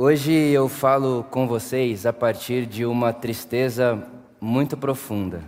Hoje 0.00 0.32
eu 0.32 0.68
falo 0.68 1.26
com 1.28 1.48
vocês 1.48 2.06
a 2.06 2.12
partir 2.12 2.66
de 2.66 2.86
uma 2.86 3.12
tristeza 3.12 4.00
muito 4.40 4.76
profunda. 4.76 5.42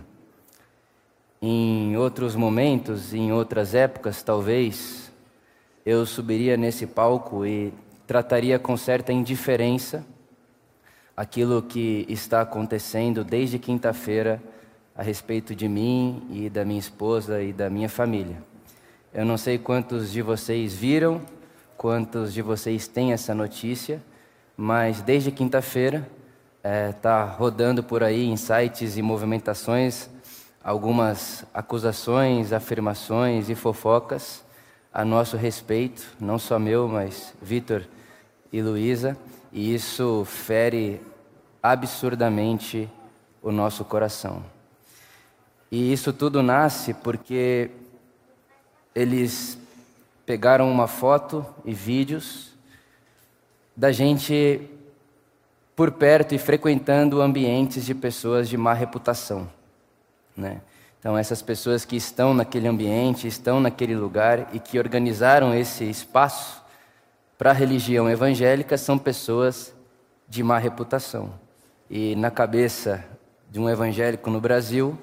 Em 1.41 1.95
outros 1.95 2.35
momentos, 2.35 3.13
em 3.13 3.31
outras 3.31 3.73
épocas, 3.73 4.21
talvez, 4.21 5.09
eu 5.85 6.05
subiria 6.05 6.57
nesse 6.57 6.85
palco 6.85 7.45
e 7.45 7.73
trataria 8.05 8.59
com 8.59 8.75
certa 8.75 9.13
indiferença 9.13 10.05
aquilo 11.15 11.61
que 11.61 12.05
está 12.09 12.41
acontecendo 12.41 13.23
desde 13.23 13.57
quinta-feira 13.57 14.43
a 14.93 15.01
respeito 15.01 15.55
de 15.55 15.69
mim 15.69 16.27
e 16.29 16.49
da 16.49 16.65
minha 16.65 16.81
esposa 16.81 17.41
e 17.41 17.53
da 17.53 17.69
minha 17.69 17.87
família. 17.87 18.43
Eu 19.13 19.23
não 19.23 19.37
sei 19.37 19.57
quantos 19.57 20.11
de 20.11 20.21
vocês 20.21 20.73
viram, 20.73 21.21
quantos 21.77 22.33
de 22.33 22.41
vocês 22.41 22.85
têm 22.85 23.13
essa 23.13 23.33
notícia 23.33 24.10
mas 24.61 25.01
desde 25.01 25.31
quinta-feira 25.31 26.07
está 26.91 27.33
é, 27.33 27.35
rodando 27.35 27.81
por 27.81 28.03
aí 28.03 28.27
em 28.27 28.37
sites 28.37 28.95
e 28.95 29.01
movimentações 29.01 30.07
algumas 30.63 31.43
acusações, 31.51 32.53
afirmações 32.53 33.49
e 33.49 33.55
fofocas 33.55 34.43
a 34.93 35.03
nosso 35.03 35.35
respeito, 35.35 36.05
não 36.19 36.37
só 36.37 36.59
meu, 36.59 36.87
mas 36.87 37.33
Vitor 37.41 37.87
e 38.53 38.61
Luísa, 38.61 39.17
e 39.51 39.73
isso 39.73 40.23
fere 40.25 41.01
absurdamente 41.63 42.87
o 43.41 43.51
nosso 43.51 43.83
coração. 43.83 44.45
E 45.71 45.91
isso 45.91 46.13
tudo 46.13 46.43
nasce 46.43 46.93
porque 46.93 47.71
eles 48.93 49.57
pegaram 50.23 50.71
uma 50.71 50.85
foto 50.85 51.43
e 51.65 51.73
vídeos 51.73 52.50
da 53.75 53.91
gente 53.91 54.69
por 55.75 55.91
perto 55.91 56.35
e 56.35 56.37
frequentando 56.37 57.21
ambientes 57.21 57.85
de 57.85 57.95
pessoas 57.95 58.47
de 58.47 58.57
má 58.57 58.73
reputação, 58.73 59.49
né? 60.35 60.61
Então 60.99 61.17
essas 61.17 61.41
pessoas 61.41 61.83
que 61.83 61.95
estão 61.95 62.33
naquele 62.33 62.67
ambiente, 62.67 63.27
estão 63.27 63.59
naquele 63.59 63.95
lugar 63.95 64.49
e 64.53 64.59
que 64.59 64.77
organizaram 64.77 65.53
esse 65.53 65.83
espaço 65.89 66.61
para 67.37 67.49
a 67.49 67.53
religião 67.53 68.07
evangélica 68.07 68.77
são 68.77 68.99
pessoas 68.99 69.73
de 70.29 70.43
má 70.43 70.59
reputação. 70.59 71.33
E 71.89 72.15
na 72.15 72.29
cabeça 72.29 73.03
de 73.49 73.59
um 73.59 73.67
evangélico 73.67 74.29
no 74.29 74.39
Brasil, 74.39 74.95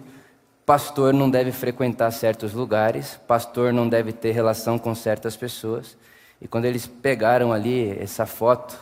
pastor 0.65 1.13
não 1.13 1.29
deve 1.29 1.51
frequentar 1.51 2.13
certos 2.13 2.53
lugares, 2.53 3.19
pastor 3.27 3.73
não 3.73 3.89
deve 3.89 4.13
ter 4.13 4.31
relação 4.31 4.79
com 4.79 4.95
certas 4.95 5.37
pessoas. 5.37 5.97
E 6.41 6.47
quando 6.47 6.67
eles 6.67 6.87
pegaram 6.87 7.53
ali 7.53 7.91
essa 7.99 8.25
foto 8.25 8.79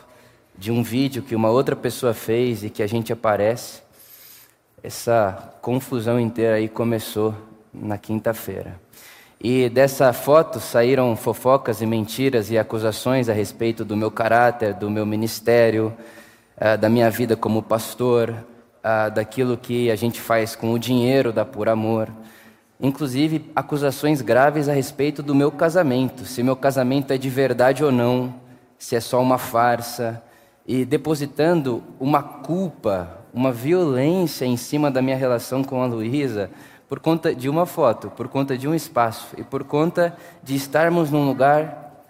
de 0.57 0.71
um 0.71 0.83
vídeo 0.83 1.23
que 1.23 1.35
uma 1.35 1.49
outra 1.49 1.75
pessoa 1.75 2.13
fez 2.13 2.63
e 2.63 2.69
que 2.69 2.83
a 2.83 2.87
gente 2.87 3.11
aparece, 3.11 3.81
essa 4.83 5.53
confusão 5.61 6.19
inteira 6.19 6.55
aí 6.55 6.69
começou 6.69 7.33
na 7.73 7.97
quinta-feira. 7.97 8.79
E 9.39 9.69
dessa 9.69 10.11
foto 10.13 10.59
saíram 10.59 11.15
fofocas 11.15 11.81
e 11.81 11.85
mentiras 11.85 12.49
e 12.49 12.57
acusações 12.57 13.29
a 13.29 13.33
respeito 13.33 13.85
do 13.85 13.95
meu 13.95 14.09
caráter, 14.09 14.73
do 14.73 14.89
meu 14.89 15.05
ministério, 15.05 15.95
eh, 16.57 16.75
da 16.75 16.89
minha 16.89 17.09
vida 17.09 17.35
como 17.35 17.61
pastor, 17.61 18.33
ah, 18.83 19.09
daquilo 19.09 19.57
que 19.57 19.91
a 19.91 19.95
gente 19.95 20.19
faz 20.19 20.55
com 20.55 20.71
o 20.73 20.79
dinheiro 20.79 21.31
da 21.31 21.45
Por 21.45 21.69
Amor 21.69 22.09
inclusive 22.79 23.49
acusações 23.55 24.21
graves 24.21 24.69
a 24.69 24.73
respeito 24.73 25.23
do 25.23 25.33
meu 25.33 25.51
casamento, 25.51 26.25
se 26.25 26.43
meu 26.43 26.55
casamento 26.55 27.11
é 27.11 27.17
de 27.17 27.29
verdade 27.29 27.83
ou 27.83 27.91
não, 27.91 28.35
se 28.77 28.95
é 28.95 28.99
só 28.99 29.21
uma 29.21 29.37
farsa, 29.37 30.21
e 30.65 30.85
depositando 30.85 31.83
uma 31.99 32.21
culpa, 32.21 33.19
uma 33.33 33.51
violência 33.51 34.45
em 34.45 34.57
cima 34.57 34.91
da 34.91 35.01
minha 35.01 35.15
relação 35.15 35.63
com 35.63 35.81
a 35.81 35.85
Luísa, 35.85 36.51
por 36.87 36.99
conta 36.99 37.33
de 37.33 37.49
uma 37.49 37.65
foto, 37.65 38.09
por 38.09 38.27
conta 38.27 38.57
de 38.57 38.67
um 38.67 38.73
espaço 38.73 39.35
e 39.37 39.43
por 39.43 39.63
conta 39.63 40.15
de 40.43 40.55
estarmos 40.55 41.09
num 41.09 41.25
lugar 41.25 42.05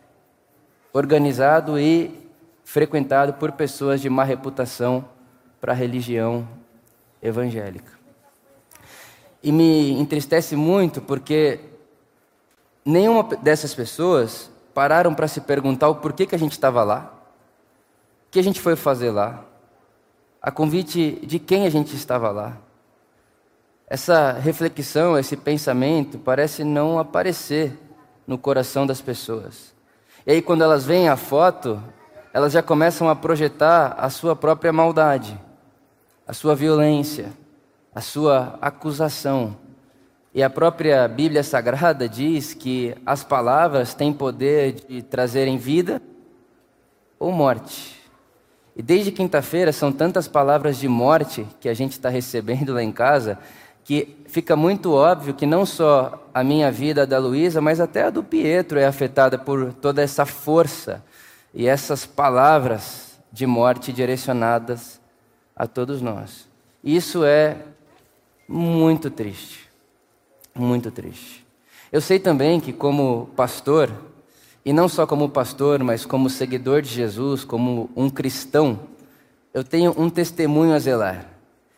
organizado 0.93 1.79
e 1.79 2.27
frequentado 2.63 3.33
por 3.33 3.51
pessoas 3.53 4.01
de 4.01 4.09
má 4.09 4.23
reputação 4.23 5.05
para 5.59 5.71
a 5.71 5.75
religião 5.75 6.47
evangélica. 7.21 7.96
E 9.41 9.51
me 9.51 9.91
entristece 9.91 10.55
muito 10.55 11.01
porque 11.01 11.59
nenhuma 12.83 13.23
dessas 13.23 13.73
pessoas 13.73 14.49
pararam 14.73 15.13
para 15.13 15.27
se 15.27 15.41
perguntar 15.41 15.89
o 15.89 15.95
porquê 15.95 16.25
que 16.25 16.35
a 16.35 16.39
gente 16.39 16.53
estava 16.53 16.83
lá, 16.83 17.13
o 18.27 18.31
que 18.31 18.39
a 18.39 18.43
gente 18.43 18.59
foi 18.59 18.75
fazer 18.75 19.11
lá, 19.11 19.43
a 20.41 20.51
convite 20.51 21.19
de 21.25 21.39
quem 21.39 21.65
a 21.65 21.69
gente 21.69 21.95
estava 21.95 22.29
lá. 22.31 22.57
Essa 23.89 24.33
reflexão, 24.33 25.17
esse 25.17 25.37
pensamento 25.37 26.19
parece 26.19 26.63
não 26.63 26.99
aparecer 26.99 27.77
no 28.25 28.37
coração 28.37 28.85
das 28.85 29.01
pessoas. 29.01 29.73
E 30.25 30.31
aí, 30.31 30.41
quando 30.41 30.63
elas 30.63 30.85
veem 30.85 31.07
a 31.07 31.15
foto, 31.15 31.81
elas 32.33 32.51
já 32.51 32.61
começam 32.61 33.09
a 33.09 33.15
projetar 33.15 33.95
a 33.97 34.09
sua 34.09 34.35
própria 34.35 34.73
maldade, 34.73 35.39
a 36.27 36.33
sua 36.33 36.53
violência 36.53 37.31
a 37.97 38.01
sua 38.01 38.59
acusação. 38.61 39.57
E 40.31 40.43
a 40.43 40.51
própria 40.51 41.07
Bíblia 41.07 41.41
Sagrada 41.41 42.07
diz 42.07 42.53
que 42.53 42.95
as 43.03 43.23
palavras 43.23 43.95
têm 43.95 44.13
poder 44.13 44.73
de 44.87 45.01
trazerem 45.01 45.57
vida 45.57 45.99
ou 47.17 47.31
morte. 47.31 47.99
E 48.75 48.83
desde 48.83 49.11
quinta-feira 49.11 49.73
são 49.73 49.91
tantas 49.91 50.27
palavras 50.27 50.77
de 50.77 50.87
morte 50.87 51.47
que 51.59 51.67
a 51.67 51.73
gente 51.73 51.93
está 51.93 52.07
recebendo 52.07 52.71
lá 52.71 52.83
em 52.83 52.91
casa 52.91 53.39
que 53.83 54.15
fica 54.27 54.55
muito 54.55 54.93
óbvio 54.93 55.33
que 55.33 55.47
não 55.47 55.65
só 55.65 56.23
a 56.31 56.43
minha 56.43 56.71
vida 56.71 57.07
da 57.07 57.17
Luísa, 57.17 57.59
mas 57.61 57.79
até 57.79 58.03
a 58.03 58.09
do 58.11 58.23
Pietro 58.23 58.77
é 58.77 58.85
afetada 58.85 59.39
por 59.39 59.73
toda 59.73 60.03
essa 60.03 60.23
força 60.23 61.03
e 61.51 61.65
essas 61.65 62.05
palavras 62.05 63.17
de 63.31 63.47
morte 63.47 63.91
direcionadas 63.91 65.01
a 65.55 65.65
todos 65.65 65.99
nós. 65.99 66.47
Isso 66.83 67.25
é 67.25 67.57
muito 68.47 69.09
triste. 69.09 69.69
Muito 70.55 70.89
triste. 70.89 71.45
Eu 71.91 72.01
sei 72.01 72.19
também 72.19 72.59
que, 72.59 72.73
como 72.73 73.29
pastor, 73.35 73.91
e 74.65 74.73
não 74.73 74.89
só 74.89 75.07
como 75.07 75.29
pastor, 75.29 75.83
mas 75.83 76.05
como 76.05 76.29
seguidor 76.29 76.81
de 76.81 76.89
Jesus, 76.89 77.43
como 77.43 77.89
um 77.95 78.09
cristão, 78.09 78.79
eu 79.53 79.63
tenho 79.63 79.93
um 79.97 80.09
testemunho 80.09 80.73
a 80.73 80.79
zelar. 80.79 81.25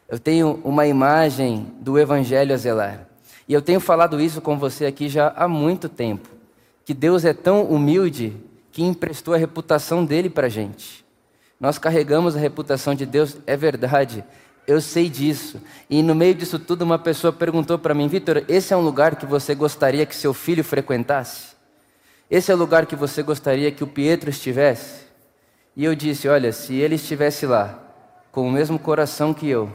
Eu 0.08 0.18
tenho 0.18 0.60
uma 0.64 0.88
imagem 0.88 1.68
do 1.80 2.00
Evangelho 2.00 2.54
a 2.54 2.58
zelar. 2.58 3.08
E 3.48 3.54
eu 3.54 3.62
tenho 3.62 3.80
falado 3.80 4.20
isso 4.20 4.42
com 4.42 4.58
você 4.58 4.86
aqui 4.86 5.08
já 5.08 5.34
há 5.36 5.48
muito 5.48 5.88
tempo. 5.88 6.30
Que 6.84 6.94
Deus 6.94 7.26
é 7.26 7.34
tão 7.34 7.64
humilde 7.64 8.36
que 8.72 8.84
emprestou 8.84 9.34
a 9.34 9.38
reputação 9.38 10.04
dele 10.04 10.30
para 10.30 10.48
a 10.48 10.50
gente. 10.50 11.06
Nós 11.60 11.78
carregamos 11.78 12.36
a 12.36 12.40
reputação 12.40 12.96
de 12.96 13.06
Deus, 13.06 13.38
é 13.46 13.56
verdade, 13.56 14.24
eu 14.70 14.80
sei 14.80 15.10
disso. 15.10 15.60
E 15.90 16.04
no 16.04 16.14
meio 16.14 16.36
disso 16.36 16.60
tudo, 16.60 16.84
uma 16.84 17.00
pessoa 17.00 17.34
perguntou 17.34 17.80
para 17.80 17.96
mim: 17.96 18.08
Vitor, 18.08 18.46
esse 18.48 18.72
é 18.72 18.78
um 18.78 18.82
lugar 18.82 19.16
que 19.16 19.26
você 19.26 19.56
gostaria 19.56 20.06
que 20.06 20.16
seu 20.16 20.32
filho 20.32 20.64
frequentasse? 20.64 21.56
Esse 22.30 22.52
é 22.52 22.56
o 22.56 22.58
lugar 22.58 22.86
que 22.86 22.96
você 22.96 23.24
gostaria 23.24 23.72
que 23.72 23.84
o 23.84 23.88
Pietro 23.88 24.30
estivesse? 24.30 25.06
E 25.76 25.84
eu 25.84 25.96
disse: 25.96 26.28
Olha, 26.28 26.54
se 26.54 26.76
ele 26.76 26.96
estivesse 26.96 27.48
lá, 27.48 27.80
com 28.32 28.48
o 28.48 28.52
mesmo 28.52 28.78
coração 28.78 29.34
que 29.34 29.50
eu, 29.50 29.72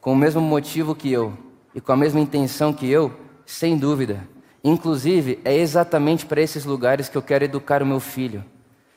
com 0.00 0.12
o 0.12 0.16
mesmo 0.16 0.40
motivo 0.40 0.94
que 0.94 1.10
eu 1.10 1.36
e 1.74 1.80
com 1.80 1.90
a 1.90 1.96
mesma 1.96 2.20
intenção 2.20 2.72
que 2.72 2.88
eu, 2.88 3.12
sem 3.44 3.76
dúvida. 3.76 4.28
Inclusive, 4.62 5.40
é 5.44 5.56
exatamente 5.56 6.26
para 6.26 6.40
esses 6.40 6.64
lugares 6.64 7.08
que 7.08 7.18
eu 7.18 7.22
quero 7.22 7.44
educar 7.44 7.82
o 7.82 7.86
meu 7.86 7.98
filho. 7.98 8.44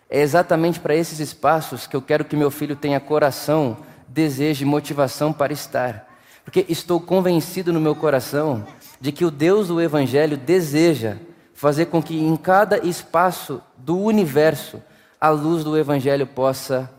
É 0.07 0.21
exatamente 0.21 0.79
para 0.79 0.95
esses 0.95 1.19
espaços 1.19 1.87
que 1.87 1.95
eu 1.95 2.01
quero 2.01 2.23
que 2.23 2.35
meu 2.35 2.51
filho 2.51 2.75
tenha 2.75 2.99
coração 2.99 3.75
desejo 4.07 4.63
e 4.63 4.65
motivação 4.65 5.33
para 5.33 5.53
estar. 5.53 6.07
Porque 6.43 6.65
estou 6.69 6.99
convencido 6.99 7.73
no 7.73 7.81
meu 7.81 7.95
coração 7.95 8.65
de 9.01 9.11
que 9.11 9.25
o 9.25 9.31
Deus 9.31 9.67
do 9.67 9.81
Evangelho 9.81 10.37
deseja 10.37 11.17
fazer 11.53 11.85
com 11.85 12.01
que 12.01 12.19
em 12.19 12.35
cada 12.35 12.85
espaço 12.85 13.61
do 13.77 13.97
universo 13.97 14.81
a 15.19 15.29
luz 15.29 15.63
do 15.63 15.77
Evangelho 15.77 16.27
possa 16.27 16.91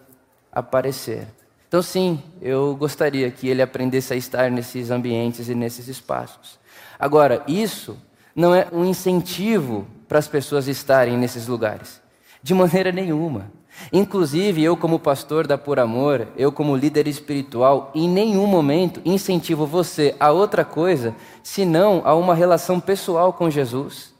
aparecer. 0.51 1.29
Então, 1.69 1.83
sim, 1.83 2.23
eu 2.41 2.75
gostaria 2.77 3.31
que 3.31 3.49
ele 3.49 3.61
aprendesse 3.61 4.13
a 4.13 4.17
estar 4.17 4.51
nesses 4.51 4.91
ambientes 4.91 5.49
e 5.49 5.55
nesses 5.55 5.89
espaços. 5.89 6.59
Agora, 6.99 7.43
isso 7.47 7.97
não 8.35 8.55
é 8.55 8.67
um 8.73 8.85
incentivo 8.85 9.87
para 10.09 10.19
as 10.19 10.29
pessoas 10.29 10.69
estarem 10.69 11.17
nesses 11.17 11.47
lugares, 11.47 12.01
de 12.43 12.55
maneira 12.55 12.93
nenhuma. 12.93 13.51
Inclusive, 13.93 14.63
eu, 14.63 14.77
como 14.77 14.99
pastor 14.99 15.47
da 15.47 15.57
Por 15.57 15.79
Amor, 15.79 16.29
eu, 16.37 16.51
como 16.51 16.77
líder 16.77 17.07
espiritual, 17.07 17.91
em 17.95 18.09
nenhum 18.09 18.47
momento 18.47 19.01
incentivo 19.05 19.67
você 19.67 20.15
a 20.19 20.31
outra 20.31 20.65
coisa 20.65 21.15
senão 21.43 22.03
a 22.05 22.15
uma 22.15 22.35
relação 22.35 22.81
pessoal 22.81 23.33
com 23.33 23.51
Jesus, 23.51 24.15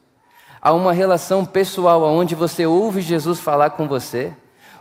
a 0.61 0.73
uma 0.73 0.93
relação 0.93 1.45
pessoal 1.45 2.03
onde 2.03 2.35
você 2.35 2.67
ouve 2.67 3.01
Jesus 3.01 3.41
falar 3.41 3.71
com 3.71 3.89
você, 3.89 4.33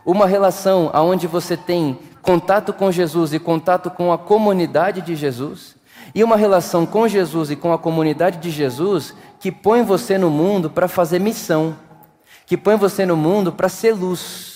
Uma 0.05 0.27
relação 0.27 0.91
onde 0.93 1.25
você 1.25 1.57
tem 1.57 1.97
contato 2.21 2.71
com 2.71 2.91
Jesus 2.91 3.33
e 3.33 3.39
contato 3.39 3.89
com 3.89 4.13
a 4.13 4.19
comunidade 4.19 5.01
de 5.01 5.15
Jesus, 5.15 5.75
e 6.13 6.23
uma 6.23 6.37
relação 6.37 6.85
com 6.85 7.07
Jesus 7.07 7.49
e 7.49 7.55
com 7.55 7.73
a 7.73 7.77
comunidade 7.79 8.37
de 8.37 8.51
Jesus 8.51 9.15
que 9.39 9.51
põe 9.51 9.81
você 9.81 10.15
no 10.17 10.29
mundo 10.29 10.69
para 10.69 10.87
fazer 10.87 11.19
missão, 11.19 11.75
que 12.45 12.55
põe 12.55 12.75
você 12.75 13.03
no 13.03 13.17
mundo 13.17 13.51
para 13.51 13.67
ser 13.67 13.93
luz, 13.93 14.54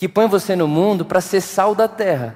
que 0.00 0.08
põe 0.08 0.26
você 0.26 0.56
no 0.56 0.66
mundo 0.66 1.04
para 1.04 1.20
ser 1.20 1.42
sal 1.42 1.74
da 1.74 1.86
terra. 1.86 2.34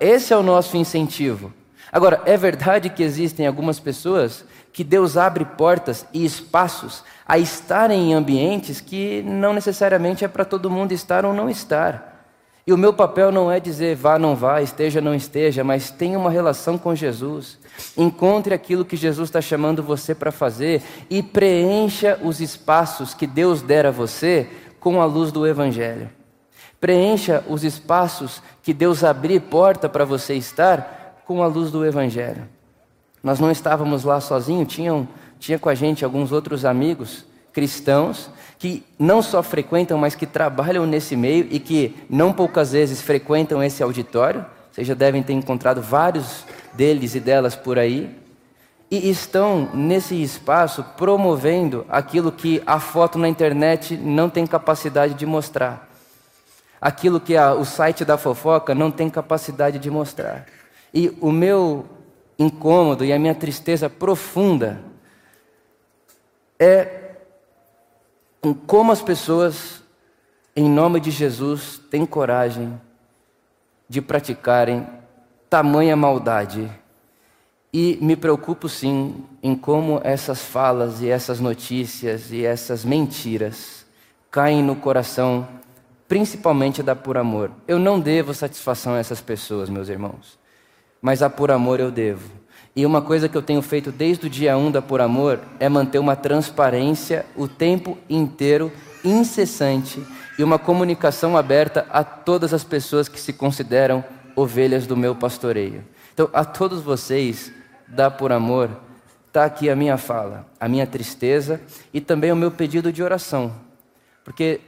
Esse 0.00 0.32
é 0.32 0.36
o 0.36 0.42
nosso 0.42 0.76
incentivo. 0.76 1.52
Agora, 1.92 2.20
é 2.26 2.36
verdade 2.36 2.90
que 2.90 3.04
existem 3.04 3.46
algumas 3.46 3.78
pessoas 3.78 4.44
que 4.72 4.82
Deus 4.82 5.16
abre 5.16 5.44
portas 5.44 6.04
e 6.12 6.24
espaços 6.24 7.04
a 7.24 7.38
estarem 7.38 8.10
em 8.10 8.14
ambientes 8.14 8.80
que 8.80 9.22
não 9.22 9.52
necessariamente 9.52 10.24
é 10.24 10.28
para 10.28 10.44
todo 10.44 10.68
mundo 10.68 10.90
estar 10.90 11.24
ou 11.24 11.32
não 11.32 11.48
estar. 11.48 12.26
E 12.66 12.72
o 12.72 12.78
meu 12.78 12.92
papel 12.92 13.30
não 13.30 13.52
é 13.52 13.60
dizer 13.60 13.94
vá, 13.94 14.18
não 14.18 14.34
vá, 14.34 14.60
esteja, 14.60 15.00
não 15.00 15.14
esteja, 15.14 15.62
mas 15.62 15.92
tenha 15.92 16.18
uma 16.18 16.28
relação 16.28 16.76
com 16.76 16.92
Jesus. 16.92 17.56
Encontre 17.96 18.52
aquilo 18.52 18.84
que 18.84 18.96
Jesus 18.96 19.28
está 19.28 19.40
chamando 19.40 19.80
você 19.80 20.12
para 20.12 20.32
fazer 20.32 20.82
e 21.08 21.22
preencha 21.22 22.18
os 22.20 22.40
espaços 22.40 23.14
que 23.14 23.28
Deus 23.28 23.62
der 23.62 23.86
a 23.86 23.92
você 23.92 24.48
com 24.80 25.00
a 25.00 25.04
luz 25.04 25.30
do 25.30 25.46
Evangelho. 25.46 26.18
Preencha 26.80 27.44
os 27.46 27.62
espaços 27.62 28.42
que 28.62 28.72
Deus 28.72 29.04
abrir 29.04 29.40
porta 29.40 29.88
para 29.88 30.04
você 30.04 30.34
estar 30.34 31.22
com 31.26 31.42
a 31.42 31.46
luz 31.46 31.70
do 31.70 31.84
Evangelho. 31.84 32.48
Nós 33.22 33.38
não 33.38 33.50
estávamos 33.50 34.02
lá 34.02 34.18
sozinhos, 34.18 34.72
tinha 34.72 35.58
com 35.58 35.68
a 35.68 35.74
gente 35.74 36.04
alguns 36.04 36.32
outros 36.32 36.64
amigos 36.64 37.26
cristãos 37.52 38.30
que 38.58 38.82
não 38.98 39.20
só 39.20 39.42
frequentam, 39.42 39.98
mas 39.98 40.14
que 40.14 40.26
trabalham 40.26 40.86
nesse 40.86 41.16
meio 41.16 41.46
e 41.50 41.58
que 41.58 41.96
não 42.08 42.32
poucas 42.32 42.72
vezes 42.72 43.02
frequentam 43.02 43.62
esse 43.62 43.82
auditório. 43.82 44.44
Vocês 44.72 44.86
já 44.86 44.94
devem 44.94 45.22
ter 45.22 45.34
encontrado 45.34 45.82
vários 45.82 46.44
deles 46.72 47.14
e 47.14 47.20
delas 47.20 47.54
por 47.54 47.78
aí. 47.78 48.18
E 48.90 49.10
estão 49.10 49.68
nesse 49.74 50.20
espaço 50.20 50.82
promovendo 50.96 51.84
aquilo 51.88 52.32
que 52.32 52.62
a 52.66 52.80
foto 52.80 53.18
na 53.18 53.28
internet 53.28 53.96
não 53.96 54.30
tem 54.30 54.46
capacidade 54.46 55.14
de 55.14 55.26
mostrar. 55.26 55.89
Aquilo 56.80 57.20
que 57.20 57.36
a, 57.36 57.52
o 57.54 57.64
site 57.64 58.04
da 58.04 58.16
fofoca 58.16 58.74
não 58.74 58.90
tem 58.90 59.10
capacidade 59.10 59.78
de 59.78 59.90
mostrar. 59.90 60.46
E 60.92 61.16
o 61.20 61.30
meu 61.30 61.84
incômodo 62.38 63.04
e 63.04 63.12
a 63.12 63.18
minha 63.18 63.34
tristeza 63.34 63.90
profunda 63.90 64.80
é 66.58 67.00
com 68.40 68.54
como 68.54 68.90
as 68.90 69.02
pessoas, 69.02 69.82
em 70.56 70.68
nome 70.68 70.98
de 70.98 71.10
Jesus, 71.10 71.78
têm 71.90 72.06
coragem 72.06 72.80
de 73.86 74.00
praticarem 74.00 74.86
tamanha 75.50 75.94
maldade. 75.94 76.70
E 77.72 77.98
me 78.00 78.16
preocupo 78.16 78.68
sim 78.68 79.24
em 79.42 79.54
como 79.54 80.00
essas 80.02 80.42
falas 80.42 81.02
e 81.02 81.08
essas 81.08 81.38
notícias 81.38 82.32
e 82.32 82.44
essas 82.44 82.84
mentiras 82.84 83.84
caem 84.30 84.62
no 84.62 84.74
coração, 84.74 85.46
principalmente 86.10 86.82
da 86.82 86.96
por 86.96 87.16
amor. 87.16 87.52
Eu 87.68 87.78
não 87.78 88.00
devo 88.00 88.34
satisfação 88.34 88.94
a 88.94 88.98
essas 88.98 89.20
pessoas, 89.20 89.70
meus 89.70 89.88
irmãos, 89.88 90.36
mas 91.00 91.22
a 91.22 91.30
por 91.30 91.52
amor 91.52 91.78
eu 91.78 91.88
devo. 91.88 92.28
E 92.74 92.84
uma 92.84 93.00
coisa 93.00 93.28
que 93.28 93.36
eu 93.36 93.42
tenho 93.42 93.62
feito 93.62 93.92
desde 93.92 94.26
o 94.26 94.30
dia 94.30 94.56
1 94.58 94.72
da 94.72 94.82
Por 94.82 95.00
Amor 95.00 95.38
é 95.60 95.68
manter 95.68 96.00
uma 96.00 96.16
transparência 96.16 97.24
o 97.36 97.46
tempo 97.46 97.96
inteiro, 98.08 98.72
incessante, 99.04 100.04
e 100.36 100.42
uma 100.42 100.58
comunicação 100.58 101.36
aberta 101.36 101.86
a 101.90 102.02
todas 102.02 102.52
as 102.52 102.64
pessoas 102.64 103.08
que 103.08 103.20
se 103.20 103.32
consideram 103.32 104.04
ovelhas 104.34 104.88
do 104.88 104.96
meu 104.96 105.14
pastoreio. 105.14 105.84
Então, 106.12 106.28
a 106.32 106.44
todos 106.44 106.82
vocês 106.82 107.52
da 107.86 108.10
Por 108.10 108.32
Amor, 108.32 108.68
está 109.28 109.44
aqui 109.44 109.70
a 109.70 109.76
minha 109.76 109.96
fala, 109.96 110.44
a 110.58 110.68
minha 110.68 110.88
tristeza 110.88 111.60
e 111.94 112.00
também 112.00 112.32
o 112.32 112.36
meu 112.36 112.50
pedido 112.50 112.92
de 112.92 113.00
oração. 113.00 113.52
Porque 114.24 114.60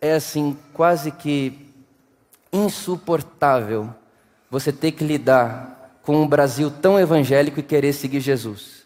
é 0.00 0.12
assim, 0.12 0.56
quase 0.72 1.10
que 1.10 1.72
insuportável 2.52 3.92
você 4.50 4.72
ter 4.72 4.92
que 4.92 5.04
lidar 5.04 5.98
com 6.02 6.22
um 6.22 6.26
Brasil 6.26 6.70
tão 6.70 6.98
evangélico 6.98 7.60
e 7.60 7.62
querer 7.62 7.92
seguir 7.92 8.20
Jesus. 8.20 8.84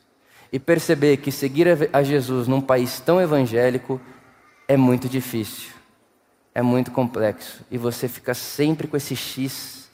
E 0.53 0.59
perceber 0.59 1.19
que 1.19 1.31
seguir 1.31 1.69
a 1.93 2.03
Jesus 2.03 2.49
num 2.49 2.61
país 2.61 2.99
tão 2.99 3.21
evangélico 3.21 4.01
é 4.67 4.77
muito 4.77 5.09
difícil, 5.09 5.71
é 6.55 6.62
muito 6.62 6.91
complexo. 6.91 7.63
E 7.71 7.79
você 7.79 8.09
fica 8.09 8.35
sempre 8.35 8.89
com 8.89 8.97
esse 8.97 9.15
X 9.15 9.89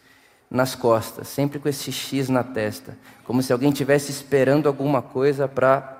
nas 0.50 0.74
costas, 0.74 1.28
sempre 1.28 1.58
com 1.58 1.68
esse 1.68 1.90
X 1.92 2.28
na 2.28 2.42
testa, 2.42 2.96
como 3.24 3.42
se 3.42 3.52
alguém 3.52 3.70
estivesse 3.70 4.10
esperando 4.10 4.66
alguma 4.66 5.02
coisa 5.02 5.48
para 5.48 5.98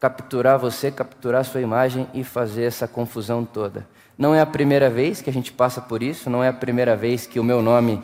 capturar 0.00 0.58
você, 0.58 0.90
capturar 0.90 1.44
sua 1.44 1.60
imagem 1.60 2.08
e 2.14 2.24
fazer 2.24 2.64
essa 2.64 2.88
confusão 2.88 3.44
toda. 3.44 3.86
Não 4.18 4.34
é 4.34 4.40
a 4.40 4.46
primeira 4.46 4.88
vez 4.88 5.20
que 5.20 5.28
a 5.28 5.32
gente 5.32 5.52
passa 5.52 5.80
por 5.80 6.02
isso, 6.02 6.30
não 6.30 6.42
é 6.42 6.48
a 6.48 6.52
primeira 6.52 6.96
vez 6.96 7.26
que 7.26 7.38
o 7.38 7.44
meu 7.44 7.60
nome 7.60 8.02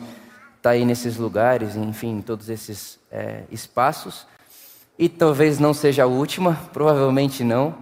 está 0.57 0.71
aí 0.71 0.85
nesses 0.85 1.17
lugares, 1.17 1.75
enfim, 1.75 2.17
em 2.17 2.21
todos 2.21 2.49
esses 2.49 2.99
é, 3.11 3.43
espaços. 3.51 4.27
E 4.97 5.09
talvez 5.09 5.57
não 5.57 5.73
seja 5.73 6.03
a 6.03 6.07
última, 6.07 6.53
provavelmente 6.71 7.43
não, 7.43 7.75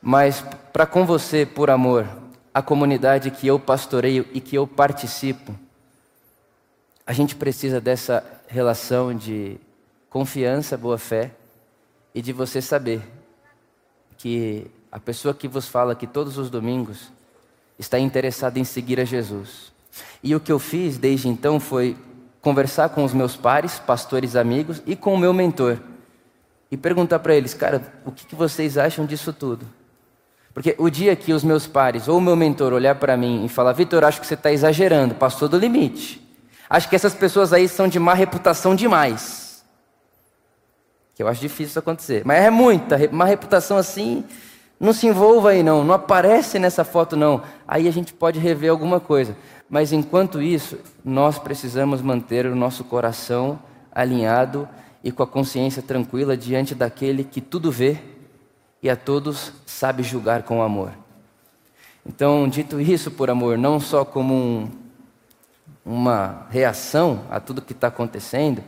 mas 0.00 0.44
para 0.72 0.84
com 0.86 1.06
você, 1.06 1.46
por 1.46 1.70
amor, 1.70 2.06
a 2.52 2.60
comunidade 2.60 3.30
que 3.30 3.46
eu 3.46 3.60
pastoreio 3.60 4.26
e 4.32 4.40
que 4.40 4.56
eu 4.56 4.66
participo, 4.66 5.54
a 7.06 7.12
gente 7.12 7.36
precisa 7.36 7.80
dessa 7.80 8.24
relação 8.48 9.14
de 9.14 9.56
confiança, 10.10 10.76
boa 10.76 10.98
fé 10.98 11.30
e 12.12 12.20
de 12.20 12.32
você 12.32 12.60
saber 12.60 13.00
que 14.18 14.66
a 14.90 14.98
pessoa 14.98 15.32
que 15.32 15.48
vos 15.48 15.68
fala 15.68 15.92
aqui 15.92 16.06
todos 16.06 16.36
os 16.36 16.50
domingos 16.50 17.10
está 17.78 17.98
interessada 17.98 18.58
em 18.58 18.64
seguir 18.64 19.00
a 19.00 19.04
Jesus. 19.04 19.72
E 20.22 20.34
o 20.34 20.40
que 20.40 20.52
eu 20.52 20.58
fiz 20.58 20.98
desde 20.98 21.28
então 21.28 21.58
foi 21.58 21.96
conversar 22.40 22.88
com 22.90 23.04
os 23.04 23.12
meus 23.12 23.36
pares, 23.36 23.78
pastores 23.78 24.36
amigos 24.36 24.82
e 24.86 24.96
com 24.96 25.14
o 25.14 25.18
meu 25.18 25.32
mentor. 25.32 25.78
E 26.70 26.76
perguntar 26.76 27.18
para 27.18 27.34
eles, 27.34 27.54
cara, 27.54 27.82
o 28.04 28.10
que, 28.10 28.26
que 28.26 28.34
vocês 28.34 28.78
acham 28.78 29.04
disso 29.04 29.32
tudo? 29.32 29.66
Porque 30.54 30.74
o 30.78 30.90
dia 30.90 31.16
que 31.16 31.32
os 31.32 31.42
meus 31.42 31.66
pares 31.66 32.08
ou 32.08 32.18
o 32.18 32.20
meu 32.20 32.36
mentor 32.36 32.72
olhar 32.72 32.94
para 32.96 33.16
mim 33.16 33.44
e 33.44 33.48
falar, 33.48 33.72
Vitor, 33.72 34.04
acho 34.04 34.20
que 34.20 34.26
você 34.26 34.34
está 34.34 34.52
exagerando, 34.52 35.14
passou 35.14 35.48
do 35.48 35.58
limite. 35.58 36.20
Acho 36.68 36.88
que 36.88 36.96
essas 36.96 37.14
pessoas 37.14 37.52
aí 37.52 37.68
são 37.68 37.88
de 37.88 37.98
má 37.98 38.14
reputação 38.14 38.74
demais. 38.74 39.64
Que 41.14 41.22
eu 41.22 41.28
acho 41.28 41.40
difícil 41.40 41.66
isso 41.66 41.78
acontecer. 41.78 42.22
Mas 42.24 42.42
é 42.44 42.50
muita, 42.50 42.98
má 43.10 43.24
reputação 43.24 43.76
assim, 43.76 44.24
não 44.82 44.92
se 44.92 45.06
envolva 45.06 45.50
aí 45.50 45.62
não, 45.62 45.84
não 45.84 45.94
aparece 45.94 46.58
nessa 46.58 46.82
foto 46.82 47.14
não. 47.14 47.40
Aí 47.68 47.86
a 47.86 47.90
gente 47.92 48.12
pode 48.12 48.40
rever 48.40 48.68
alguma 48.68 48.98
coisa. 48.98 49.36
Mas 49.70 49.92
enquanto 49.92 50.42
isso, 50.42 50.76
nós 51.04 51.38
precisamos 51.38 52.02
manter 52.02 52.46
o 52.46 52.56
nosso 52.56 52.82
coração 52.82 53.60
alinhado 53.92 54.68
e 55.04 55.12
com 55.12 55.22
a 55.22 55.26
consciência 55.26 55.80
tranquila 55.82 56.36
diante 56.36 56.74
daquele 56.74 57.22
que 57.22 57.40
tudo 57.40 57.70
vê 57.70 57.96
e 58.82 58.90
a 58.90 58.96
todos 58.96 59.52
sabe 59.64 60.02
julgar 60.02 60.42
com 60.42 60.60
amor. 60.60 60.90
Então, 62.04 62.48
dito 62.48 62.80
isso 62.80 63.12
por 63.12 63.30
amor, 63.30 63.56
não 63.56 63.78
só 63.78 64.04
como 64.04 64.34
um, 64.34 64.68
uma 65.86 66.44
reação 66.50 67.22
a 67.30 67.38
tudo 67.38 67.62
que 67.62 67.72
está 67.72 67.86
acontecendo, 67.86 68.64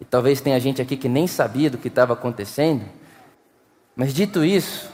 e 0.00 0.04
talvez 0.04 0.40
tenha 0.40 0.58
gente 0.58 0.82
aqui 0.82 0.96
que 0.96 1.08
nem 1.08 1.28
sabia 1.28 1.70
do 1.70 1.78
que 1.78 1.86
estava 1.86 2.14
acontecendo, 2.14 2.84
mas 3.94 4.12
dito 4.12 4.44
isso, 4.44 4.90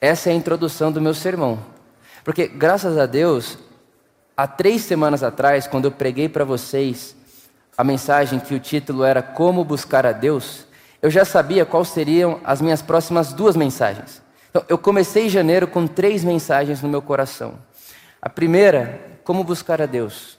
essa 0.00 0.30
é 0.30 0.32
a 0.32 0.36
introdução 0.36 0.92
do 0.92 1.00
meu 1.00 1.14
sermão. 1.14 1.58
Porque, 2.24 2.46
graças 2.48 2.98
a 2.98 3.06
Deus, 3.06 3.58
Há 4.38 4.46
três 4.46 4.82
semanas 4.82 5.22
atrás, 5.22 5.66
quando 5.66 5.86
eu 5.86 5.90
preguei 5.90 6.28
para 6.28 6.44
vocês 6.44 7.16
a 7.76 7.82
mensagem 7.82 8.38
que 8.38 8.54
o 8.54 8.60
título 8.60 9.02
era 9.02 9.22
Como 9.22 9.64
Buscar 9.64 10.04
a 10.04 10.12
Deus, 10.12 10.66
eu 11.00 11.10
já 11.10 11.24
sabia 11.24 11.64
quais 11.64 11.88
seriam 11.88 12.38
as 12.44 12.60
minhas 12.60 12.82
próximas 12.82 13.32
duas 13.32 13.56
mensagens. 13.56 14.20
Então, 14.50 14.62
eu 14.68 14.76
comecei 14.76 15.30
janeiro 15.30 15.66
com 15.66 15.86
três 15.86 16.22
mensagens 16.22 16.82
no 16.82 16.88
meu 16.88 17.00
coração. 17.00 17.54
A 18.20 18.28
primeira, 18.28 19.00
como 19.24 19.42
buscar 19.42 19.80
a 19.80 19.86
Deus. 19.86 20.38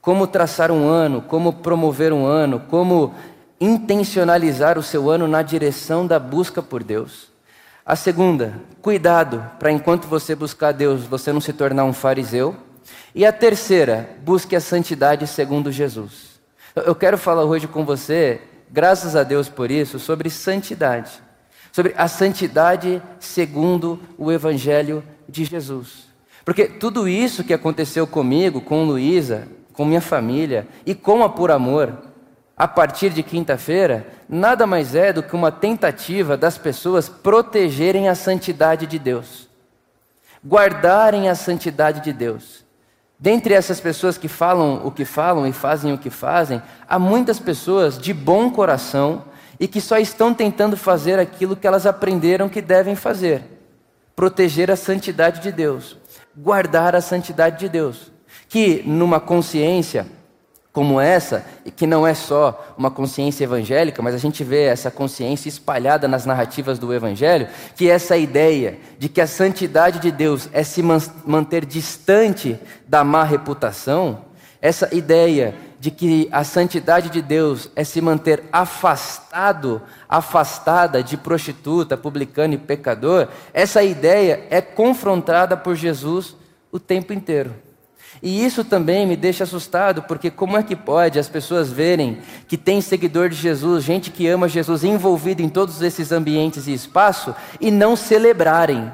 Como 0.00 0.26
traçar 0.26 0.72
um 0.72 0.88
ano, 0.88 1.22
como 1.22 1.52
promover 1.52 2.12
um 2.12 2.26
ano, 2.26 2.64
como 2.68 3.14
intencionalizar 3.60 4.76
o 4.76 4.82
seu 4.82 5.08
ano 5.08 5.28
na 5.28 5.42
direção 5.42 6.04
da 6.04 6.18
busca 6.18 6.60
por 6.60 6.82
Deus. 6.82 7.27
A 7.88 7.96
segunda, 7.96 8.52
cuidado 8.82 9.42
para 9.58 9.72
enquanto 9.72 10.06
você 10.06 10.34
buscar 10.34 10.72
Deus, 10.72 11.04
você 11.04 11.32
não 11.32 11.40
se 11.40 11.54
tornar 11.54 11.84
um 11.84 11.92
fariseu 11.94 12.54
e 13.14 13.24
a 13.24 13.32
terceira, 13.32 14.10
busque 14.22 14.54
a 14.54 14.60
santidade 14.60 15.26
segundo 15.26 15.72
Jesus. 15.72 16.38
Eu 16.76 16.94
quero 16.94 17.16
falar 17.16 17.44
hoje 17.44 17.66
com 17.66 17.86
você, 17.86 18.42
graças 18.70 19.16
a 19.16 19.22
Deus 19.22 19.48
por 19.48 19.70
isso, 19.70 19.98
sobre 19.98 20.28
santidade. 20.28 21.12
Sobre 21.72 21.94
a 21.96 22.06
santidade 22.08 23.02
segundo 23.18 23.98
o 24.18 24.30
Evangelho 24.30 25.02
de 25.26 25.46
Jesus. 25.46 26.08
Porque 26.44 26.66
tudo 26.66 27.08
isso 27.08 27.42
que 27.42 27.54
aconteceu 27.54 28.06
comigo, 28.06 28.60
com 28.60 28.84
Luísa, 28.84 29.48
com 29.72 29.86
minha 29.86 30.02
família 30.02 30.68
e 30.84 30.94
com 30.94 31.24
a 31.24 31.30
Por 31.30 31.50
Amor, 31.50 32.07
a 32.58 32.66
partir 32.66 33.10
de 33.10 33.22
quinta-feira, 33.22 34.04
nada 34.28 34.66
mais 34.66 34.96
é 34.96 35.12
do 35.12 35.22
que 35.22 35.36
uma 35.36 35.52
tentativa 35.52 36.36
das 36.36 36.58
pessoas 36.58 37.08
protegerem 37.08 38.08
a 38.08 38.16
santidade 38.16 38.84
de 38.84 38.98
Deus, 38.98 39.48
guardarem 40.44 41.28
a 41.28 41.36
santidade 41.36 42.00
de 42.00 42.12
Deus. 42.12 42.64
Dentre 43.16 43.54
essas 43.54 43.80
pessoas 43.80 44.18
que 44.18 44.26
falam 44.26 44.84
o 44.84 44.90
que 44.90 45.04
falam 45.04 45.46
e 45.46 45.52
fazem 45.52 45.92
o 45.92 45.98
que 45.98 46.10
fazem, 46.10 46.60
há 46.88 46.98
muitas 46.98 47.38
pessoas 47.38 47.96
de 47.96 48.12
bom 48.12 48.50
coração 48.50 49.24
e 49.60 49.68
que 49.68 49.80
só 49.80 49.96
estão 49.98 50.34
tentando 50.34 50.76
fazer 50.76 51.18
aquilo 51.18 51.56
que 51.56 51.66
elas 51.66 51.86
aprenderam 51.86 52.48
que 52.48 52.60
devem 52.60 52.96
fazer: 52.96 53.42
proteger 54.16 54.70
a 54.70 54.76
santidade 54.76 55.40
de 55.40 55.52
Deus, 55.52 55.96
guardar 56.36 56.96
a 56.96 57.00
santidade 57.00 57.60
de 57.60 57.68
Deus. 57.68 58.10
Que 58.48 58.82
numa 58.86 59.20
consciência 59.20 60.06
como 60.78 61.00
essa, 61.00 61.44
que 61.74 61.88
não 61.88 62.06
é 62.06 62.14
só 62.14 62.72
uma 62.78 62.88
consciência 62.88 63.42
evangélica, 63.42 64.00
mas 64.00 64.14
a 64.14 64.18
gente 64.18 64.44
vê 64.44 64.62
essa 64.62 64.92
consciência 64.92 65.48
espalhada 65.48 66.06
nas 66.06 66.24
narrativas 66.24 66.78
do 66.78 66.94
Evangelho, 66.94 67.48
que 67.74 67.90
essa 67.90 68.16
ideia 68.16 68.78
de 68.96 69.08
que 69.08 69.20
a 69.20 69.26
santidade 69.26 69.98
de 69.98 70.12
Deus 70.12 70.48
é 70.52 70.62
se 70.62 70.80
manter 70.80 71.66
distante 71.66 72.56
da 72.86 73.02
má 73.02 73.24
reputação, 73.24 74.20
essa 74.62 74.94
ideia 74.94 75.52
de 75.80 75.90
que 75.90 76.28
a 76.30 76.44
santidade 76.44 77.10
de 77.10 77.22
Deus 77.22 77.68
é 77.74 77.82
se 77.82 78.00
manter 78.00 78.44
afastado, 78.52 79.82
afastada 80.08 81.02
de 81.02 81.16
prostituta, 81.16 81.96
publicano 81.96 82.54
e 82.54 82.58
pecador, 82.58 83.26
essa 83.52 83.82
ideia 83.82 84.46
é 84.48 84.60
confrontada 84.60 85.56
por 85.56 85.74
Jesus 85.74 86.36
o 86.70 86.78
tempo 86.78 87.12
inteiro. 87.12 87.66
E 88.22 88.44
isso 88.44 88.64
também 88.64 89.06
me 89.06 89.16
deixa 89.16 89.44
assustado, 89.44 90.02
porque 90.02 90.30
como 90.30 90.56
é 90.56 90.62
que 90.62 90.74
pode 90.74 91.18
as 91.18 91.28
pessoas 91.28 91.70
verem 91.70 92.18
que 92.46 92.56
tem 92.56 92.80
seguidor 92.80 93.28
de 93.28 93.36
Jesus, 93.36 93.84
gente 93.84 94.10
que 94.10 94.26
ama 94.26 94.48
Jesus, 94.48 94.82
envolvido 94.82 95.42
em 95.42 95.48
todos 95.48 95.80
esses 95.82 96.10
ambientes 96.10 96.66
e 96.66 96.72
espaço, 96.72 97.34
e 97.60 97.70
não 97.70 97.94
celebrarem, 97.94 98.92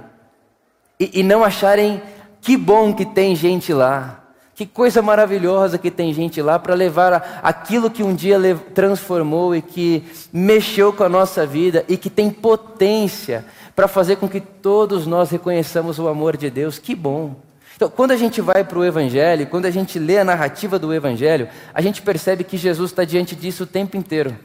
e, 1.01 1.21
e 1.21 1.23
não 1.23 1.43
acharem 1.43 2.03
que 2.41 2.57
bom 2.57 2.93
que 2.93 3.07
tem 3.07 3.35
gente 3.35 3.73
lá, 3.73 4.25
que 4.55 4.67
coisa 4.67 5.03
maravilhosa 5.03 5.79
que 5.79 5.91
tem 5.91 6.13
gente 6.13 6.41
lá 6.41 6.59
para 6.59 6.75
levar 6.75 7.41
aquilo 7.43 7.91
que 7.91 8.03
um 8.03 8.15
dia 8.15 8.39
transformou 8.73 9.57
e 9.57 9.61
que 9.61 10.05
mexeu 10.33 10.93
com 10.93 11.03
a 11.03 11.09
nossa 11.09 11.45
vida 11.45 11.85
e 11.89 11.97
que 11.97 12.09
tem 12.09 12.31
potência 12.31 13.45
para 13.75 13.89
fazer 13.89 14.17
com 14.17 14.29
que 14.29 14.41
todos 14.41 15.07
nós 15.07 15.31
reconheçamos 15.31 15.99
o 15.99 16.07
amor 16.07 16.37
de 16.37 16.51
Deus. 16.51 16.79
Que 16.79 16.95
bom! 16.95 17.35
Então, 17.77 17.91
quando 17.91 18.13
a 18.13 18.17
gente 18.17 18.41
vai 18.41 18.63
para 18.63 18.79
o 18.79 18.85
Evangelho, 18.85 19.47
quando 19.47 19.67
a 19.67 19.71
gente 19.71 19.99
lê 19.99 20.19
a 20.19 20.25
narrativa 20.25 20.79
do 20.79 20.95
Evangelho, 20.95 21.49
a 21.73 21.81
gente 21.81 22.03
percebe 22.03 22.45
que 22.45 22.57
Jesus 22.57 22.91
está 22.91 23.05
diante 23.05 23.35
disso 23.35 23.65
o 23.65 23.67
tempo 23.67 23.97
inteiro. 23.97 24.37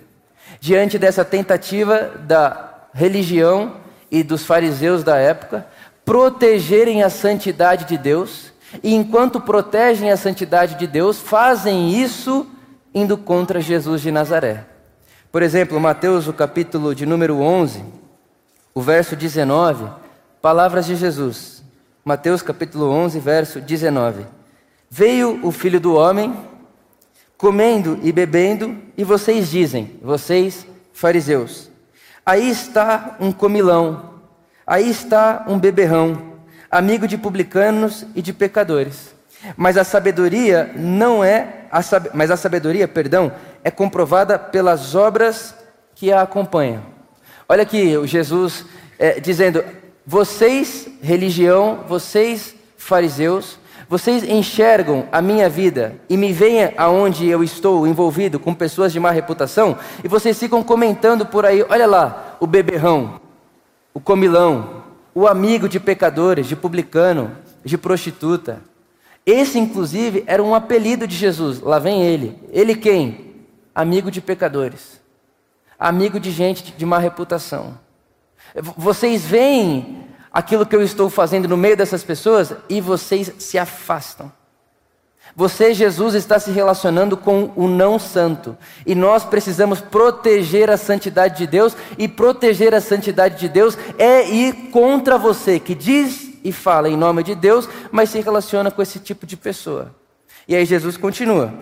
Diante 0.59 0.97
dessa 0.97 1.23
tentativa 1.23 2.11
da 2.25 2.87
religião 2.93 3.77
e 4.09 4.23
dos 4.23 4.45
fariseus 4.45 5.03
da 5.03 5.17
época 5.17 5.67
protegerem 6.03 7.03
a 7.03 7.09
santidade 7.09 7.85
de 7.85 7.95
Deus, 7.95 8.51
e 8.81 8.95
enquanto 8.95 9.39
protegem 9.39 10.09
a 10.09 10.17
santidade 10.17 10.73
de 10.73 10.87
Deus, 10.87 11.19
fazem 11.19 12.01
isso 12.01 12.47
indo 12.93 13.15
contra 13.15 13.61
Jesus 13.61 14.01
de 14.01 14.11
Nazaré. 14.11 14.65
Por 15.31 15.43
exemplo, 15.43 15.79
Mateus, 15.79 16.27
o 16.27 16.33
capítulo 16.33 16.95
de 16.95 17.05
número 17.05 17.39
11, 17.39 17.83
o 18.73 18.81
verso 18.81 19.15
19, 19.15 19.87
palavras 20.41 20.87
de 20.87 20.95
Jesus. 20.95 21.58
Mateus 22.09 22.41
capítulo 22.41 22.89
11, 22.89 23.19
verso 23.19 23.61
19. 23.61 24.25
Veio 24.89 25.45
o 25.45 25.51
filho 25.51 25.79
do 25.79 25.93
homem 25.93 26.35
comendo 27.37 27.99
e 28.01 28.11
bebendo, 28.11 28.75
e 28.97 29.03
vocês 29.03 29.51
dizem, 29.51 29.99
vocês 30.01 30.65
fariseus, 30.91 31.69
aí 32.25 32.49
está 32.49 33.15
um 33.19 33.31
comilão, 33.31 34.15
aí 34.65 34.89
está 34.89 35.45
um 35.47 35.59
beberrão, 35.59 36.33
amigo 36.71 37.07
de 37.07 37.15
publicanos 37.15 38.07
e 38.15 38.23
de 38.23 38.33
pecadores. 38.33 39.13
Mas 39.55 39.77
a 39.77 39.83
sabedoria 39.83 40.71
não 40.75 41.23
é, 41.23 41.67
a 41.69 41.83
sab... 41.83 42.09
mas 42.15 42.31
a 42.31 42.37
sabedoria, 42.37 42.87
perdão, 42.87 43.31
é 43.63 43.69
comprovada 43.69 44.39
pelas 44.39 44.95
obras 44.95 45.53
que 45.93 46.11
a 46.11 46.23
acompanham. 46.23 46.81
Olha 47.47 47.61
aqui 47.61 47.95
o 47.95 48.07
Jesus 48.07 48.65
é, 48.97 49.19
dizendo: 49.19 49.63
vocês, 50.11 50.87
religião, 51.03 51.83
vocês, 51.87 52.55
fariseus, 52.75 53.59
vocês 53.87 54.23
enxergam 54.23 55.07
a 55.11 55.21
minha 55.21 55.47
vida 55.47 56.01
e 56.09 56.17
me 56.17 56.33
veem 56.33 56.73
aonde 56.77 57.27
eu 57.27 57.43
estou 57.43 57.85
envolvido 57.85 58.39
com 58.39 58.51
pessoas 58.51 58.91
de 58.91 58.99
má 58.99 59.11
reputação 59.11 59.77
e 60.03 60.07
vocês 60.07 60.39
ficam 60.39 60.63
comentando 60.63 61.27
por 61.27 61.45
aí: 61.45 61.63
olha 61.69 61.85
lá, 61.85 62.37
o 62.39 62.47
beberrão, 62.47 63.21
o 63.93 63.99
comilão, 63.99 64.81
o 65.13 65.27
amigo 65.27 65.69
de 65.69 65.79
pecadores, 65.79 66.47
de 66.47 66.55
publicano, 66.55 67.37
de 67.63 67.77
prostituta. 67.77 68.63
Esse, 69.23 69.59
inclusive, 69.59 70.23
era 70.25 70.41
um 70.41 70.55
apelido 70.55 71.05
de 71.05 71.15
Jesus. 71.15 71.61
Lá 71.61 71.77
vem 71.77 72.01
ele. 72.01 72.35
Ele 72.51 72.75
quem? 72.75 73.35
Amigo 73.75 74.09
de 74.09 74.21
pecadores, 74.21 74.99
amigo 75.77 76.19
de 76.19 76.31
gente 76.31 76.73
de 76.75 76.83
má 76.83 76.97
reputação. 76.97 77.77
Vocês 78.75 79.23
veem 79.23 80.05
aquilo 80.31 80.65
que 80.65 80.75
eu 80.75 80.81
estou 80.81 81.09
fazendo 81.09 81.47
no 81.47 81.57
meio 81.57 81.77
dessas 81.77 82.03
pessoas 82.03 82.53
e 82.67 82.79
vocês 82.81 83.31
se 83.39 83.57
afastam. 83.57 84.31
Você, 85.35 85.73
Jesus, 85.73 86.15
está 86.15 86.39
se 86.39 86.51
relacionando 86.51 87.15
com 87.15 87.51
o 87.55 87.67
não 87.67 87.99
santo. 87.99 88.57
E 88.85 88.95
nós 88.95 89.23
precisamos 89.23 89.79
proteger 89.79 90.69
a 90.69 90.77
santidade 90.77 91.37
de 91.37 91.47
Deus. 91.47 91.75
E 91.97 92.07
proteger 92.07 92.73
a 92.73 92.81
santidade 92.81 93.39
de 93.39 93.47
Deus 93.47 93.77
é 93.97 94.27
ir 94.27 94.71
contra 94.71 95.17
você, 95.17 95.59
que 95.59 95.75
diz 95.75 96.29
e 96.43 96.51
fala 96.51 96.89
em 96.89 96.97
nome 96.97 97.21
de 97.23 97.35
Deus, 97.35 97.67
mas 97.91 98.09
se 98.09 98.21
relaciona 98.21 98.71
com 98.71 98.81
esse 98.81 98.99
tipo 98.99 99.25
de 99.25 99.37
pessoa. 99.37 99.93
E 100.47 100.55
aí 100.55 100.65
Jesus 100.65 100.97
continua. 100.97 101.53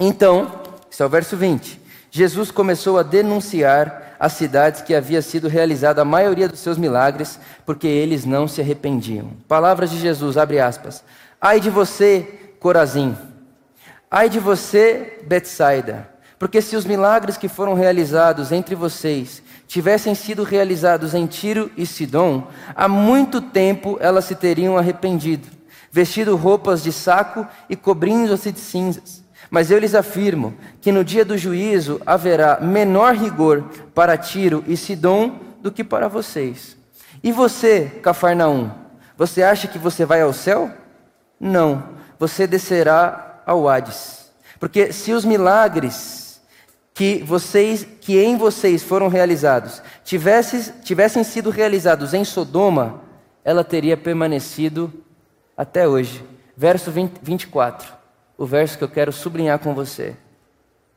Então, 0.00 0.60
esse 0.90 1.02
é 1.02 1.06
o 1.06 1.08
verso 1.08 1.36
20. 1.36 1.80
Jesus 2.10 2.50
começou 2.50 2.98
a 2.98 3.02
denunciar 3.02 4.07
as 4.18 4.32
cidades 4.32 4.82
que 4.82 4.94
havia 4.94 5.22
sido 5.22 5.48
realizada 5.48 6.02
a 6.02 6.04
maioria 6.04 6.48
dos 6.48 6.60
seus 6.60 6.76
milagres, 6.76 7.38
porque 7.64 7.86
eles 7.86 8.24
não 8.24 8.48
se 8.48 8.60
arrependiam. 8.60 9.30
Palavras 9.46 9.90
de 9.90 9.98
Jesus, 9.98 10.36
abre 10.36 10.58
aspas. 10.58 11.04
Ai 11.40 11.60
de 11.60 11.70
você, 11.70 12.54
Corazim. 12.58 13.16
Ai 14.10 14.28
de 14.28 14.40
você, 14.40 15.20
Betsaida. 15.26 16.08
Porque 16.38 16.62
se 16.62 16.76
os 16.76 16.84
milagres 16.84 17.36
que 17.36 17.48
foram 17.48 17.74
realizados 17.74 18.52
entre 18.52 18.74
vocês 18.74 19.42
tivessem 19.66 20.14
sido 20.14 20.44
realizados 20.44 21.12
em 21.14 21.26
Tiro 21.26 21.70
e 21.76 21.84
Sidom, 21.84 22.46
há 22.74 22.88
muito 22.88 23.40
tempo 23.40 23.98
elas 24.00 24.24
se 24.24 24.34
teriam 24.34 24.78
arrependido, 24.78 25.48
vestido 25.90 26.36
roupas 26.36 26.82
de 26.82 26.92
saco 26.92 27.46
e 27.68 27.76
cobrindo-se 27.76 28.50
de 28.50 28.60
cinzas. 28.60 29.22
Mas 29.50 29.70
eu 29.70 29.78
lhes 29.78 29.94
afirmo 29.94 30.54
que 30.80 30.92
no 30.92 31.04
dia 31.04 31.24
do 31.24 31.38
juízo 31.38 32.00
haverá 32.04 32.60
menor 32.60 33.14
rigor 33.14 33.64
para 33.94 34.16
Tiro 34.16 34.62
e 34.66 34.76
Sidom 34.76 35.38
do 35.60 35.72
que 35.72 35.82
para 35.82 36.08
vocês. 36.08 36.76
E 37.22 37.32
você, 37.32 37.86
Cafarnaum, 38.02 38.70
você 39.16 39.42
acha 39.42 39.66
que 39.66 39.78
você 39.78 40.04
vai 40.04 40.20
ao 40.20 40.32
céu? 40.32 40.70
Não, 41.40 41.82
você 42.18 42.46
descerá 42.46 43.42
ao 43.46 43.68
Hades. 43.68 44.30
Porque 44.60 44.92
se 44.92 45.12
os 45.12 45.24
milagres 45.24 46.40
que 46.92 47.22
vocês, 47.22 47.86
que 48.00 48.18
em 48.18 48.36
vocês 48.36 48.82
foram 48.82 49.08
realizados, 49.08 49.82
tivessem, 50.04 50.60
tivessem 50.82 51.24
sido 51.24 51.48
realizados 51.48 52.12
em 52.12 52.24
Sodoma, 52.24 53.00
ela 53.44 53.64
teria 53.64 53.96
permanecido 53.96 54.92
até 55.56 55.88
hoje. 55.88 56.24
Verso 56.56 56.90
20, 56.90 57.20
24 57.22 57.97
o 58.38 58.46
verso 58.46 58.78
que 58.78 58.84
eu 58.84 58.88
quero 58.88 59.12
sublinhar 59.12 59.58
com 59.58 59.74
você. 59.74 60.16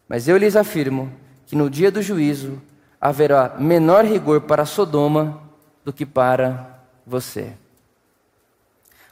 Mas 0.08 0.28
eu 0.28 0.38
lhes 0.38 0.56
afirmo 0.56 1.12
que 1.48 1.56
no 1.56 1.70
dia 1.70 1.92
do 1.92 2.02
juízo 2.02 2.62
haverá 3.00 3.56
menor 3.58 4.06
rigor 4.06 4.42
para 4.42 4.64
Sodoma 4.64 5.42
do 5.84 5.92
que 5.92 6.06
para 6.06 6.80
você. 7.06 7.54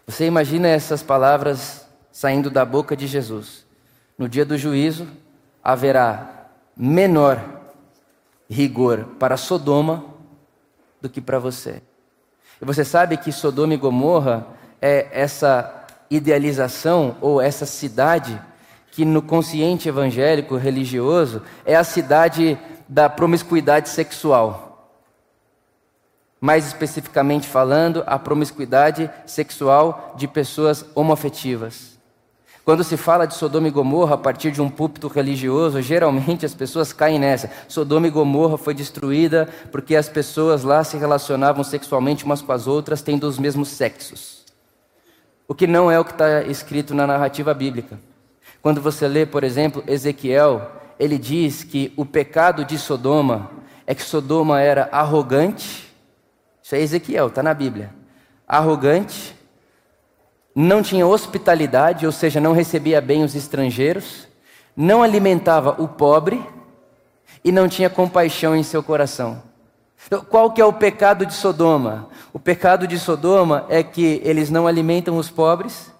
Você 0.05 0.25
imagina 0.25 0.67
essas 0.67 1.01
palavras 1.01 1.87
saindo 2.11 2.51
da 2.51 2.63
boca 2.63 2.95
de 2.95 3.07
Jesus. 3.07 3.65
No 4.17 4.29
dia 4.29 4.45
do 4.45 4.57
juízo 4.57 5.07
haverá 5.63 6.49
menor 6.77 7.43
rigor 8.47 9.05
para 9.17 9.37
Sodoma 9.37 10.05
do 11.01 11.09
que 11.09 11.19
para 11.19 11.39
você. 11.39 11.81
E 12.61 12.65
você 12.65 12.83
sabe 12.83 13.17
que 13.17 13.31
Sodoma 13.31 13.73
e 13.73 13.77
Gomorra 13.77 14.45
é 14.81 15.07
essa 15.11 15.78
idealização 16.09 17.15
ou 17.21 17.41
essa 17.41 17.65
cidade 17.65 18.39
que 18.91 19.05
no 19.05 19.21
consciente 19.21 19.87
evangélico 19.87 20.57
religioso 20.57 21.41
é 21.65 21.75
a 21.75 21.83
cidade 21.83 22.57
da 22.87 23.09
promiscuidade 23.09 23.89
sexual. 23.89 24.65
mais 26.41 26.65
especificamente 26.67 27.45
falando, 27.47 28.01
a 28.07 28.17
promiscuidade 28.17 29.09
sexual 29.25 30.13
de 30.15 30.25
pessoas 30.25 30.85
homoafetivas. 30.95 31.99
Quando 32.63 32.83
se 32.83 32.95
fala 32.95 33.25
de 33.25 33.33
Sodoma 33.33 33.67
e 33.67 33.71
Gomorra 33.71 34.15
a 34.15 34.17
partir 34.17 34.51
de 34.51 34.61
um 34.61 34.69
púlpito 34.69 35.07
religioso, 35.07 35.81
geralmente 35.81 36.45
as 36.45 36.53
pessoas 36.53 36.93
caem 36.93 37.19
nessa. 37.19 37.51
Sodoma 37.67 38.07
e 38.07 38.11
Gomorra 38.11 38.57
foi 38.57 38.73
destruída 38.73 39.49
porque 39.71 39.95
as 39.95 40.07
pessoas 40.07 40.63
lá 40.63 40.83
se 40.83 40.95
relacionavam 40.95 41.63
sexualmente 41.63 42.23
umas 42.23 42.41
com 42.41 42.51
as 42.51 42.67
outras, 42.67 43.01
tendo 43.01 43.27
os 43.27 43.37
mesmos 43.37 43.69
sexos. 43.69 44.38
O 45.49 45.55
que 45.55 45.65
não 45.65 45.89
é 45.89 45.99
o 45.99 46.05
que 46.05 46.11
está 46.11 46.43
escrito 46.43 46.93
na 46.93 47.07
narrativa 47.07 47.55
bíblica. 47.55 47.99
Quando 48.61 48.79
você 48.79 49.07
lê, 49.07 49.25
por 49.25 49.43
exemplo, 49.43 49.83
Ezequiel, 49.87 50.71
ele 50.99 51.17
diz 51.17 51.63
que 51.63 51.91
o 51.97 52.05
pecado 52.05 52.63
de 52.63 52.77
Sodoma 52.77 53.49
é 53.87 53.95
que 53.95 54.03
Sodoma 54.03 54.61
era 54.61 54.87
arrogante. 54.91 55.91
Isso 56.61 56.75
é 56.75 56.79
Ezequiel, 56.79 57.29
está 57.29 57.41
na 57.41 57.51
Bíblia. 57.51 57.89
Arrogante, 58.47 59.35
não 60.53 60.83
tinha 60.83 61.07
hospitalidade, 61.07 62.05
ou 62.05 62.11
seja, 62.11 62.39
não 62.39 62.53
recebia 62.53 63.01
bem 63.01 63.23
os 63.23 63.33
estrangeiros, 63.33 64.27
não 64.77 65.01
alimentava 65.01 65.81
o 65.81 65.87
pobre 65.87 66.45
e 67.43 67.51
não 67.51 67.67
tinha 67.67 67.89
compaixão 67.89 68.55
em 68.55 68.61
seu 68.61 68.83
coração. 68.83 69.48
Então, 70.07 70.23
qual 70.23 70.51
que 70.51 70.61
é 70.61 70.65
o 70.65 70.73
pecado 70.73 71.25
de 71.25 71.33
Sodoma? 71.33 72.09
O 72.33 72.39
pecado 72.39 72.87
de 72.87 72.97
Sodoma 72.97 73.65
é 73.69 73.83
que 73.83 74.21
eles 74.23 74.49
não 74.49 74.65
alimentam 74.65 75.17
os 75.17 75.29
pobres, 75.29 75.91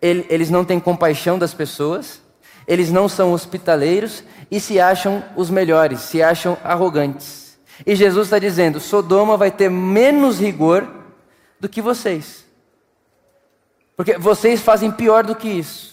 eles 0.00 0.50
não 0.50 0.64
têm 0.64 0.80
compaixão 0.80 1.38
das 1.38 1.54
pessoas, 1.54 2.20
eles 2.66 2.90
não 2.90 3.08
são 3.08 3.32
hospitaleiros 3.32 4.24
e 4.50 4.60
se 4.60 4.80
acham 4.80 5.22
os 5.36 5.50
melhores, 5.50 6.00
se 6.00 6.22
acham 6.22 6.56
arrogantes. 6.64 7.58
E 7.86 7.94
Jesus 7.94 8.26
está 8.26 8.38
dizendo: 8.38 8.80
Sodoma 8.80 9.36
vai 9.36 9.50
ter 9.50 9.68
menos 9.68 10.38
rigor 10.38 10.88
do 11.58 11.68
que 11.68 11.82
vocês. 11.82 12.44
Porque 13.96 14.18
vocês 14.18 14.60
fazem 14.60 14.90
pior 14.90 15.24
do 15.24 15.34
que 15.34 15.48
isso. 15.48 15.91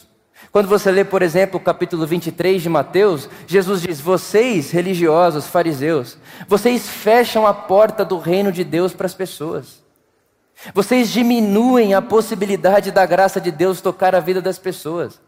Quando 0.51 0.67
você 0.67 0.89
lê, 0.89 1.03
por 1.03 1.21
exemplo, 1.21 1.59
o 1.59 1.63
capítulo 1.63 2.07
23 2.07 2.61
de 2.61 2.69
Mateus, 2.69 3.29
Jesus 3.45 3.81
diz: 3.81 4.01
Vocês, 4.01 4.71
religiosos, 4.71 5.45
fariseus, 5.45 6.17
vocês 6.47 6.87
fecham 6.87 7.45
a 7.45 7.53
porta 7.53 8.03
do 8.03 8.17
reino 8.17 8.51
de 8.51 8.63
Deus 8.63 8.93
para 8.93 9.05
as 9.05 9.13
pessoas. 9.13 9.83
Vocês 10.73 11.09
diminuem 11.09 11.93
a 11.93 12.01
possibilidade 12.01 12.91
da 12.91 13.05
graça 13.05 13.39
de 13.39 13.51
Deus 13.51 13.79
tocar 13.79 14.15
a 14.15 14.19
vida 14.19 14.41
das 14.41 14.57
pessoas. 14.57 15.21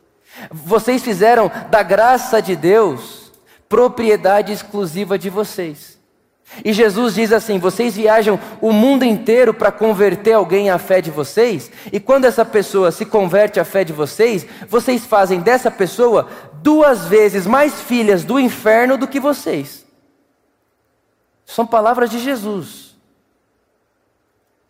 Vocês 0.50 1.04
fizeram 1.04 1.52
da 1.70 1.84
graça 1.84 2.42
de 2.42 2.56
Deus 2.56 3.32
propriedade 3.70 4.52
exclusiva 4.52 5.18
de 5.18 5.30
vocês. 5.30 6.01
E 6.64 6.74
Jesus 6.74 7.16
diz 7.16 7.32
assim: 7.32 7.58
vocês 7.58 7.96
viajam 7.96 8.40
o 8.60 8.72
mundo 8.72 9.06
inteiro 9.06 9.54
para 9.54 9.72
converter 9.72 10.34
alguém 10.34 10.70
à 10.70 10.78
fé 10.78 11.02
de 11.02 11.10
vocês, 11.10 11.72
e 11.92 12.00
quando 12.00 12.26
essa 12.26 12.44
pessoa 12.44 12.92
se 12.92 13.06
converte 13.06 13.60
à 13.60 13.66
fé 13.66 13.84
de 13.84 13.94
vocês, 13.94 14.46
vocês 14.68 15.06
fazem 15.06 15.40
dessa 15.40 15.72
pessoa 15.72 16.28
duas 16.62 17.06
vezes 17.06 17.48
mais 17.48 17.82
filhas 17.82 18.24
do 18.24 18.40
inferno 18.40 18.98
do 18.98 19.08
que 19.08 19.20
vocês. 19.20 19.86
São 21.46 21.66
palavras 21.66 22.10
de 22.10 22.20
Jesus. 22.20 22.92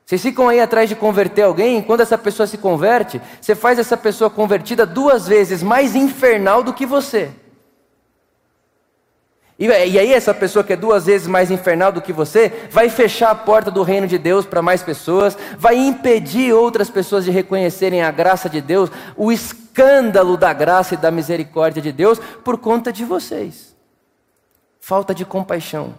Vocês 0.06 0.22
ficam 0.22 0.50
aí 0.50 0.60
atrás 0.60 0.90
de 0.90 0.96
converter 0.96 1.44
alguém, 1.44 1.80
e 1.80 1.84
quando 1.84 2.02
essa 2.02 2.18
pessoa 2.18 2.46
se 2.46 2.58
converte, 2.58 3.22
você 3.40 3.56
faz 3.56 3.80
essa 3.80 3.96
pessoa 3.96 4.30
convertida 4.30 4.86
duas 4.86 5.28
vezes 5.28 5.64
mais 5.64 5.96
infernal 5.96 6.62
do 6.64 6.74
que 6.74 6.86
você. 6.86 7.32
E, 9.62 9.68
e 9.68 10.00
aí, 10.00 10.12
essa 10.12 10.34
pessoa 10.34 10.64
que 10.64 10.74
é 10.74 10.76
duas 10.76 11.06
vezes 11.06 11.28
mais 11.28 11.52
infernal 11.52 11.92
do 11.92 12.02
que 12.02 12.12
você, 12.12 12.68
vai 12.72 12.90
fechar 12.90 13.30
a 13.30 13.36
porta 13.36 13.70
do 13.70 13.84
reino 13.84 14.08
de 14.08 14.18
Deus 14.18 14.44
para 14.44 14.60
mais 14.60 14.82
pessoas, 14.82 15.38
vai 15.56 15.78
impedir 15.78 16.52
outras 16.52 16.90
pessoas 16.90 17.26
de 17.26 17.30
reconhecerem 17.30 18.02
a 18.02 18.10
graça 18.10 18.50
de 18.50 18.60
Deus, 18.60 18.90
o 19.16 19.32
escândalo 19.32 20.36
da 20.36 20.52
graça 20.52 20.96
e 20.96 20.98
da 20.98 21.12
misericórdia 21.12 21.80
de 21.80 21.92
Deus, 21.92 22.18
por 22.44 22.58
conta 22.58 22.92
de 22.92 23.06
vocês. 23.06 23.76
Falta 24.80 25.14
de 25.14 25.26
compaixão, 25.26 25.94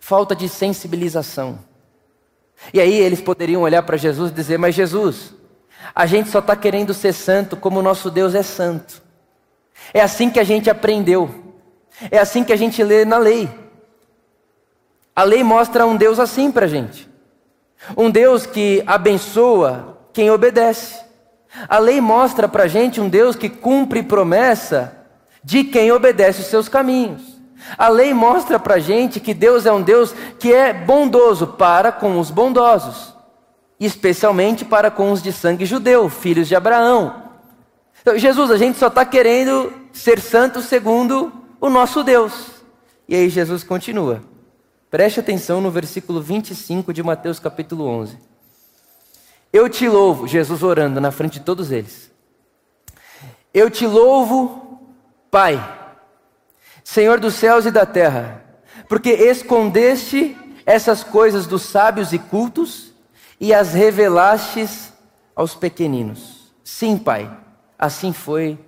falta 0.00 0.34
de 0.34 0.48
sensibilização. 0.48 1.60
E 2.74 2.80
aí 2.80 2.94
eles 2.94 3.20
poderiam 3.20 3.62
olhar 3.62 3.84
para 3.84 3.96
Jesus 3.96 4.32
e 4.32 4.34
dizer: 4.34 4.58
Mas 4.58 4.74
Jesus, 4.74 5.32
a 5.94 6.04
gente 6.04 6.30
só 6.30 6.40
está 6.40 6.56
querendo 6.56 6.92
ser 6.92 7.12
santo 7.12 7.56
como 7.56 7.78
o 7.78 7.82
nosso 7.82 8.10
Deus 8.10 8.34
é 8.34 8.42
santo. 8.42 9.00
É 9.94 10.00
assim 10.00 10.28
que 10.28 10.40
a 10.40 10.44
gente 10.44 10.68
aprendeu. 10.68 11.41
É 12.10 12.18
assim 12.18 12.44
que 12.44 12.52
a 12.52 12.56
gente 12.56 12.82
lê 12.82 13.04
na 13.04 13.18
lei. 13.18 13.48
A 15.14 15.22
lei 15.24 15.44
mostra 15.44 15.86
um 15.86 15.96
Deus 15.96 16.18
assim 16.18 16.50
para 16.50 16.66
a 16.66 16.68
gente. 16.68 17.08
Um 17.96 18.10
Deus 18.10 18.46
que 18.46 18.82
abençoa 18.86 19.98
quem 20.12 20.30
obedece. 20.30 21.02
A 21.68 21.78
lei 21.78 22.00
mostra 22.00 22.48
para 22.48 22.64
a 22.64 22.68
gente 22.68 23.00
um 23.00 23.08
Deus 23.08 23.36
que 23.36 23.48
cumpre 23.48 24.02
promessa 24.02 24.96
de 25.44 25.64
quem 25.64 25.92
obedece 25.92 26.40
os 26.40 26.46
seus 26.46 26.68
caminhos. 26.68 27.20
A 27.76 27.88
lei 27.88 28.12
mostra 28.14 28.58
para 28.58 28.74
a 28.74 28.78
gente 28.78 29.20
que 29.20 29.34
Deus 29.34 29.66
é 29.66 29.72
um 29.72 29.82
Deus 29.82 30.14
que 30.38 30.52
é 30.52 30.72
bondoso 30.72 31.46
para 31.46 31.92
com 31.92 32.18
os 32.18 32.30
bondosos, 32.30 33.14
especialmente 33.78 34.64
para 34.64 34.90
com 34.90 35.12
os 35.12 35.22
de 35.22 35.32
sangue 35.32 35.64
judeu, 35.64 36.08
filhos 36.08 36.48
de 36.48 36.56
Abraão. 36.56 37.22
Então, 38.00 38.18
Jesus, 38.18 38.50
a 38.50 38.56
gente 38.56 38.78
só 38.78 38.88
está 38.88 39.04
querendo 39.04 39.72
ser 39.92 40.20
santo 40.20 40.60
segundo 40.60 41.32
o 41.62 41.70
nosso 41.70 42.02
Deus. 42.02 42.64
E 43.08 43.14
aí 43.14 43.30
Jesus 43.30 43.62
continua. 43.62 44.20
Preste 44.90 45.20
atenção 45.20 45.60
no 45.60 45.70
versículo 45.70 46.20
25 46.20 46.92
de 46.92 47.04
Mateus 47.04 47.38
capítulo 47.38 47.86
11. 47.86 48.18
Eu 49.52 49.68
te 49.68 49.88
louvo, 49.88 50.26
Jesus 50.26 50.64
orando 50.64 51.00
na 51.00 51.12
frente 51.12 51.34
de 51.34 51.40
todos 51.44 51.70
eles. 51.70 52.10
Eu 53.54 53.70
te 53.70 53.86
louvo, 53.86 54.80
Pai, 55.30 55.62
Senhor 56.82 57.20
dos 57.20 57.34
céus 57.34 57.64
e 57.64 57.70
da 57.70 57.86
terra, 57.86 58.44
porque 58.88 59.10
escondeste 59.10 60.36
essas 60.66 61.04
coisas 61.04 61.46
dos 61.46 61.62
sábios 61.62 62.12
e 62.12 62.18
cultos 62.18 62.92
e 63.38 63.54
as 63.54 63.72
revelastes 63.72 64.92
aos 65.36 65.54
pequeninos. 65.54 66.52
Sim, 66.64 66.98
Pai, 66.98 67.30
assim 67.78 68.12
foi 68.12 68.58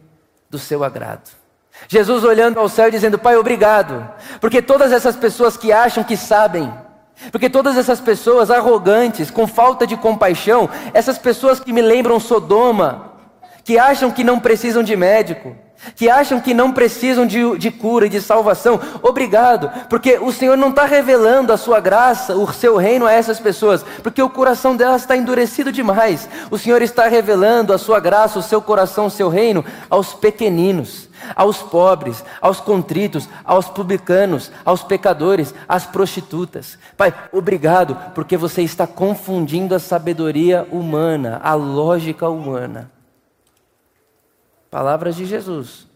do 0.48 0.60
seu 0.60 0.84
agrado. 0.84 1.43
Jesus 1.88 2.24
olhando 2.24 2.58
ao 2.58 2.68
céu 2.68 2.88
e 2.88 2.90
dizendo: 2.90 3.18
Pai, 3.18 3.36
obrigado, 3.36 4.08
porque 4.40 4.62
todas 4.62 4.92
essas 4.92 5.16
pessoas 5.16 5.56
que 5.56 5.72
acham 5.72 6.04
que 6.04 6.16
sabem, 6.16 6.72
porque 7.30 7.48
todas 7.50 7.76
essas 7.76 8.00
pessoas 8.00 8.50
arrogantes, 8.50 9.30
com 9.30 9.46
falta 9.46 9.86
de 9.86 9.96
compaixão, 9.96 10.68
essas 10.92 11.18
pessoas 11.18 11.60
que 11.60 11.72
me 11.72 11.82
lembram 11.82 12.20
Sodoma, 12.20 13.12
que 13.62 13.78
acham 13.78 14.10
que 14.10 14.24
não 14.24 14.40
precisam 14.40 14.82
de 14.82 14.96
médico, 14.96 15.56
que 15.94 16.08
acham 16.08 16.40
que 16.40 16.54
não 16.54 16.72
precisam 16.72 17.26
de, 17.26 17.58
de 17.58 17.70
cura 17.70 18.06
e 18.06 18.10
de 18.10 18.20
salvação, 18.20 18.80
obrigado, 19.02 19.70
porque 19.88 20.18
o 20.18 20.32
Senhor 20.32 20.56
não 20.56 20.70
está 20.70 20.84
revelando 20.84 21.52
a 21.52 21.56
sua 21.56 21.80
graça, 21.80 22.34
o 22.34 22.52
seu 22.52 22.76
reino 22.76 23.06
a 23.06 23.12
essas 23.12 23.38
pessoas, 23.38 23.84
porque 24.02 24.22
o 24.22 24.30
coração 24.30 24.76
delas 24.76 25.02
está 25.02 25.16
endurecido 25.16 25.70
demais. 25.70 26.28
O 26.50 26.58
Senhor 26.58 26.82
está 26.82 27.06
revelando 27.06 27.72
a 27.72 27.78
sua 27.78 28.00
graça, 28.00 28.38
o 28.38 28.42
seu 28.42 28.60
coração, 28.60 29.06
o 29.06 29.10
seu 29.10 29.28
reino 29.28 29.64
aos 29.90 30.14
pequeninos, 30.14 31.08
aos 31.34 31.58
pobres, 31.58 32.24
aos 32.40 32.60
contritos, 32.60 33.28
aos 33.44 33.66
publicanos, 33.66 34.50
aos 34.64 34.82
pecadores, 34.82 35.54
às 35.68 35.86
prostitutas. 35.86 36.78
Pai, 36.96 37.12
obrigado, 37.32 37.96
porque 38.14 38.36
você 38.36 38.62
está 38.62 38.86
confundindo 38.86 39.74
a 39.74 39.78
sabedoria 39.78 40.66
humana, 40.70 41.40
a 41.42 41.54
lógica 41.54 42.28
humana 42.28 42.93
Palavras 44.74 45.14
de 45.14 45.24
Jesus. 45.24 45.86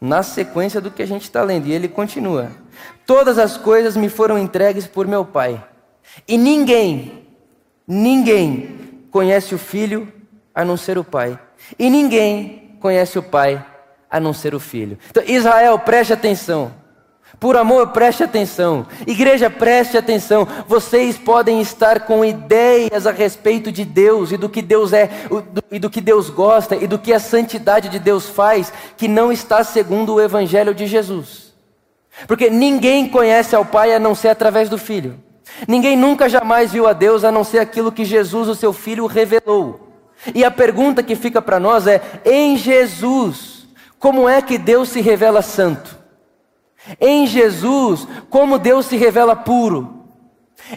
Na 0.00 0.22
sequência 0.22 0.80
do 0.80 0.90
que 0.90 1.02
a 1.02 1.06
gente 1.06 1.24
está 1.24 1.42
lendo. 1.42 1.66
E 1.66 1.72
ele 1.72 1.88
continua: 1.88 2.50
Todas 3.04 3.38
as 3.38 3.58
coisas 3.58 3.98
me 3.98 4.08
foram 4.08 4.38
entregues 4.38 4.86
por 4.86 5.06
meu 5.06 5.26
Pai. 5.26 5.62
E 6.26 6.38
ninguém, 6.38 7.26
ninguém 7.86 9.04
conhece 9.10 9.54
o 9.54 9.58
Filho 9.58 10.10
a 10.54 10.64
não 10.64 10.74
ser 10.74 10.96
o 10.96 11.04
Pai. 11.04 11.38
E 11.78 11.90
ninguém 11.90 12.78
conhece 12.80 13.18
o 13.18 13.22
Pai 13.22 13.62
a 14.10 14.18
não 14.18 14.32
ser 14.32 14.54
o 14.54 14.60
Filho. 14.60 14.98
Então, 15.10 15.22
Israel, 15.26 15.78
preste 15.78 16.10
atenção. 16.10 16.72
Por 17.40 17.56
amor, 17.56 17.88
preste 17.88 18.24
atenção. 18.24 18.84
Igreja, 19.06 19.48
preste 19.48 19.96
atenção. 19.96 20.46
Vocês 20.66 21.16
podem 21.16 21.60
estar 21.60 22.00
com 22.00 22.24
ideias 22.24 23.06
a 23.06 23.12
respeito 23.12 23.70
de 23.70 23.84
Deus 23.84 24.32
e 24.32 24.36
do 24.36 24.48
que 24.48 24.60
Deus 24.60 24.92
é, 24.92 25.08
e 25.70 25.78
do 25.78 25.88
que 25.88 26.00
Deus 26.00 26.30
gosta 26.30 26.74
e 26.74 26.88
do 26.88 26.98
que 26.98 27.12
a 27.12 27.20
santidade 27.20 27.88
de 27.88 28.00
Deus 28.00 28.28
faz, 28.28 28.72
que 28.96 29.06
não 29.06 29.30
está 29.30 29.62
segundo 29.62 30.14
o 30.14 30.20
Evangelho 30.20 30.74
de 30.74 30.86
Jesus. 30.86 31.54
Porque 32.26 32.50
ninguém 32.50 33.08
conhece 33.08 33.54
ao 33.54 33.64
Pai 33.64 33.94
a 33.94 34.00
não 34.00 34.16
ser 34.16 34.28
através 34.28 34.68
do 34.68 34.76
Filho. 34.76 35.14
Ninguém 35.66 35.96
nunca 35.96 36.28
jamais 36.28 36.72
viu 36.72 36.88
a 36.88 36.92
Deus 36.92 37.22
a 37.22 37.30
não 37.30 37.44
ser 37.44 37.60
aquilo 37.60 37.92
que 37.92 38.04
Jesus, 38.04 38.48
o 38.48 38.54
seu 38.54 38.72
Filho, 38.72 39.06
revelou. 39.06 39.88
E 40.34 40.44
a 40.44 40.50
pergunta 40.50 41.04
que 41.04 41.14
fica 41.14 41.40
para 41.40 41.60
nós 41.60 41.86
é: 41.86 42.02
em 42.24 42.56
Jesus, 42.56 43.68
como 43.98 44.28
é 44.28 44.42
que 44.42 44.58
Deus 44.58 44.88
se 44.88 45.00
revela 45.00 45.40
santo? 45.40 45.97
Em 47.00 47.26
Jesus, 47.26 48.06
como 48.30 48.58
Deus 48.58 48.86
se 48.86 48.96
revela 48.96 49.34
puro. 49.34 50.04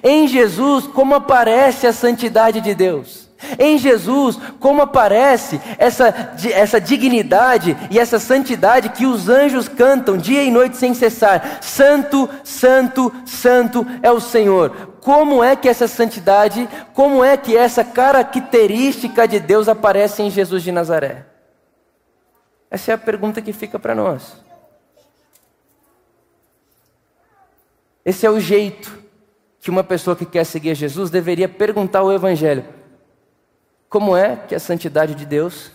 Em 0.03 0.27
Jesus, 0.27 0.87
como 0.87 1.15
aparece 1.15 1.87
a 1.87 1.93
santidade 1.93 2.61
de 2.61 2.73
Deus. 2.73 3.29
Em 3.57 3.77
Jesus, 3.77 4.37
como 4.59 4.83
aparece 4.83 5.59
essa, 5.77 6.35
essa 6.53 6.79
dignidade 6.79 7.75
e 7.89 7.97
essa 7.97 8.19
santidade 8.19 8.89
que 8.89 9.05
os 9.05 9.29
anjos 9.29 9.67
cantam 9.67 10.15
dia 10.15 10.43
e 10.43 10.51
noite 10.51 10.77
sem 10.77 10.93
cessar: 10.93 11.57
Santo, 11.61 12.29
Santo, 12.43 13.11
Santo 13.25 13.85
é 14.03 14.11
o 14.11 14.19
Senhor. 14.19 14.91
Como 15.01 15.43
é 15.43 15.55
que 15.55 15.67
essa 15.67 15.87
santidade, 15.87 16.69
como 16.93 17.23
é 17.23 17.35
que 17.35 17.57
essa 17.57 17.83
característica 17.83 19.27
de 19.27 19.39
Deus 19.39 19.67
aparece 19.67 20.21
em 20.21 20.29
Jesus 20.29 20.61
de 20.61 20.71
Nazaré? 20.71 21.25
Essa 22.69 22.91
é 22.91 22.93
a 22.93 22.97
pergunta 22.97 23.41
que 23.41 23.51
fica 23.51 23.79
para 23.79 23.95
nós. 23.95 24.50
Esse 28.03 28.25
é 28.25 28.29
o 28.29 28.39
jeito 28.39 28.99
que 29.59 29.69
uma 29.69 29.83
pessoa 29.83 30.15
que 30.15 30.25
quer 30.25 30.43
seguir 30.43 30.73
Jesus 30.75 31.09
deveria 31.09 31.47
perguntar 31.47 31.99
ao 31.99 32.11
Evangelho: 32.11 32.65
como 33.87 34.17
é 34.17 34.35
que 34.35 34.55
a 34.55 34.59
santidade 34.59 35.13
de 35.13 35.25
Deus 35.25 35.71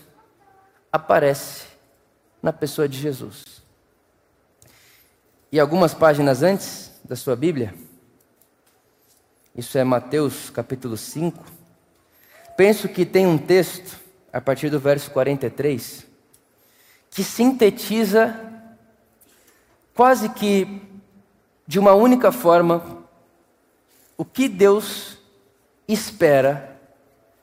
aparece 0.90 1.66
na 2.42 2.52
pessoa 2.52 2.88
de 2.88 2.98
Jesus? 2.98 3.62
E 5.52 5.60
algumas 5.60 5.94
páginas 5.94 6.42
antes 6.42 6.92
da 7.04 7.14
sua 7.14 7.36
Bíblia, 7.36 7.72
isso 9.54 9.78
é 9.78 9.84
Mateus 9.84 10.50
capítulo 10.50 10.96
5, 10.96 11.44
penso 12.56 12.88
que 12.88 13.06
tem 13.06 13.26
um 13.26 13.38
texto, 13.38 13.96
a 14.32 14.40
partir 14.40 14.68
do 14.68 14.80
verso 14.80 15.10
43, 15.12 16.04
que 17.10 17.22
sintetiza 17.22 18.38
quase 19.94 20.28
que 20.28 20.82
de 21.66 21.78
uma 21.78 21.94
única 21.94 22.30
forma 22.30 23.04
o 24.16 24.24
que 24.24 24.48
Deus 24.48 25.18
espera 25.86 26.78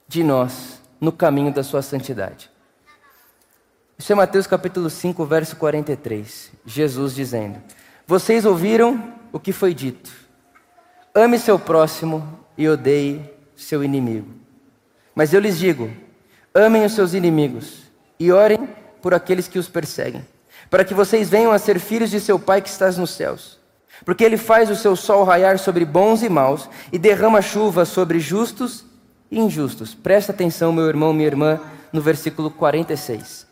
de 0.07 0.23
nós 0.23 0.81
no 0.99 1.11
caminho 1.11 1.51
da 1.51 1.63
sua 1.63 1.81
santidade. 1.81 2.49
Isso 3.97 4.11
é 4.11 4.15
Mateus 4.15 4.47
capítulo 4.47 4.89
5, 4.89 5.25
verso 5.25 5.55
43. 5.55 6.51
Jesus 6.65 7.13
dizendo: 7.13 7.61
Vocês 8.07 8.45
ouviram 8.45 9.13
o 9.31 9.39
que 9.39 9.51
foi 9.51 9.73
dito. 9.73 10.11
Ame 11.13 11.37
seu 11.37 11.59
próximo 11.59 12.39
e 12.57 12.67
odeie 12.67 13.29
seu 13.55 13.83
inimigo. 13.83 14.33
Mas 15.13 15.33
eu 15.33 15.39
lhes 15.39 15.59
digo: 15.59 15.91
amem 16.53 16.85
os 16.85 16.93
seus 16.93 17.13
inimigos 17.13 17.83
e 18.19 18.31
orem 18.31 18.67
por 19.01 19.13
aqueles 19.13 19.47
que 19.47 19.59
os 19.59 19.67
perseguem, 19.67 20.25
para 20.69 20.83
que 20.83 20.93
vocês 20.93 21.29
venham 21.29 21.51
a 21.51 21.59
ser 21.59 21.79
filhos 21.79 22.09
de 22.09 22.19
seu 22.19 22.39
Pai 22.39 22.61
que 22.61 22.69
estás 22.69 22.97
nos 22.97 23.11
céus. 23.11 23.62
Porque 24.05 24.23
ele 24.23 24.37
faz 24.37 24.69
o 24.69 24.75
seu 24.75 24.95
sol 24.95 25.23
raiar 25.23 25.57
sobre 25.59 25.85
bons 25.85 26.23
e 26.23 26.29
maus 26.29 26.69
e 26.91 26.97
derrama 26.97 27.41
chuva 27.41 27.85
sobre 27.85 28.19
justos 28.19 28.85
e 29.29 29.39
injustos. 29.39 29.93
Presta 29.93 30.31
atenção, 30.31 30.73
meu 30.73 30.87
irmão, 30.87 31.13
minha 31.13 31.27
irmã, 31.27 31.59
no 31.91 32.01
versículo 32.01 32.51
46. 32.51 33.47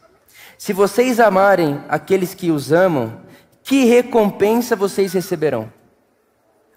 Se 0.57 0.73
vocês 0.73 1.19
amarem 1.19 1.81
aqueles 1.87 2.33
que 2.33 2.51
os 2.51 2.71
amam, 2.71 3.21
que 3.63 3.85
recompensa 3.85 4.75
vocês 4.75 5.13
receberão? 5.13 5.71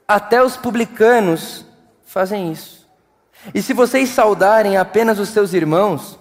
Até 0.07 0.43
os 0.43 0.57
publicanos 0.57 1.65
fazem 2.05 2.53
isso. 2.53 2.89
E 3.53 3.61
se 3.61 3.73
vocês 3.73 4.11
saudarem 4.11 4.77
apenas 4.77 5.19
os 5.19 5.31
seus 5.31 5.53
irmãos, 5.53 6.19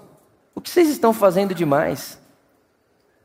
o 0.56 0.60
que 0.60 0.70
vocês 0.70 0.90
estão 0.90 1.14
fazendo 1.14 1.54
demais? 1.54 2.20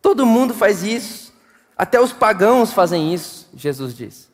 Todo 0.01 0.27
mundo 0.27 0.55
faz 0.55 0.83
isso. 0.83 1.33
Até 1.77 2.01
os 2.01 2.13
pagãos 2.13 2.73
fazem 2.73 3.15
isso, 3.15 3.48
Jesus 3.59 3.97
diz. 3.97 4.31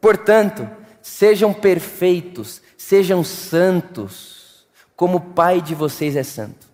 Portanto, 0.00 0.68
sejam 1.00 1.52
perfeitos, 1.52 2.62
sejam 2.76 3.22
santos, 3.22 4.66
como 4.96 5.18
o 5.18 5.20
Pai 5.20 5.60
de 5.60 5.74
vocês 5.74 6.16
é 6.16 6.22
santo. 6.22 6.66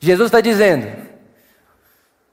Jesus 0.00 0.28
está 0.28 0.40
dizendo: 0.40 0.86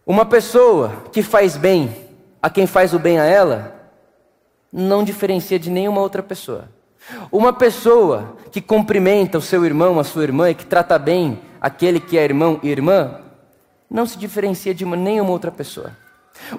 uma 0.05 0.25
pessoa 0.25 1.03
que 1.11 1.23
faz 1.23 1.57
bem 1.57 2.05
a 2.41 2.49
quem 2.49 2.67
faz 2.67 2.93
o 2.93 2.99
bem 2.99 3.19
a 3.19 3.25
ela, 3.25 3.89
não 4.71 5.03
diferencia 5.03 5.57
de 5.57 5.69
nenhuma 5.69 6.01
outra 6.01 6.21
pessoa. 6.21 6.69
Uma 7.31 7.53
pessoa 7.53 8.37
que 8.51 8.61
cumprimenta 8.61 9.37
o 9.37 9.41
seu 9.41 9.65
irmão, 9.65 9.99
a 9.99 10.03
sua 10.03 10.23
irmã, 10.23 10.49
e 10.49 10.55
que 10.55 10.65
trata 10.65 10.97
bem 10.99 11.41
aquele 11.59 11.99
que 11.99 12.17
é 12.17 12.23
irmão 12.23 12.59
e 12.61 12.69
irmã, 12.69 13.21
não 13.89 14.05
se 14.05 14.17
diferencia 14.17 14.73
de 14.73 14.85
nenhuma 14.85 15.31
outra 15.31 15.51
pessoa. 15.51 16.04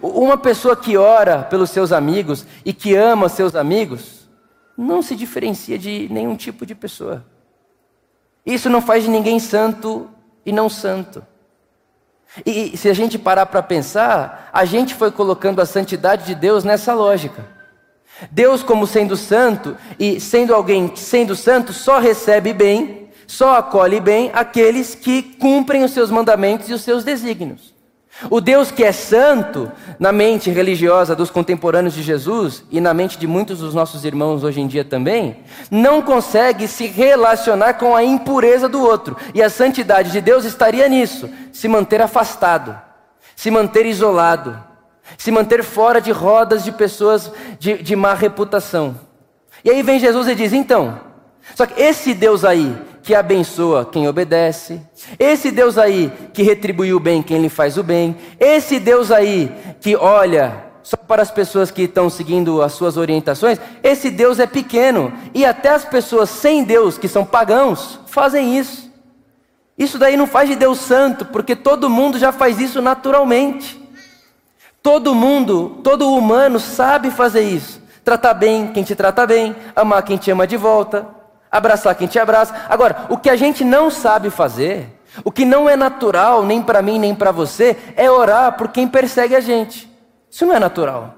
Uma 0.03 0.37
pessoa 0.37 0.77
que 0.77 0.97
ora 0.97 1.43
pelos 1.43 1.71
seus 1.71 1.93
amigos 1.93 2.47
e 2.65 2.73
que 2.73 2.95
ama 2.95 3.29
seus 3.29 3.55
amigos, 3.55 4.29
não 4.77 5.03
se 5.03 5.15
diferencia 5.15 5.79
de 5.79 6.09
nenhum 6.11 6.37
tipo 6.37 6.67
de 6.67 6.75
pessoa. 6.75 7.25
Isso 8.45 8.69
não 8.69 8.81
faz 8.83 9.05
de 9.05 9.11
ninguém 9.11 9.39
santo 9.39 10.09
e 10.45 10.53
não 10.53 10.69
santo. 10.69 11.25
E 12.45 12.77
se 12.77 12.89
a 12.89 12.95
gente 12.95 13.19
parar 13.19 13.47
para 13.47 13.63
pensar, 13.63 14.51
a 14.53 14.65
gente 14.65 14.95
foi 14.95 15.11
colocando 15.11 15.61
a 15.61 15.67
santidade 15.67 16.27
de 16.27 16.35
Deus 16.35 16.65
nessa 16.65 16.93
lógica. 16.93 17.45
Deus, 18.31 18.63
como 18.63 18.87
sendo 18.87 19.17
santo 19.17 19.77
e 19.99 20.21
sendo 20.21 20.55
alguém 20.55 20.95
sendo 20.97 21.37
santo, 21.37 21.73
só 21.73 21.99
recebe 21.99 22.53
bem, 22.53 23.11
só 23.27 23.57
acolhe 23.57 24.01
bem 24.01 24.31
aqueles 24.33 24.95
que 24.95 25.23
cumprem 25.23 25.85
os 25.85 25.93
seus 25.93 26.11
mandamentos 26.11 26.69
e 26.69 26.73
os 26.73 26.83
seus 26.83 27.05
desígnios. 27.05 27.76
O 28.31 28.41
Deus 28.41 28.71
que 28.71 28.83
é 28.83 28.93
santo, 28.93 29.71
na 29.99 30.11
mente 30.11 30.51
religiosa 30.51 31.15
dos 31.15 31.31
contemporâneos 31.31 31.95
de 31.95 32.03
Jesus 32.03 32.65
e 32.71 32.81
na 32.81 32.95
mente 32.95 33.19
de 33.19 33.27
muitos 33.27 33.59
dos 33.59 33.75
nossos 33.75 34.05
irmãos 34.07 34.43
hoje 34.43 34.61
em 34.61 34.67
dia 34.67 34.85
também, 34.85 35.39
não 35.71 36.01
consegue 36.01 36.67
se 36.67 36.87
relacionar 36.87 37.75
com 37.75 37.95
a 37.95 38.03
impureza 38.03 38.69
do 38.69 38.81
outro. 38.81 39.17
E 39.35 39.43
a 39.43 39.51
santidade 39.51 40.11
de 40.11 40.21
Deus 40.23 40.45
estaria 40.45 40.89
nisso: 40.89 41.29
se 41.53 41.69
manter 41.69 42.01
afastado, 42.01 42.79
se 43.35 43.51
manter 43.51 43.85
isolado, 43.85 44.59
se 45.19 45.31
manter 45.31 45.63
fora 45.63 46.01
de 46.01 46.11
rodas 46.11 46.65
de 46.65 46.73
pessoas 46.73 47.31
de, 47.59 47.83
de 47.83 47.95
má 47.95 48.15
reputação. 48.15 48.99
E 49.63 49.71
aí 49.71 49.83
vem 49.83 49.99
Jesus 49.99 50.27
e 50.27 50.35
diz: 50.35 50.55
então, 50.55 50.99
só 51.55 51.67
que 51.67 51.81
esse 51.81 52.15
Deus 52.15 52.47
aí, 52.47 52.77
que 53.07 53.15
abençoa 53.15 53.85
quem 53.85 54.09
obedece, 54.09 54.83
esse 55.17 55.53
Deus 55.53 55.79
aí 55.79 56.13
que 56.35 56.43
retribui 56.43 56.93
o 56.93 56.99
bem 56.99 57.23
quem 57.23 57.41
lhe 57.41 57.49
faz 57.49 57.79
o 57.79 57.85
bem, 57.85 58.17
esse 58.41 58.81
Deus 58.81 59.13
aí 59.13 59.49
que 59.81 59.95
olha 59.95 60.65
só 60.83 60.97
para 60.97 61.23
as 61.23 61.31
pessoas 61.31 61.71
que 61.71 61.83
estão 61.83 62.11
seguindo 62.11 62.61
as 62.61 62.73
suas 62.73 62.97
orientações, 62.97 63.61
esse 63.81 64.11
Deus 64.11 64.41
é 64.41 64.47
pequeno 64.47 65.13
e 65.33 65.45
até 65.45 65.69
as 65.69 65.85
pessoas 65.85 66.31
sem 66.31 66.65
Deus, 66.65 66.99
que 66.99 67.07
são 67.07 67.25
pagãos, 67.25 68.01
fazem 68.09 68.59
isso. 68.59 68.91
Isso 69.79 69.99
daí 69.99 70.17
não 70.17 70.27
faz 70.27 70.49
de 70.49 70.57
Deus 70.57 70.79
santo, 70.79 71.27
porque 71.27 71.55
todo 71.55 71.89
mundo 71.89 72.19
já 72.19 72.33
faz 72.33 72.59
isso 72.59 72.83
naturalmente. 72.83 73.81
Todo 74.83 75.15
mundo, 75.15 75.81
todo 75.83 76.13
humano 76.13 76.59
sabe 76.59 77.13
fazer 77.13 77.43
isso. 77.43 77.81
Tratar 78.05 78.35
bem 78.35 78.73
quem 78.73 78.83
te 78.83 78.97
trata 78.97 79.27
bem, 79.27 79.55
amar 79.77 80.03
quem 80.03 80.17
te 80.17 80.31
ama 80.31 80.47
de 80.47 80.57
volta, 80.57 81.16
abraçar 81.57 81.95
quem 81.95 82.07
te 82.07 82.19
abraça. 82.19 82.55
Agora, 82.69 83.07
o 83.09 83.17
que 83.17 83.31
a 83.31 83.37
gente 83.37 83.65
não 83.65 83.91
sabe 83.91 84.31
fazer, 84.31 84.87
o 85.25 85.33
que 85.33 85.45
não 85.45 85.69
é 85.69 85.77
natural 85.77 86.45
nem 86.45 86.63
para 86.63 86.83
mim 86.83 86.99
nem 86.99 87.15
para 87.15 87.33
você, 87.33 87.77
é 87.97 88.11
orar 88.11 88.57
por 88.57 88.69
quem 88.69 88.87
persegue 88.87 89.35
a 89.35 89.41
gente. 89.41 89.91
Isso 90.31 90.45
não 90.47 90.55
é 90.55 90.59
natural. 90.59 91.15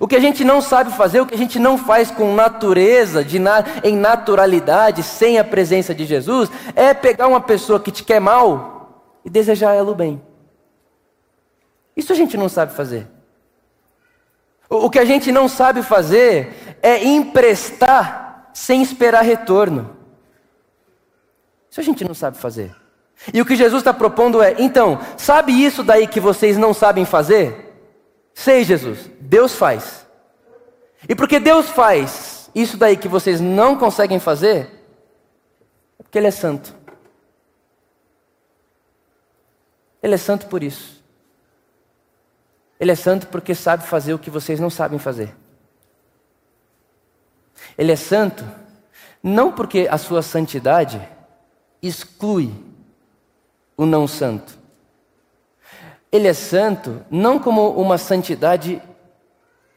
O 0.00 0.06
que 0.06 0.16
a 0.16 0.20
gente 0.20 0.44
não 0.44 0.60
sabe 0.60 0.92
fazer, 0.92 1.20
o 1.20 1.26
que 1.26 1.34
a 1.34 1.38
gente 1.38 1.58
não 1.58 1.76
faz 1.76 2.10
com 2.10 2.34
natureza, 2.34 3.24
de 3.24 3.38
na, 3.38 3.64
em 3.82 3.96
naturalidade, 3.96 5.02
sem 5.02 5.38
a 5.38 5.44
presença 5.44 5.94
de 5.94 6.04
Jesus, 6.04 6.50
é 6.74 6.94
pegar 6.94 7.28
uma 7.28 7.40
pessoa 7.40 7.80
que 7.80 7.90
te 7.90 8.04
quer 8.04 8.20
mal 8.20 9.02
e 9.24 9.30
desejar 9.30 9.74
ela 9.74 9.90
o 9.90 9.94
bem. 9.94 10.22
Isso 11.96 12.12
a 12.12 12.16
gente 12.16 12.36
não 12.36 12.48
sabe 12.48 12.72
fazer. 12.72 13.06
O, 14.70 14.86
o 14.86 14.90
que 14.90 14.98
a 14.98 15.04
gente 15.04 15.30
não 15.30 15.48
sabe 15.48 15.82
fazer 15.82 16.78
é 16.80 17.04
emprestar 17.04 18.21
sem 18.52 18.82
esperar 18.82 19.22
retorno. 19.22 19.96
Isso 21.70 21.80
a 21.80 21.84
gente 21.84 22.04
não 22.04 22.14
sabe 22.14 22.36
fazer. 22.36 22.74
E 23.32 23.40
o 23.40 23.46
que 23.46 23.56
Jesus 23.56 23.80
está 23.80 23.94
propondo 23.94 24.42
é: 24.42 24.56
então, 24.58 25.00
sabe 25.16 25.52
isso 25.52 25.82
daí 25.82 26.06
que 26.06 26.20
vocês 26.20 26.56
não 26.56 26.74
sabem 26.74 27.04
fazer? 27.04 27.72
Sei, 28.34 28.64
Jesus, 28.64 29.10
Deus 29.20 29.54
faz. 29.54 30.06
E 31.08 31.14
porque 31.14 31.38
Deus 31.38 31.68
faz 31.68 32.50
isso 32.54 32.76
daí 32.76 32.96
que 32.96 33.08
vocês 33.08 33.40
não 33.40 33.76
conseguem 33.76 34.18
fazer, 34.18 34.68
é 35.98 36.02
porque 36.02 36.18
Ele 36.18 36.26
é 36.26 36.30
santo. 36.30 36.74
Ele 40.02 40.14
é 40.14 40.18
santo 40.18 40.46
por 40.46 40.62
isso. 40.62 41.02
Ele 42.78 42.90
é 42.90 42.96
santo 42.96 43.28
porque 43.28 43.54
sabe 43.54 43.86
fazer 43.86 44.12
o 44.12 44.18
que 44.18 44.28
vocês 44.28 44.58
não 44.58 44.68
sabem 44.68 44.98
fazer. 44.98 45.34
Ele 47.76 47.92
é 47.92 47.96
santo 47.96 48.44
não 49.22 49.52
porque 49.52 49.86
a 49.90 49.96
sua 49.98 50.20
santidade 50.20 51.00
exclui 51.80 52.52
o 53.76 53.86
não 53.86 54.08
santo. 54.08 54.58
Ele 56.10 56.26
é 56.26 56.34
santo 56.34 57.04
não 57.10 57.38
como 57.38 57.70
uma 57.70 57.96
santidade 57.96 58.82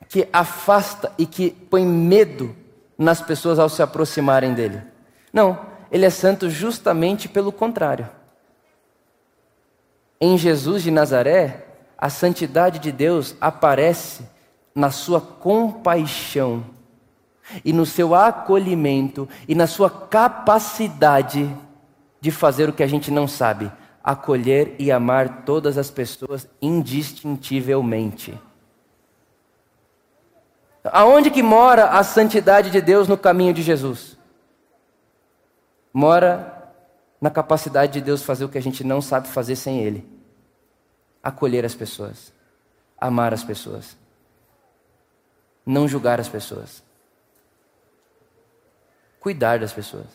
que 0.10 0.28
afasta 0.34 1.12
e 1.18 1.26
que 1.26 1.52
põe 1.52 1.86
medo 1.86 2.56
nas 2.98 3.22
pessoas 3.22 3.60
ao 3.60 3.70
se 3.70 3.82
aproximarem 3.82 4.54
dele. 4.54 4.82
Não, 5.32 5.60
ele 5.92 6.06
é 6.06 6.10
santo 6.10 6.50
justamente 6.50 7.30
pelo 7.30 7.52
contrário. 7.52 8.10
Em 10.20 10.38
Jesus 10.38 10.84
de 10.84 10.92
Nazaré, 10.92 11.66
a 11.98 12.10
santidade 12.10 12.80
de 12.80 12.92
Deus 12.92 13.36
aparece 13.40 14.24
na 14.74 14.92
sua 14.92 15.22
compaixão 15.22 16.75
e 17.64 17.72
no 17.72 17.86
seu 17.86 18.16
acolhimento 18.16 19.28
e 19.48 19.56
na 19.56 19.68
sua 19.68 19.90
capacidade 19.90 21.56
de 22.20 22.32
fazer 22.32 22.70
o 22.70 22.74
que 22.74 22.84
a 22.84 22.88
gente 22.88 23.12
não 23.12 23.28
sabe, 23.28 23.72
acolher 24.04 24.76
e 24.80 24.92
amar 24.92 25.44
todas 25.44 25.78
as 25.78 25.92
pessoas 25.92 26.48
indistintivelmente. 26.62 28.40
Aonde 30.86 31.32
que 31.32 31.42
mora 31.42 31.90
a 31.90 32.04
santidade 32.04 32.70
de 32.70 32.82
Deus 32.82 33.08
no 33.08 33.18
caminho 33.18 33.54
de 33.54 33.64
Jesus? 33.64 34.18
Mora 35.92 36.72
na 37.20 37.32
capacidade 37.32 37.94
de 37.94 38.02
Deus 38.02 38.22
fazer 38.22 38.46
o 38.46 38.50
que 38.50 38.58
a 38.58 38.62
gente 38.62 38.84
não 38.84 39.02
sabe 39.02 39.28
fazer 39.28 39.56
sem 39.56 39.80
Ele: 39.80 40.08
acolher 41.24 41.66
as 41.66 41.74
pessoas, 41.74 42.32
amar 43.00 43.34
as 43.34 43.44
pessoas, 43.44 43.98
não 45.66 45.88
julgar 45.88 46.20
as 46.20 46.30
pessoas, 46.30 46.84
cuidar 49.26 49.58
das 49.58 49.74
pessoas, 49.74 50.06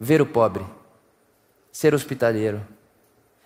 ver 0.00 0.20
o 0.20 0.26
pobre, 0.26 0.64
ser 1.70 1.94
hospitaleiro, 1.94 2.60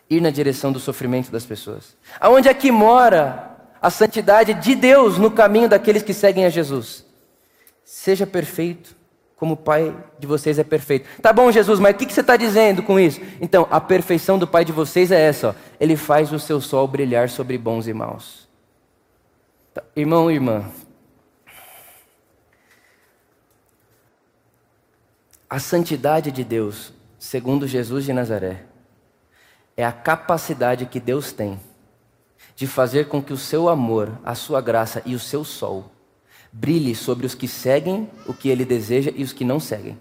ir 0.09 0.23
na 0.23 0.31
direção 0.31 0.73
do 0.73 0.81
sofrimento 0.81 1.31
das 1.31 1.45
pessoas. 1.45 1.95
Aonde 2.19 2.49
é 2.49 2.55
que 2.55 2.73
mora 2.73 3.59
a 3.79 3.91
santidade 3.91 4.55
de 4.55 4.75
Deus 4.75 5.19
no 5.19 5.31
caminho 5.31 5.69
daqueles 5.69 6.03
que 6.03 6.15
seguem 6.15 6.47
a 6.47 6.49
Jesus. 6.49 7.05
Seja 7.85 8.27
perfeito, 8.27 8.97
como 9.37 9.53
o 9.53 9.57
Pai 9.57 9.95
de 10.19 10.27
vocês 10.27 10.59
é 10.59 10.65
perfeito. 10.65 11.07
Tá 11.21 11.31
bom, 11.31 11.53
Jesus, 11.53 11.79
mas 11.79 11.95
o 11.95 11.99
que, 11.99 12.11
você 12.11 12.23
está 12.23 12.35
dizendo 12.35 12.83
com 12.83 12.99
isso? 12.99 13.21
Então, 13.39 13.69
a 13.71 13.83
perfeição 13.83 14.39
do 14.39 14.47
Pai 14.47 14.65
de 14.65 14.73
vocês 14.73 15.13
é 15.13 15.21
essa: 15.21 15.51
ó. 15.51 15.55
Ele 15.79 15.95
faz 15.95 16.33
o 16.33 16.39
seu 16.39 16.59
sol 16.59 16.89
brilhar 16.89 17.29
sobre 17.29 17.59
bons 17.59 17.87
e 17.87 17.93
maus. 17.93 18.49
Tá, 19.75 19.83
irmão 19.95 20.31
e 20.31 20.35
irmã, 20.35 20.65
a 25.53 25.59
santidade 25.59 26.33
de 26.33 26.43
Deus, 26.43 26.95
segundo 27.19 27.69
Jesus 27.69 28.07
de 28.07 28.13
Nazaré, 28.15 28.65
é 29.77 29.85
a 29.85 29.93
capacidade 29.93 30.87
que 30.87 30.99
Deus 30.99 31.31
tem 31.31 31.61
de 32.57 32.67
fazer 32.67 33.09
com 33.09 33.23
que 33.23 33.35
o 33.35 33.37
seu 33.37 33.69
amor, 33.69 34.19
a 34.25 34.35
sua 34.35 34.63
graça 34.63 35.03
e 35.05 35.15
o 35.15 35.19
seu 35.19 35.45
sol 35.45 35.93
brilhe 36.51 36.95
sobre 36.95 37.27
os 37.27 37.35
que 37.35 37.47
seguem 37.47 38.09
o 38.27 38.33
que 38.33 38.49
ele 38.49 38.65
deseja 38.65 39.13
e 39.15 39.23
os 39.23 39.35
que 39.35 39.45
não 39.45 39.61
seguem. 39.61 39.99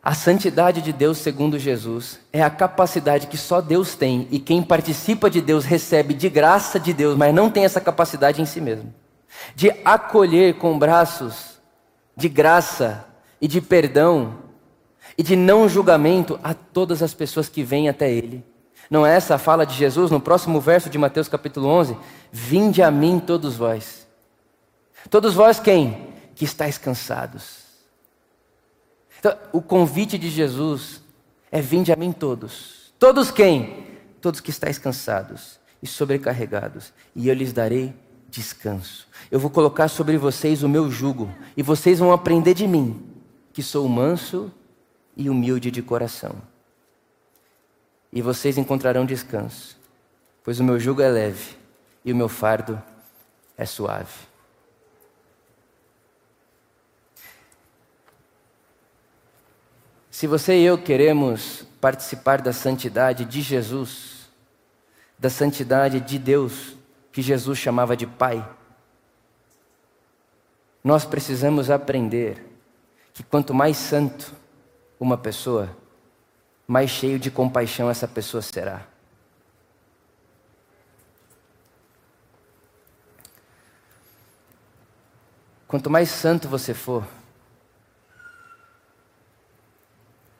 A 0.00 0.14
santidade 0.14 0.80
de 0.80 0.92
Deus, 0.92 1.18
segundo 1.18 1.58
Jesus, 1.58 2.20
é 2.32 2.40
a 2.40 2.50
capacidade 2.50 3.26
que 3.26 3.36
só 3.36 3.60
Deus 3.60 3.96
tem 3.96 4.28
e 4.30 4.38
quem 4.38 4.62
participa 4.62 5.28
de 5.28 5.40
Deus 5.40 5.64
recebe 5.64 6.14
de 6.14 6.28
graça 6.28 6.78
de 6.78 6.92
Deus, 6.92 7.16
mas 7.16 7.34
não 7.34 7.50
tem 7.50 7.64
essa 7.64 7.80
capacidade 7.80 8.40
em 8.40 8.46
si 8.46 8.60
mesmo. 8.60 8.94
De 9.56 9.72
acolher 9.84 10.54
com 10.58 10.78
braços 10.78 11.60
de 12.16 12.28
graça 12.28 13.08
e 13.42 13.48
de 13.48 13.60
perdão 13.60 14.38
e 15.18 15.22
de 15.22 15.34
não 15.34 15.68
julgamento 15.68 16.38
a 16.44 16.54
todas 16.54 17.02
as 17.02 17.12
pessoas 17.12 17.48
que 17.48 17.64
vêm 17.64 17.88
até 17.88 18.10
Ele. 18.10 18.44
Não 18.88 19.04
é 19.04 19.16
essa 19.16 19.34
a 19.34 19.38
fala 19.38 19.66
de 19.66 19.74
Jesus 19.74 20.10
no 20.10 20.20
próximo 20.20 20.60
verso 20.60 20.88
de 20.88 20.96
Mateus 20.96 21.28
capítulo 21.28 21.66
11? 21.66 21.96
Vinde 22.30 22.82
a 22.82 22.90
mim 22.90 23.18
todos 23.18 23.56
vós. 23.56 24.06
Todos 25.10 25.34
vós 25.34 25.58
quem? 25.58 26.08
Que 26.36 26.44
estáis 26.44 26.78
cansados. 26.78 27.62
Então, 29.18 29.36
o 29.52 29.60
convite 29.60 30.16
de 30.16 30.30
Jesus 30.30 31.02
é 31.50 31.60
vinde 31.60 31.92
a 31.92 31.96
mim 31.96 32.12
todos. 32.12 32.94
Todos 32.98 33.30
quem? 33.30 33.86
Todos 34.20 34.40
que 34.40 34.50
estáis 34.50 34.78
cansados 34.78 35.60
e 35.82 35.86
sobrecarregados, 35.86 36.92
e 37.14 37.28
eu 37.28 37.34
lhes 37.34 37.52
darei 37.52 37.92
descanso. 38.30 39.08
Eu 39.30 39.40
vou 39.40 39.50
colocar 39.50 39.88
sobre 39.88 40.16
vocês 40.16 40.62
o 40.62 40.68
meu 40.68 40.88
jugo, 40.90 41.28
e 41.56 41.62
vocês 41.62 41.98
vão 41.98 42.12
aprender 42.12 42.54
de 42.54 42.68
mim, 42.68 43.11
que 43.52 43.62
sou 43.62 43.88
manso 43.88 44.52
e 45.16 45.28
humilde 45.28 45.70
de 45.70 45.82
coração 45.82 46.40
e 48.12 48.20
vocês 48.20 48.58
encontrarão 48.58 49.06
descanso, 49.06 49.78
pois 50.44 50.60
o 50.60 50.64
meu 50.64 50.78
jugo 50.78 51.00
é 51.00 51.08
leve 51.08 51.56
e 52.04 52.12
o 52.12 52.16
meu 52.16 52.28
fardo 52.28 52.80
é 53.56 53.64
suave. 53.64 54.30
Se 60.10 60.26
você 60.26 60.58
e 60.58 60.64
eu 60.64 60.76
queremos 60.76 61.66
participar 61.80 62.42
da 62.42 62.52
santidade 62.52 63.24
de 63.24 63.40
Jesus, 63.40 64.30
da 65.18 65.30
santidade 65.30 65.98
de 65.98 66.18
Deus, 66.18 66.76
que 67.10 67.22
Jesus 67.22 67.58
chamava 67.58 67.96
de 67.96 68.06
Pai, 68.06 68.46
nós 70.84 71.04
precisamos 71.04 71.70
aprender 71.70 72.51
que 73.12 73.22
quanto 73.22 73.52
mais 73.52 73.76
santo 73.76 74.34
uma 74.98 75.18
pessoa, 75.18 75.76
mais 76.66 76.90
cheio 76.90 77.18
de 77.18 77.30
compaixão 77.30 77.90
essa 77.90 78.08
pessoa 78.08 78.40
será. 78.40 78.86
Quanto 85.66 85.88
mais 85.88 86.10
santo 86.10 86.48
você 86.48 86.74
for, 86.74 87.06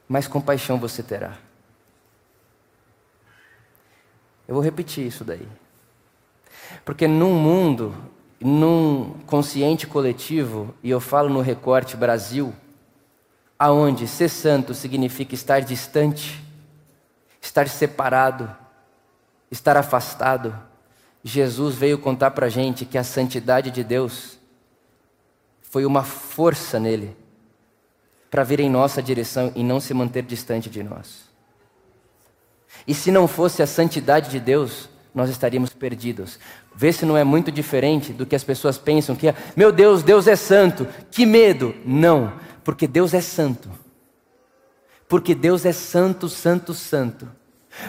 mais 0.07 0.29
compaixão 0.29 0.79
você 0.79 1.03
terá. 1.03 1.39
Eu 4.47 4.55
vou 4.55 4.63
repetir 4.63 5.07
isso 5.07 5.25
daí. 5.25 5.49
Porque 6.85 7.09
num 7.09 7.35
mundo, 7.35 7.95
num 8.39 9.19
consciente 9.27 9.87
coletivo, 9.87 10.75
e 10.83 10.91
eu 10.91 11.01
falo 11.01 11.31
no 11.31 11.41
recorte 11.41 11.97
Brasil, 11.97 12.55
aonde 13.63 14.09
ser 14.09 14.29
santo 14.29 14.75
significa 14.75 15.37
estar 15.37 15.61
distante, 15.61 16.43
estar 17.41 17.69
separado, 17.69 18.51
estar 19.53 19.77
afastado. 19.77 20.53
Jesus 21.23 21.77
veio 21.77 21.97
contar 21.97 22.33
para 22.33 22.47
a 22.47 22.49
gente 22.49 22.85
que 22.85 22.99
a 22.99 23.05
santidade 23.05 23.71
de 23.71 23.85
Deus 23.85 24.37
foi 25.61 25.87
uma 25.87 26.03
força 26.03 26.81
nele 26.81 27.17
para 28.29 28.43
vir 28.43 28.59
em 28.59 28.69
nossa 28.69 29.01
direção 29.01 29.53
e 29.55 29.63
não 29.63 29.79
se 29.79 29.95
manter 29.95 30.25
distante 30.25 30.69
de 30.69 30.83
nós. 30.83 31.31
E 32.85 32.93
se 32.93 33.13
não 33.13 33.29
fosse 33.29 33.63
a 33.63 33.67
santidade 33.69 34.29
de 34.29 34.41
Deus, 34.41 34.89
nós 35.15 35.31
estaríamos 35.31 35.73
perdidos. 35.73 36.37
Vê 36.75 36.93
se 36.93 37.07
não 37.07 37.17
é 37.17 37.23
muito 37.23 37.53
diferente 37.53 38.13
do 38.13 38.27
que 38.27 38.35
as 38.35 38.43
pessoas 38.43 38.77
pensam 38.77 39.15
que, 39.15 39.29
é, 39.29 39.37
meu 39.55 39.71
Deus, 39.71 40.03
Deus 40.03 40.27
é 40.27 40.35
santo, 40.35 40.85
que 41.13 41.25
medo. 41.25 41.77
Não, 41.85 42.33
porque 42.65 42.87
Deus 42.87 43.15
é 43.15 43.21
santo. 43.21 43.69
Porque 45.09 45.35
Deus 45.35 45.65
é 45.65 45.73
santo, 45.73 46.29
santo, 46.29 46.73
santo. 46.73 47.29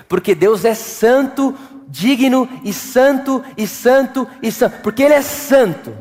Porque 0.08 0.34
Deus 0.34 0.66
é 0.66 0.74
santo, 0.74 1.56
digno 1.88 2.48
e 2.64 2.74
santo 2.74 3.44
e 3.58 3.68
santo 3.68 4.28
e 4.42 4.52
santo. 4.52 4.82
Porque 4.82 5.04
Ele 5.04 5.14
é 5.14 5.22
santo. 5.22 5.94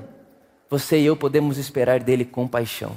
Você 0.69 0.99
e 0.99 1.07
eu 1.07 1.17
podemos 1.17 1.59
esperar 1.59 2.01
dele 2.01 2.25
compaixão. 2.25 2.97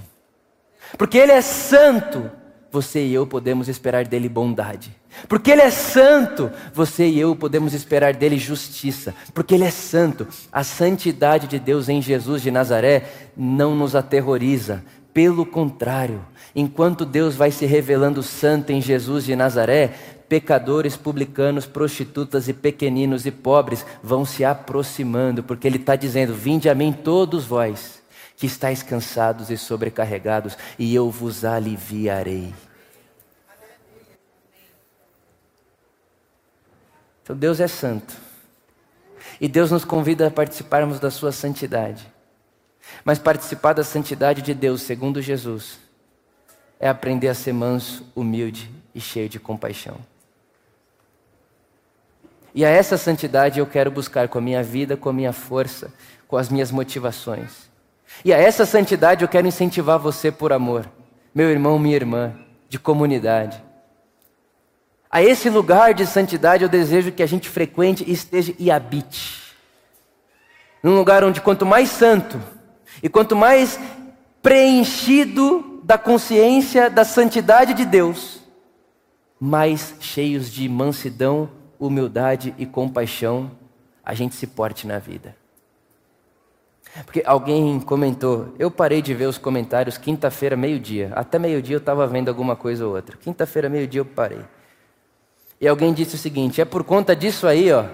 Porque 0.98 1.18
Ele 1.18 1.32
é 1.32 1.42
santo, 1.42 2.32
você 2.72 3.06
e 3.06 3.14
eu 3.14 3.28
podemos 3.28 3.68
esperar 3.68 4.06
dele 4.06 4.30
bondade. 4.30 4.96
Porque 5.28 5.52
Ele 5.52 5.62
é 5.62 5.70
santo, 5.70 6.52
você 6.74 7.08
e 7.08 7.20
eu 7.20 7.36
podemos 7.36 7.74
esperar 7.74 8.14
dele 8.14 8.38
justiça. 8.38 9.14
Porque 9.34 9.56
Ele 9.56 9.64
é 9.64 9.72
santo. 9.72 10.28
A 10.52 10.64
santidade 10.64 11.48
de 11.48 11.60
Deus 11.60 11.90
em 11.90 12.02
Jesus 12.02 12.42
de 12.42 12.52
Nazaré 12.52 13.10
não 13.36 13.76
nos 13.76 13.96
aterroriza, 13.96 14.84
pelo 15.16 15.46
contrário, 15.46 16.26
enquanto 16.54 17.06
Deus 17.06 17.38
vai 17.38 17.50
se 17.50 17.66
revelando 17.66 18.22
santo 18.22 18.74
em 18.74 18.82
Jesus 18.82 19.24
de 19.24 19.34
Nazaré, 19.34 19.94
pecadores, 20.28 20.98
publicanos, 20.98 21.66
prostitutas 21.66 22.50
e 22.50 22.54
pequeninos 22.54 23.26
e 23.26 23.32
pobres 23.32 23.86
vão 24.04 24.26
se 24.26 24.44
aproximando, 24.44 25.42
porque 25.42 25.66
Ele 25.66 25.78
está 25.78 25.96
dizendo: 25.96 26.34
Vinde 26.34 26.68
a 26.68 26.76
mim 26.76 26.92
todos 26.92 27.46
vós 27.46 28.04
que 28.36 28.46
estáis 28.46 28.84
cansados 28.84 29.50
e 29.50 29.58
sobrecarregados, 29.58 30.58
e 30.78 30.94
eu 30.94 31.10
vos 31.10 31.46
aliviarei. 31.46 32.54
Então 37.24 37.38
Deus 37.38 37.62
é 37.62 37.70
santo. 37.70 38.14
E 39.40 39.48
Deus 39.48 39.72
nos 39.72 39.86
convida 39.86 40.28
a 40.28 40.32
participarmos 40.32 41.00
da 41.00 41.10
sua 41.10 41.32
santidade. 41.32 42.15
Mas 43.04 43.20
participar 43.20 43.74
da 43.74 43.84
santidade 43.84 44.42
de 44.42 44.54
Deus, 44.54 44.82
segundo 44.82 45.22
Jesus, 45.22 45.80
é 46.80 46.88
aprender 46.88 47.28
a 47.28 47.34
ser 47.34 47.54
manso, 47.54 48.06
humilde 48.16 48.70
e 48.94 49.00
cheio 49.00 49.30
de 49.30 49.40
compaixão. 49.40 49.98
E 52.54 52.64
a 52.64 52.70
essa 52.70 52.98
santidade 52.98 53.60
eu 53.60 53.68
quero 53.68 53.92
buscar 53.92 54.30
com 54.30 54.38
a 54.38 54.42
minha 54.42 54.64
vida, 54.64 54.96
com 54.96 55.10
a 55.10 55.14
minha 55.14 55.34
força, 55.34 55.94
com 56.28 56.38
as 56.38 56.50
minhas 56.50 56.72
motivações. 56.72 57.70
E 58.24 58.34
a 58.34 58.38
essa 58.38 58.66
santidade 58.66 59.24
eu 59.24 59.28
quero 59.28 59.46
incentivar 59.46 60.00
você 60.00 60.32
por 60.32 60.54
amor, 60.54 60.90
meu 61.34 61.50
irmão, 61.50 61.78
minha 61.78 61.96
irmã, 61.96 62.34
de 62.70 62.80
comunidade. 62.80 63.62
A 65.12 65.22
esse 65.22 65.50
lugar 65.50 65.94
de 65.94 66.06
santidade 66.06 66.64
eu 66.64 66.70
desejo 66.70 67.12
que 67.12 67.24
a 67.24 67.28
gente 67.28 67.50
frequente, 67.50 68.10
esteja 68.10 68.54
e 68.58 68.72
habite. 68.72 69.54
Num 70.82 70.96
lugar 70.96 71.24
onde 71.24 71.42
quanto 71.42 71.66
mais 71.66 71.90
santo 71.90 72.42
e 73.02 73.10
quanto 73.10 73.36
mais 73.36 73.80
preenchido 74.42 75.82
da 75.84 75.98
consciência 75.98 76.90
da 76.90 77.04
santidade 77.04 77.74
de 77.74 77.86
Deus, 77.86 78.42
mais 79.40 79.96
cheios 80.00 80.52
de 80.52 80.68
mansidão, 80.70 81.50
humildade 81.80 82.54
e 82.58 82.66
compaixão 82.66 83.52
a 84.04 84.14
gente 84.14 84.36
se 84.36 84.48
porte 84.48 84.86
na 84.86 85.00
vida. 85.00 85.36
Porque 87.04 87.24
alguém 87.26 87.80
comentou, 87.80 88.54
eu 88.58 88.72
parei 88.72 89.02
de 89.02 89.14
ver 89.14 89.26
os 89.26 89.38
comentários 89.38 89.98
quinta-feira, 89.98 90.56
meio-dia. 90.56 91.12
Até 91.14 91.38
meio-dia 91.38 91.76
eu 91.76 91.80
estava 91.80 92.08
vendo 92.08 92.30
alguma 92.30 92.56
coisa 92.56 92.86
ou 92.86 92.96
outra. 92.96 93.18
Quinta-feira, 93.18 93.68
meio-dia 93.68 94.00
eu 94.00 94.06
parei. 94.06 94.40
E 95.60 95.68
alguém 95.68 95.94
disse 95.94 96.16
o 96.16 96.18
seguinte: 96.18 96.62
é 96.62 96.66
por 96.66 96.84
conta 96.84 97.16
disso 97.16 97.48
aí, 97.48 97.72
ó. 97.72 97.86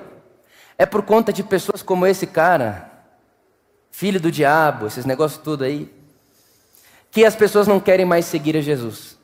É 0.77 0.85
por 0.85 1.01
conta 1.01 1.33
de 1.33 1.43
pessoas 1.43 1.81
como 1.81 2.05
esse 2.05 2.27
cara, 2.27 2.90
filho 3.91 4.19
do 4.19 4.31
diabo, 4.31 4.87
esses 4.87 5.05
negócios 5.05 5.41
tudo 5.43 5.63
aí, 5.63 5.93
que 7.11 7.25
as 7.25 7.35
pessoas 7.35 7.67
não 7.67 7.79
querem 7.79 8.05
mais 8.05 8.25
seguir 8.25 8.55
a 8.55 8.61
Jesus. 8.61 9.19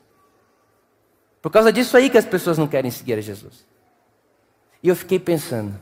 Por 1.40 1.50
causa 1.50 1.72
disso 1.72 1.96
aí 1.96 2.10
que 2.10 2.18
as 2.18 2.26
pessoas 2.26 2.58
não 2.58 2.68
querem 2.68 2.90
seguir 2.90 3.14
a 3.14 3.20
Jesus. 3.20 3.66
E 4.82 4.88
eu 4.88 4.94
fiquei 4.94 5.18
pensando, 5.18 5.80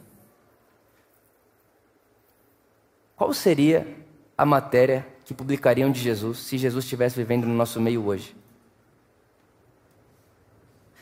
qual 3.17 3.33
seria 3.35 3.87
a 4.39 4.47
matéria 4.47 5.07
que 5.25 5.35
publicariam 5.35 5.91
de 5.91 6.01
Jesus 6.01 6.39
se 6.39 6.57
Jesus 6.57 6.85
estivesse 6.85 7.17
vivendo 7.17 7.47
no 7.47 7.55
nosso 7.55 7.81
meio 7.81 8.07
hoje? 8.07 8.37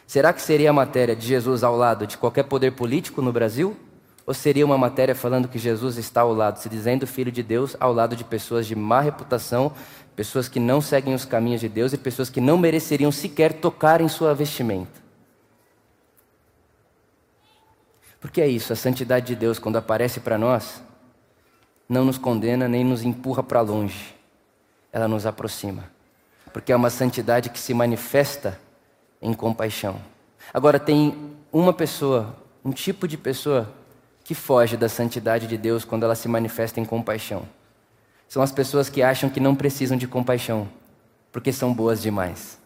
Será 0.06 0.32
que 0.32 0.40
seria 0.40 0.70
a 0.70 0.72
matéria 0.72 1.14
de 1.14 1.26
Jesus 1.26 1.62
ao 1.62 1.76
lado 1.76 2.06
de 2.06 2.16
qualquer 2.16 2.44
poder 2.44 2.72
político 2.72 3.20
no 3.20 3.32
Brasil? 3.32 3.76
Ou 4.26 4.32
seria 4.32 4.64
uma 4.64 4.78
matéria 4.78 5.14
falando 5.14 5.48
que 5.48 5.58
Jesus 5.58 5.98
está 5.98 6.22
ao 6.22 6.32
lado, 6.32 6.58
se 6.58 6.68
dizendo 6.68 7.06
filho 7.06 7.30
de 7.30 7.42
Deus, 7.42 7.76
ao 7.78 7.92
lado 7.92 8.16
de 8.16 8.24
pessoas 8.24 8.66
de 8.66 8.74
má 8.74 9.00
reputação, 9.00 9.72
pessoas 10.16 10.48
que 10.48 10.58
não 10.58 10.80
seguem 10.80 11.14
os 11.14 11.24
caminhos 11.24 11.60
de 11.60 11.68
Deus 11.68 11.92
e 11.92 11.98
pessoas 11.98 12.30
que 12.30 12.40
não 12.40 12.56
mereceriam 12.56 13.12
sequer 13.12 13.52
tocar 13.52 14.00
em 14.00 14.08
sua 14.08 14.34
vestimenta? 14.34 15.04
Porque 18.18 18.40
é 18.40 18.48
isso, 18.48 18.72
a 18.72 18.76
santidade 18.76 19.26
de 19.26 19.36
Deus, 19.36 19.58
quando 19.58 19.76
aparece 19.76 20.20
para 20.20 20.38
nós, 20.38 20.82
não 21.86 22.06
nos 22.06 22.16
condena 22.16 22.66
nem 22.66 22.82
nos 22.82 23.02
empurra 23.02 23.42
para 23.42 23.60
longe, 23.60 24.14
ela 24.90 25.06
nos 25.06 25.26
aproxima. 25.26 25.84
Porque 26.50 26.72
é 26.72 26.76
uma 26.76 26.88
santidade 26.88 27.50
que 27.50 27.58
se 27.58 27.74
manifesta 27.74 28.58
em 29.20 29.34
compaixão. 29.34 30.00
Agora, 30.54 30.78
tem 30.78 31.34
uma 31.52 31.74
pessoa, 31.74 32.34
um 32.64 32.72
tipo 32.72 33.06
de 33.06 33.18
pessoa 33.18 33.68
que 34.24 34.34
foge 34.34 34.76
da 34.76 34.88
santidade 34.88 35.46
de 35.46 35.58
Deus 35.58 35.84
quando 35.84 36.04
ela 36.04 36.14
se 36.14 36.26
manifesta 36.26 36.80
em 36.80 36.84
compaixão. 36.84 37.42
São 38.26 38.42
as 38.42 38.50
pessoas 38.50 38.88
que 38.88 39.02
acham 39.02 39.28
que 39.28 39.38
não 39.38 39.54
precisam 39.54 39.98
de 39.98 40.08
compaixão, 40.08 40.66
porque 41.30 41.52
são 41.52 41.72
boas 41.72 42.00
demais. 42.00 42.58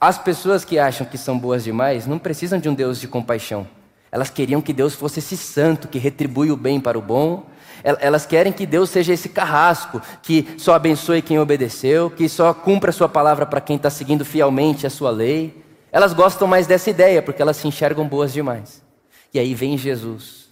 As 0.00 0.16
pessoas 0.16 0.64
que 0.64 0.78
acham 0.78 1.06
que 1.06 1.18
são 1.18 1.38
boas 1.38 1.62
demais 1.62 2.06
não 2.06 2.18
precisam 2.18 2.58
de 2.58 2.68
um 2.68 2.74
Deus 2.74 2.98
de 2.98 3.06
compaixão. 3.06 3.68
Elas 4.10 4.30
queriam 4.30 4.62
que 4.62 4.72
Deus 4.72 4.94
fosse 4.94 5.18
esse 5.18 5.36
santo 5.36 5.88
que 5.88 5.98
retribui 5.98 6.50
o 6.50 6.56
bem 6.56 6.80
para 6.80 6.98
o 6.98 7.02
bom. 7.02 7.44
Elas 7.84 8.24
querem 8.24 8.52
que 8.52 8.64
Deus 8.64 8.88
seja 8.90 9.12
esse 9.12 9.28
carrasco 9.28 10.00
que 10.22 10.54
só 10.56 10.74
abençoe 10.74 11.20
quem 11.20 11.38
obedeceu, 11.38 12.10
que 12.10 12.28
só 12.28 12.54
cumpra 12.54 12.90
a 12.90 12.92
sua 12.92 13.08
palavra 13.08 13.44
para 13.44 13.60
quem 13.60 13.76
está 13.76 13.90
seguindo 13.90 14.24
fielmente 14.24 14.86
a 14.86 14.90
sua 14.90 15.10
lei. 15.10 15.62
Elas 15.92 16.14
gostam 16.14 16.48
mais 16.48 16.66
dessa 16.66 16.88
ideia 16.88 17.20
porque 17.20 17.42
elas 17.42 17.58
se 17.58 17.68
enxergam 17.68 18.08
boas 18.08 18.32
demais. 18.32 18.87
E 19.32 19.38
aí 19.38 19.54
vem 19.54 19.76
Jesus, 19.76 20.48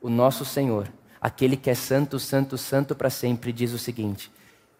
o 0.00 0.10
nosso 0.10 0.44
Senhor, 0.44 0.90
aquele 1.20 1.56
que 1.56 1.70
é 1.70 1.74
santo, 1.74 2.18
santo, 2.18 2.58
santo 2.58 2.94
para 2.94 3.10
sempre, 3.10 3.52
diz 3.52 3.72
o 3.72 3.78
seguinte: 3.78 4.30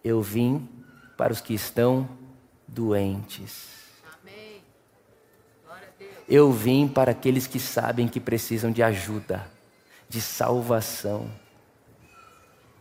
Eu 0.05 0.21
vim 0.21 0.69
para 1.17 1.33
os 1.33 1.41
que 1.41 1.55
estão 1.55 2.09
doentes. 2.67 3.67
Amém. 4.21 4.63
Eu 6.29 6.53
vim 6.53 6.87
para 6.87 7.13
aqueles 7.13 7.47
que 7.47 7.59
sabem 7.59 8.07
que 8.07 8.21
precisam 8.21 8.71
de 8.71 8.83
ajuda, 8.83 9.51
de 10.09 10.21
salvação. 10.21 11.31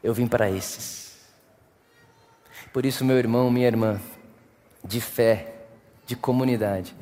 Eu 0.03 0.13
vim 0.13 0.27
para 0.27 0.51
esses. 0.51 1.07
Por 2.73 2.85
isso, 2.85 3.05
meu 3.05 3.17
irmão, 3.17 3.49
minha 3.49 3.67
irmã, 3.67 3.99
de 4.83 5.01
fé, 5.01 5.55
de 6.05 6.15
comunidade, 6.15 6.95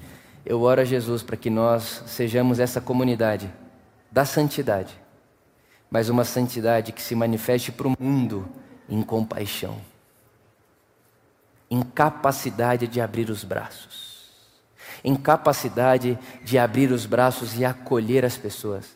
eu 0.46 0.62
oro 0.62 0.82
a 0.82 0.86
Jesus 0.86 1.24
para 1.24 1.36
que 1.36 1.50
nós 1.50 2.04
sejamos 2.06 2.60
essa 2.60 2.80
comunidade 2.80 3.52
da 4.12 4.24
santidade, 4.24 4.96
mas 5.90 6.08
uma 6.08 6.24
santidade 6.24 6.92
que 6.92 7.02
se 7.02 7.16
manifeste 7.16 7.72
para 7.72 7.88
o 7.88 7.96
mundo 8.00 8.48
em 8.88 9.02
compaixão, 9.02 9.82
em 11.70 11.82
capacidade 11.82 12.88
de 12.88 13.02
abrir 13.02 13.30
os 13.30 13.44
braços, 13.44 14.30
em 15.04 15.16
capacidade 15.16 16.18
de 16.44 16.58
abrir 16.58 16.92
os 16.92 17.06
braços 17.06 17.58
e 17.58 17.66
acolher 17.66 18.24
as 18.24 18.38
pessoas 18.38 18.96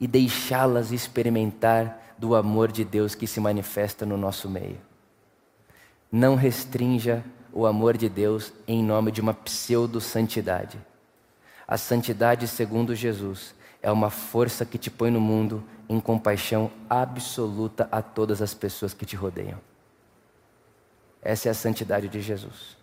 e 0.00 0.06
deixá-las 0.06 0.92
experimentar 0.92 2.14
do 2.18 2.34
amor 2.34 2.70
de 2.70 2.84
Deus 2.84 3.14
que 3.14 3.26
se 3.26 3.40
manifesta 3.40 4.06
no 4.06 4.16
nosso 4.16 4.48
meio. 4.48 4.78
Não 6.10 6.34
restrinja 6.34 7.24
o 7.56 7.64
amor 7.64 7.96
de 7.96 8.06
Deus 8.06 8.52
em 8.68 8.82
nome 8.84 9.10
de 9.10 9.22
uma 9.22 9.32
pseudo-santidade. 9.32 10.78
A 11.66 11.78
santidade, 11.78 12.46
segundo 12.46 12.94
Jesus, 12.94 13.54
é 13.80 13.90
uma 13.90 14.10
força 14.10 14.66
que 14.66 14.76
te 14.76 14.90
põe 14.90 15.10
no 15.10 15.22
mundo 15.22 15.64
em 15.88 15.98
compaixão 15.98 16.70
absoluta 16.88 17.88
a 17.90 18.02
todas 18.02 18.42
as 18.42 18.52
pessoas 18.52 18.92
que 18.92 19.06
te 19.06 19.16
rodeiam. 19.16 19.58
Essa 21.22 21.48
é 21.48 21.50
a 21.50 21.54
santidade 21.54 22.08
de 22.08 22.20
Jesus. 22.20 22.75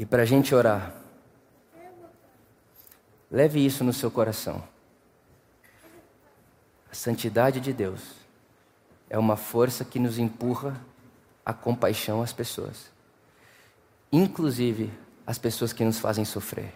E 0.00 0.06
para 0.06 0.22
a 0.22 0.24
gente 0.24 0.54
orar, 0.54 0.94
leve 3.30 3.62
isso 3.62 3.84
no 3.84 3.92
seu 3.92 4.10
coração. 4.10 4.66
A 6.90 6.94
santidade 6.94 7.60
de 7.60 7.70
Deus 7.70 8.00
é 9.10 9.18
uma 9.18 9.36
força 9.36 9.84
que 9.84 9.98
nos 9.98 10.18
empurra 10.18 10.74
a 11.44 11.52
compaixão 11.52 12.22
às 12.22 12.32
pessoas, 12.32 12.90
inclusive 14.10 14.90
as 15.26 15.36
pessoas 15.36 15.70
que 15.70 15.84
nos 15.84 15.98
fazem 15.98 16.24
sofrer. 16.24 16.72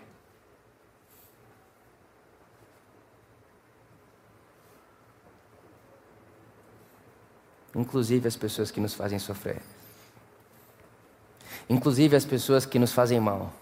Inclusive 7.74 8.28
as 8.28 8.36
pessoas 8.36 8.70
que 8.70 8.80
nos 8.80 8.92
fazem 8.92 9.18
sofrer 9.18 9.62
inclusive 11.68 12.16
as 12.16 12.24
pessoas 12.24 12.66
que 12.66 12.78
nos 12.78 12.92
fazem 12.92 13.20
mal. 13.20 13.52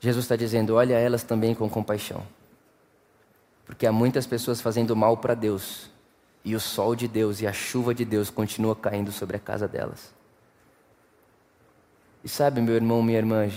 Jesus 0.00 0.24
está 0.24 0.36
dizendo: 0.36 0.74
olha 0.74 0.94
elas 0.94 1.22
também 1.22 1.54
com 1.54 1.68
compaixão. 1.68 2.24
Porque 3.66 3.86
há 3.86 3.92
muitas 3.92 4.26
pessoas 4.26 4.60
fazendo 4.60 4.96
mal 4.96 5.16
para 5.16 5.34
Deus, 5.34 5.90
e 6.44 6.54
o 6.54 6.60
sol 6.60 6.96
de 6.96 7.06
Deus 7.06 7.40
e 7.40 7.46
a 7.46 7.52
chuva 7.52 7.94
de 7.94 8.04
Deus 8.04 8.30
continua 8.30 8.74
caindo 8.74 9.12
sobre 9.12 9.36
a 9.36 9.40
casa 9.40 9.68
delas. 9.68 10.14
E 12.24 12.28
sabe, 12.28 12.60
meu 12.60 12.74
irmão, 12.74 13.02
minha 13.02 13.18
irmã, 13.18 13.50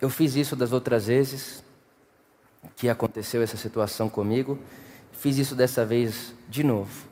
eu 0.00 0.10
fiz 0.10 0.36
isso 0.36 0.54
das 0.54 0.72
outras 0.72 1.06
vezes 1.06 1.64
que 2.76 2.88
aconteceu 2.88 3.42
essa 3.42 3.56
situação 3.56 4.08
comigo, 4.08 4.58
Fiz 5.24 5.38
isso 5.38 5.54
dessa 5.54 5.86
vez 5.86 6.34
de 6.50 6.62
novo. 6.62 7.08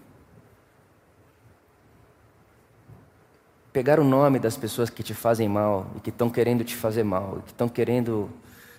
Pegar 3.72 3.98
o 3.98 4.04
nome 4.04 4.38
das 4.38 4.54
pessoas 4.54 4.90
que 4.90 5.02
te 5.02 5.14
fazem 5.14 5.48
mal 5.48 5.90
e 5.96 6.00
que 6.00 6.10
estão 6.10 6.28
querendo 6.28 6.62
te 6.62 6.76
fazer 6.76 7.04
mal, 7.04 7.38
e 7.38 7.42
que 7.44 7.52
estão 7.52 7.70
querendo 7.70 8.28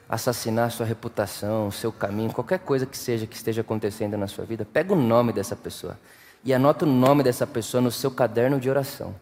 assassinar 0.07 0.69
sua 0.69 0.86
reputação, 0.86 1.71
seu 1.71 1.91
caminho, 1.91 2.31
qualquer 2.31 2.59
coisa 2.59 2.86
que 2.86 2.95
seja 2.95 3.25
que 3.25 3.36
esteja 3.36 3.61
acontecendo 3.61 4.15
na 4.15 4.27
sua 4.27 4.45
vida, 4.45 4.67
pega 4.71 4.93
o 4.93 4.95
nome 4.95 5.34
dessa 5.34 5.55
pessoa 5.55 5.97
e 6.43 6.53
anota 6.53 6.86
o 6.86 6.88
nome 6.88 7.23
dessa 7.23 7.47
pessoa 7.47 7.81
no 7.81 7.89
seu 7.89 8.11
caderno 8.11 8.59
de 8.59 8.69
oração. 8.69 9.15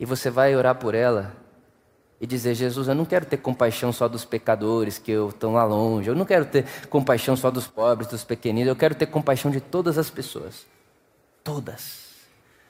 E 0.00 0.06
você 0.06 0.30
vai 0.30 0.56
orar 0.56 0.76
por 0.76 0.94
ela 0.94 1.36
e 2.20 2.26
dizer: 2.26 2.54
Jesus, 2.54 2.88
eu 2.88 2.94
não 2.94 3.04
quero 3.04 3.26
ter 3.26 3.36
compaixão 3.36 3.92
só 3.92 4.08
dos 4.08 4.24
pecadores 4.24 4.98
que 4.98 5.12
estão 5.12 5.54
lá 5.54 5.64
longe, 5.64 6.08
eu 6.08 6.14
não 6.14 6.24
quero 6.24 6.44
ter 6.44 6.64
compaixão 6.88 7.36
só 7.36 7.50
dos 7.50 7.66
pobres, 7.66 8.08
dos 8.08 8.24
pequeninos, 8.24 8.68
eu 8.68 8.76
quero 8.76 8.94
ter 8.94 9.06
compaixão 9.06 9.50
de 9.50 9.60
todas 9.60 9.98
as 9.98 10.10
pessoas. 10.10 10.66
Todas. 11.42 12.04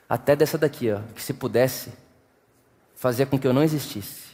Até 0.08 0.36
dessa 0.36 0.58
daqui, 0.58 0.90
ó, 0.90 1.00
que 1.14 1.22
se 1.22 1.32
pudesse, 1.32 1.92
fazia 2.94 3.26
com 3.26 3.38
que 3.38 3.46
eu 3.46 3.52
não 3.52 3.62
existisse. 3.62 4.24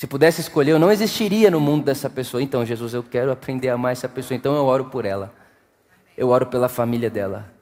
Se 0.00 0.06
pudesse 0.06 0.40
escolher, 0.40 0.70
eu 0.70 0.78
não 0.78 0.90
existiria 0.90 1.50
no 1.50 1.60
mundo 1.60 1.84
dessa 1.84 2.08
pessoa. 2.08 2.42
Então, 2.42 2.64
Jesus, 2.64 2.94
eu 2.94 3.02
quero 3.02 3.30
aprender 3.30 3.68
a 3.68 3.74
amar 3.74 3.92
essa 3.92 4.08
pessoa, 4.08 4.34
então 4.34 4.56
eu 4.56 4.64
oro 4.64 4.86
por 4.86 5.04
ela. 5.04 5.30
Eu 6.16 6.30
oro 6.30 6.46
pela 6.46 6.70
família 6.70 7.10
dela. 7.10 7.52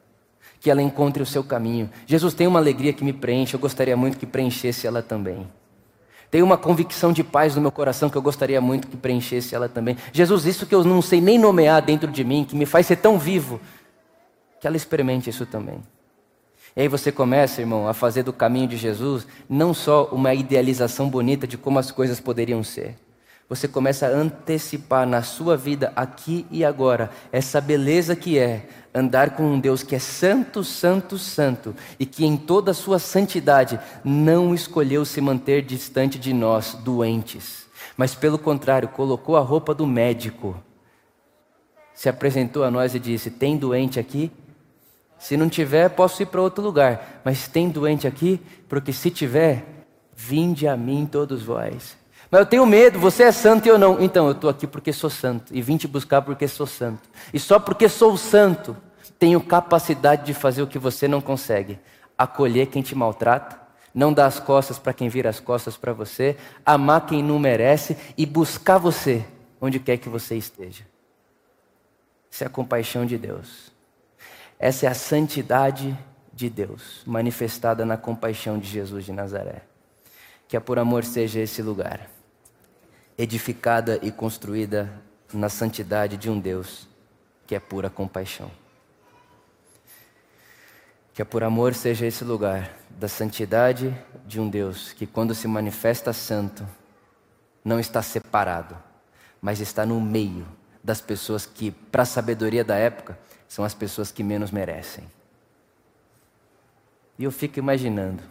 Que 0.61 0.71
ela 0.71 0.81
encontre 0.81 1.21
o 1.21 1.27
seu 1.27 1.43
caminho. 1.43 1.91
Jesus 2.07 2.35
tem 2.35 2.47
uma 2.47 2.61
alegria 2.61 2.93
que 2.93 3.03
me 3.03 3.13
preenche, 3.13 3.55
eu 3.55 3.59
gostaria 3.59 3.97
muito 3.97 4.17
que 4.17 4.25
preenchesse 4.25 4.87
ela 4.87 5.03
também. 5.03 5.49
Tem 6.31 6.43
uma 6.43 6.59
convicção 6.59 7.13
de 7.13 7.25
paz 7.25 7.55
no 7.55 7.63
meu 7.63 7.73
coração 7.73 8.11
que 8.11 8.17
eu 8.17 8.23
gostaria 8.23 8.61
muito 8.61 8.87
que 8.87 8.97
preenchesse 8.97 9.55
ela 9.55 9.69
também. 9.69 9.97
Jesus, 10.13 10.45
isso 10.45 10.67
que 10.67 10.75
eu 10.75 10.85
não 10.85 11.01
sei 11.01 11.21
nem 11.21 11.39
nomear 11.39 11.81
dentro 11.81 12.11
de 12.11 12.23
mim, 12.23 12.45
que 12.45 12.55
me 12.55 12.67
faz 12.67 12.87
ser 12.87 12.97
tão 12.97 13.19
vivo, 13.19 13.61
que 14.61 14.67
ela 14.67 14.77
experimente 14.77 15.31
isso 15.31 15.47
também. 15.47 15.81
E 16.77 16.83
aí 16.83 16.89
você 16.89 17.11
começa, 17.11 17.61
irmão, 17.61 17.89
a 17.89 17.95
fazer 17.95 18.23
do 18.23 18.33
caminho 18.33 18.69
de 18.69 18.77
Jesus 18.77 19.27
não 19.49 19.73
só 19.73 20.05
uma 20.13 20.35
idealização 20.35 21.09
bonita 21.09 21.47
de 21.47 21.57
como 21.57 21.79
as 21.79 21.91
coisas 21.91 22.21
poderiam 22.21 22.63
ser. 22.63 22.95
Você 23.49 23.67
começa 23.67 24.07
a 24.07 24.11
antecipar 24.11 25.07
na 25.07 25.23
sua 25.23 25.57
vida, 25.57 25.91
aqui 25.97 26.47
e 26.51 26.65
agora, 26.65 27.11
essa 27.33 27.61
beleza 27.61 28.15
que 28.15 28.39
é 28.39 28.69
andar 28.95 29.31
com 29.31 29.43
um 29.45 29.59
Deus 29.59 29.83
que 29.83 29.95
é 29.95 29.99
santo, 29.99 30.63
santo, 30.63 31.17
santo 31.17 31.75
e 31.99 32.05
que 32.05 32.27
em 32.27 32.37
toda 32.37 32.73
a 32.73 32.75
sua 32.75 32.99
santidade 32.99 33.81
não 34.05 34.55
escolheu 34.55 35.05
se 35.05 35.21
manter 35.21 35.63
distante 35.63 36.19
de 36.19 36.35
nós, 36.35 36.75
doentes, 36.75 37.67
mas 37.97 38.15
pelo 38.15 38.39
contrário, 38.39 38.89
colocou 38.89 39.37
a 39.37 39.41
roupa 39.41 39.75
do 39.75 39.87
médico, 39.87 40.55
se 41.95 42.09
apresentou 42.09 42.65
a 42.65 42.71
nós 42.71 42.95
e 42.95 42.99
disse: 42.99 43.31
Tem 43.31 43.57
doente 43.57 43.99
aqui? 43.99 44.31
Se 45.19 45.37
não 45.37 45.49
tiver, 45.49 45.89
posso 45.91 46.23
ir 46.23 46.27
para 46.27 46.41
outro 46.41 46.63
lugar, 46.63 47.23
mas 47.25 47.49
tem 47.49 47.71
doente 47.71 48.07
aqui? 48.07 48.41
Porque 48.69 48.93
se 48.93 49.11
tiver, 49.11 49.65
vinde 50.15 50.69
a 50.69 50.77
mim 50.77 51.09
todos 51.11 51.43
vós. 51.43 51.97
Mas 52.31 52.41
eu 52.41 52.47
tenho 52.47 52.67
medo, 52.67 52.99
você 52.99 53.25
é 53.25 53.33
santo 53.33 53.67
e 53.67 53.69
eu 53.69 53.79
não. 53.79 54.01
Então, 54.01 54.27
eu 54.27 54.33
estou 54.33 54.51
aqui 54.51 54.67
porque 54.67 54.93
sou 54.93 55.09
santo. 55.09 55.55
E 55.55 55.63
vim 55.63 55.77
te 55.77 55.89
buscar 55.89 56.21
porque 56.23 56.47
sou 56.47 56.67
santo. 56.67 57.09
E 57.33 57.39
só 57.39 57.59
porque 57.59 57.89
sou 57.89 58.17
santo, 58.17 58.77
tenho 59.19 59.41
capacidade 59.41 60.27
de 60.27 60.35
fazer 60.35 60.63
o 60.63 60.67
que 60.67 60.79
você 60.79 61.09
não 61.09 61.21
consegue: 61.21 61.79
acolher 62.17 62.67
quem 62.67 62.83
te 62.83 62.95
maltrata, 62.95 63.59
não 63.95 64.13
dar 64.13 64.27
as 64.27 64.39
costas 64.39 64.79
para 64.79 64.93
quem 64.93 65.09
vira 65.09 65.31
as 65.31 65.41
costas 65.41 65.77
para 65.77 65.93
você, 65.93 66.37
amar 66.65 67.07
quem 67.07 67.23
não 67.23 67.39
merece 67.39 67.97
e 68.17 68.27
buscar 68.27 68.79
você 68.79 69.25
onde 69.61 69.81
quer 69.81 69.97
que 69.97 70.09
você 70.09 70.37
esteja. 70.37 70.85
Essa 72.31 72.45
é 72.45 72.47
a 72.47 72.51
compaixão 72.51 73.07
de 73.07 73.17
Deus. 73.17 73.73
Essa 74.59 74.87
é 74.87 74.89
a 74.89 74.95
santidade 74.95 75.97
de 76.33 76.51
Deus, 76.51 77.03
manifestada 77.07 77.85
na 77.85 77.97
compaixão 77.97 78.59
de 78.59 78.69
Jesus 78.69 79.05
de 79.05 79.13
Nazaré. 79.13 79.63
Que 80.47 80.57
a 80.57 80.61
por 80.61 80.79
amor 80.79 81.05
seja 81.05 81.41
esse 81.41 81.63
lugar, 81.63 82.09
edificada 83.19 83.99
e 84.01 84.13
construída 84.13 84.89
na 85.35 85.49
santidade 85.49 86.17
de 86.17 86.31
um 86.31 86.39
Deus 86.39 86.87
que 87.47 87.55
é 87.57 87.59
pura 87.61 87.91
compaixão. 87.91 88.49
Que 91.13 91.21
a 91.21 91.27
por 91.27 91.43
amor 91.43 91.75
seja 91.75 92.07
esse 92.07 92.23
lugar 92.23 92.71
da 92.91 93.09
santidade 93.09 93.93
de 94.25 94.41
um 94.41 94.49
Deus 94.49 94.93
que, 94.93 95.05
quando 95.05 95.35
se 95.35 95.49
manifesta 95.49 96.13
santo, 96.13 96.65
não 97.65 97.81
está 97.81 98.01
separado, 98.03 98.77
mas 99.43 99.59
está 99.59 99.85
no 99.85 100.01
meio 100.01 100.47
das 100.83 101.01
pessoas 101.01 101.45
que, 101.45 101.73
para 101.73 102.05
a 102.05 102.07
sabedoria 102.07 102.63
da 102.63 102.77
época, 102.77 103.19
são 103.49 103.65
as 103.65 103.75
pessoas 103.75 104.13
que 104.13 104.23
menos 104.23 104.53
merecem. 104.53 105.05
E 107.19 107.25
eu 107.25 107.33
fico 107.33 107.59
imaginando 107.59 108.23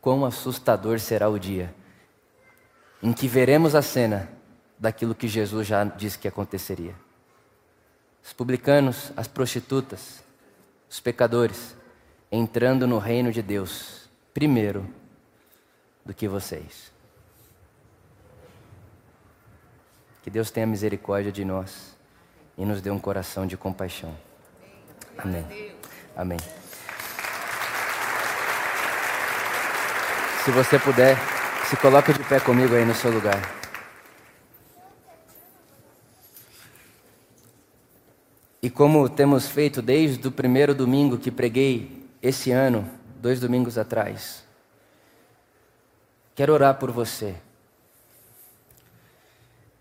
quão 0.00 0.24
assustador 0.24 0.98
será 0.98 1.28
o 1.28 1.38
dia 1.38 1.74
em 3.02 3.12
que 3.12 3.26
veremos 3.26 3.74
a 3.74 3.82
cena 3.82 4.28
daquilo 4.78 5.14
que 5.14 5.26
Jesus 5.26 5.66
já 5.66 5.82
disse 5.84 6.18
que 6.18 6.28
aconteceria. 6.28 6.94
Os 8.24 8.32
publicanos, 8.32 9.12
as 9.16 9.26
prostitutas, 9.26 10.22
os 10.88 11.00
pecadores, 11.00 11.74
entrando 12.30 12.86
no 12.86 12.98
reino 12.98 13.32
de 13.32 13.42
Deus 13.42 14.08
primeiro 14.32 14.88
do 16.04 16.14
que 16.14 16.28
vocês. 16.28 16.92
Que 20.22 20.30
Deus 20.30 20.50
tenha 20.50 20.66
misericórdia 20.66 21.32
de 21.32 21.44
nós 21.44 21.96
e 22.56 22.64
nos 22.64 22.80
dê 22.80 22.90
um 22.90 22.98
coração 22.98 23.46
de 23.46 23.56
compaixão. 23.56 24.16
Amém. 25.18 25.74
Amém. 26.16 26.38
Se 30.44 30.50
você 30.50 30.78
puder, 30.78 31.16
se 31.72 31.76
coloque 31.78 32.12
de 32.12 32.22
pé 32.24 32.38
comigo 32.38 32.74
aí 32.74 32.84
no 32.84 32.94
seu 32.94 33.10
lugar. 33.10 33.40
E 38.60 38.68
como 38.68 39.08
temos 39.08 39.48
feito 39.48 39.80
desde 39.80 40.28
o 40.28 40.30
primeiro 40.30 40.74
domingo 40.74 41.16
que 41.16 41.30
preguei 41.30 42.06
esse 42.20 42.50
ano, 42.50 42.86
dois 43.22 43.40
domingos 43.40 43.78
atrás. 43.78 44.44
Quero 46.34 46.52
orar 46.52 46.74
por 46.74 46.90
você. 46.90 47.36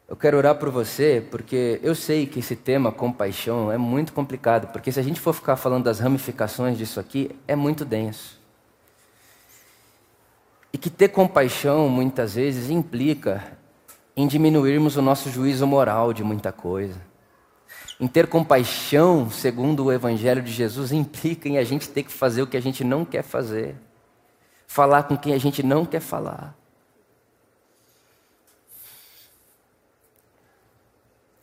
Eu 0.07 0.15
quero 0.15 0.37
orar 0.37 0.55
por 0.55 0.69
você 0.69 1.21
porque 1.29 1.77
eu 1.83 1.93
sei 1.93 2.25
que 2.25 2.39
esse 2.39 2.55
tema 2.55 2.93
compaixão 2.93 3.69
é 3.69 3.77
muito 3.77 4.13
complicado, 4.13 4.71
porque 4.71 4.93
se 4.93 4.99
a 5.01 5.03
gente 5.03 5.19
for 5.19 5.33
ficar 5.33 5.57
falando 5.57 5.83
das 5.83 5.99
ramificações 5.99 6.77
disso 6.77 7.01
aqui, 7.01 7.35
é 7.45 7.55
muito 7.55 7.83
denso. 7.83 8.40
E 10.73 10.77
que 10.77 10.89
ter 10.89 11.09
compaixão 11.09 11.89
muitas 11.89 12.35
vezes 12.35 12.69
implica 12.69 13.57
em 14.15 14.27
diminuirmos 14.27 14.97
o 14.97 15.01
nosso 15.01 15.29
juízo 15.29 15.65
moral 15.67 16.13
de 16.13 16.23
muita 16.23 16.51
coisa 16.51 17.11
em 18.01 18.07
ter 18.07 18.25
compaixão, 18.25 19.29
segundo 19.29 19.85
o 19.85 19.91
Evangelho 19.91 20.41
de 20.41 20.51
Jesus, 20.51 20.91
implica 20.91 21.47
em 21.47 21.59
a 21.59 21.63
gente 21.63 21.87
ter 21.87 22.01
que 22.01 22.11
fazer 22.11 22.41
o 22.41 22.47
que 22.47 22.57
a 22.57 22.61
gente 22.61 22.83
não 22.83 23.05
quer 23.05 23.21
fazer, 23.21 23.75
falar 24.65 25.03
com 25.03 25.15
quem 25.15 25.35
a 25.35 25.37
gente 25.37 25.61
não 25.61 25.85
quer 25.85 25.99
falar. 25.99 26.57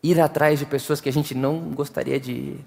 Ir 0.03 0.21
atrás 0.21 0.59
de 0.59 0.67
pessoas 0.67 1.01
que 1.01 1.09
a 1.09 1.13
gente 1.13 1.33
não 1.33 1.61
gostaria 1.71 2.19
de 2.19 2.33
ir. 2.33 2.67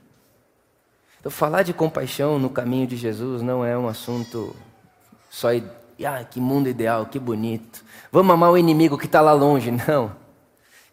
Então, 1.20 1.30
falar 1.30 1.64
de 1.64 1.74
compaixão 1.74 2.39
no 2.39 2.49
caminho 2.49 2.88
de 2.88 2.95
Jesus 2.95 3.41
não 3.41 3.64
é 3.64 3.78
um 3.78 3.89
assunto 3.89 4.55
só. 5.30 5.49
Ah, 6.06 6.24
que 6.24 6.39
mundo 6.39 6.68
ideal, 6.68 7.06
que 7.06 7.20
bonito. 7.20 7.84
Vamos 8.12 8.34
amar 8.34 8.52
o 8.52 8.58
inimigo 8.58 8.97
que 8.97 9.06
está 9.06 9.22
lá 9.22 9.34
longe. 9.34 9.72
Não. 9.88 10.16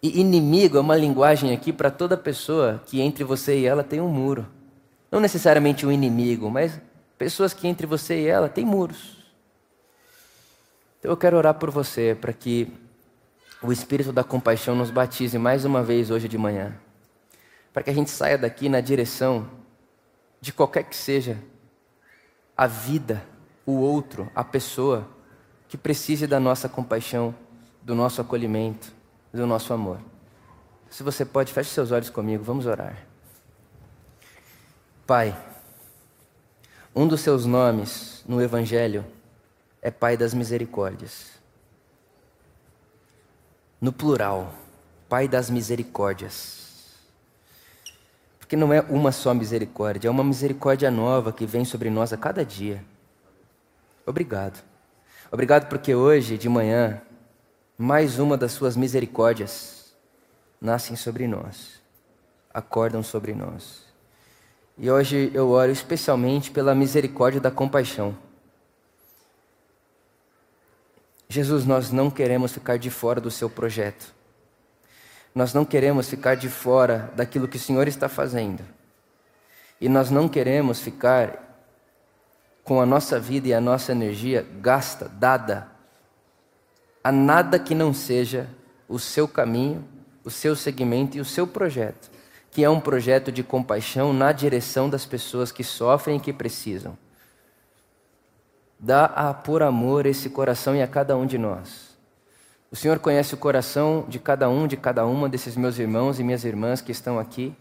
E 0.02 0.20
inimigo 0.20 0.76
é 0.76 0.80
uma 0.80 0.96
linguagem 0.96 1.52
aqui 1.52 1.72
para 1.72 1.90
toda 1.90 2.16
pessoa 2.16 2.82
que 2.86 3.00
entre 3.00 3.24
você 3.24 3.58
e 3.58 3.66
ela 3.66 3.82
tem 3.82 4.00
um 4.00 4.08
muro. 4.08 4.46
Não 5.10 5.20
necessariamente 5.20 5.84
um 5.84 5.90
inimigo, 5.90 6.50
mas 6.50 6.80
pessoas 7.16 7.52
que 7.52 7.66
entre 7.66 7.86
você 7.86 8.22
e 8.22 8.26
ela 8.26 8.48
têm 8.48 8.64
muros. 8.64 9.18
Então 10.98 11.10
eu 11.10 11.16
quero 11.16 11.36
orar 11.36 11.54
por 11.54 11.70
você 11.70 12.16
para 12.18 12.32
que 12.32 12.72
o 13.62 13.72
Espírito 13.72 14.12
da 14.12 14.22
compaixão 14.22 14.76
nos 14.76 14.90
batize 14.90 15.36
mais 15.38 15.64
uma 15.64 15.82
vez 15.82 16.10
hoje 16.10 16.28
de 16.28 16.38
manhã. 16.38 16.74
Para 17.72 17.82
que 17.82 17.90
a 17.90 17.94
gente 17.94 18.10
saia 18.10 18.38
daqui 18.38 18.68
na 18.68 18.80
direção 18.80 19.48
de 20.40 20.52
qualquer 20.52 20.84
que 20.84 20.94
seja 20.94 21.36
a 22.56 22.66
vida, 22.66 23.22
o 23.70 23.80
outro, 23.80 24.30
a 24.34 24.42
pessoa 24.42 25.06
que 25.68 25.76
precise 25.76 26.26
da 26.26 26.40
nossa 26.40 26.68
compaixão, 26.68 27.34
do 27.82 27.94
nosso 27.94 28.20
acolhimento 28.20 28.96
do 29.30 29.46
nosso 29.46 29.72
amor. 29.72 29.98
Se 30.88 31.02
você 31.02 31.24
pode, 31.24 31.52
feche 31.52 31.70
seus 31.70 31.90
olhos 31.90 32.08
comigo, 32.08 32.42
vamos 32.42 32.64
orar. 32.64 32.96
Pai, 35.06 35.36
um 36.94 37.06
dos 37.06 37.20
seus 37.20 37.44
nomes 37.44 38.24
no 38.26 38.40
Evangelho 38.40 39.04
é 39.82 39.90
Pai 39.90 40.16
das 40.16 40.32
Misericórdias. 40.32 41.32
No 43.80 43.92
plural, 43.92 44.52
Pai 45.08 45.28
das 45.28 45.50
Misericórdias. 45.50 46.96
Porque 48.38 48.56
não 48.56 48.72
é 48.72 48.80
uma 48.80 49.12
só 49.12 49.34
misericórdia, 49.34 50.08
é 50.08 50.10
uma 50.10 50.24
misericórdia 50.24 50.90
nova 50.90 51.32
que 51.32 51.44
vem 51.44 51.66
sobre 51.66 51.90
nós 51.90 52.14
a 52.14 52.16
cada 52.16 52.42
dia. 52.42 52.82
Obrigado. 54.08 54.64
Obrigado 55.30 55.68
porque 55.68 55.94
hoje 55.94 56.38
de 56.38 56.48
manhã 56.48 57.02
mais 57.76 58.18
uma 58.18 58.38
das 58.38 58.52
suas 58.52 58.74
misericórdias 58.74 59.94
nascem 60.58 60.96
sobre 60.96 61.28
nós, 61.28 61.82
acordam 62.52 63.02
sobre 63.02 63.34
nós. 63.34 63.84
E 64.78 64.90
hoje 64.90 65.30
eu 65.34 65.50
oro 65.50 65.70
especialmente 65.70 66.50
pela 66.50 66.74
misericórdia 66.74 67.38
da 67.38 67.50
compaixão. 67.50 68.16
Jesus, 71.28 71.66
nós 71.66 71.92
não 71.92 72.10
queremos 72.10 72.50
ficar 72.52 72.78
de 72.78 72.88
fora 72.88 73.20
do 73.20 73.30
seu 73.30 73.50
projeto. 73.50 74.14
Nós 75.34 75.52
não 75.52 75.66
queremos 75.66 76.08
ficar 76.08 76.34
de 76.34 76.48
fora 76.48 77.12
daquilo 77.14 77.46
que 77.46 77.58
o 77.58 77.60
Senhor 77.60 77.86
está 77.86 78.08
fazendo. 78.08 78.64
E 79.78 79.86
nós 79.86 80.10
não 80.10 80.30
queremos 80.30 80.80
ficar 80.80 81.47
com 82.68 82.82
a 82.82 82.84
nossa 82.84 83.18
vida 83.18 83.48
e 83.48 83.54
a 83.54 83.62
nossa 83.62 83.92
energia 83.92 84.46
gasta, 84.60 85.08
dada 85.08 85.68
a 87.02 87.10
nada 87.10 87.58
que 87.58 87.74
não 87.74 87.94
seja 87.94 88.46
o 88.86 88.98
seu 88.98 89.26
caminho, 89.26 89.82
o 90.22 90.30
seu 90.30 90.54
segmento 90.54 91.16
e 91.16 91.20
o 91.20 91.24
seu 91.24 91.46
projeto, 91.46 92.10
que 92.50 92.62
é 92.62 92.68
um 92.68 92.78
projeto 92.78 93.32
de 93.32 93.42
compaixão 93.42 94.12
na 94.12 94.32
direção 94.32 94.90
das 94.90 95.06
pessoas 95.06 95.50
que 95.50 95.64
sofrem 95.64 96.18
e 96.18 96.20
que 96.20 96.30
precisam. 96.30 96.94
Dá 98.78 99.06
a 99.06 99.32
por 99.32 99.62
amor 99.62 100.04
esse 100.04 100.28
coração 100.28 100.76
e 100.76 100.82
a 100.82 100.86
cada 100.86 101.16
um 101.16 101.24
de 101.24 101.38
nós. 101.38 101.96
O 102.70 102.76
Senhor 102.76 102.98
conhece 102.98 103.32
o 103.32 103.38
coração 103.38 104.04
de 104.06 104.18
cada 104.18 104.46
um, 104.50 104.66
de 104.66 104.76
cada 104.76 105.06
uma 105.06 105.26
desses 105.26 105.56
meus 105.56 105.78
irmãos 105.78 106.20
e 106.20 106.22
minhas 106.22 106.44
irmãs 106.44 106.82
que 106.82 106.92
estão 106.92 107.18
aqui. 107.18 107.54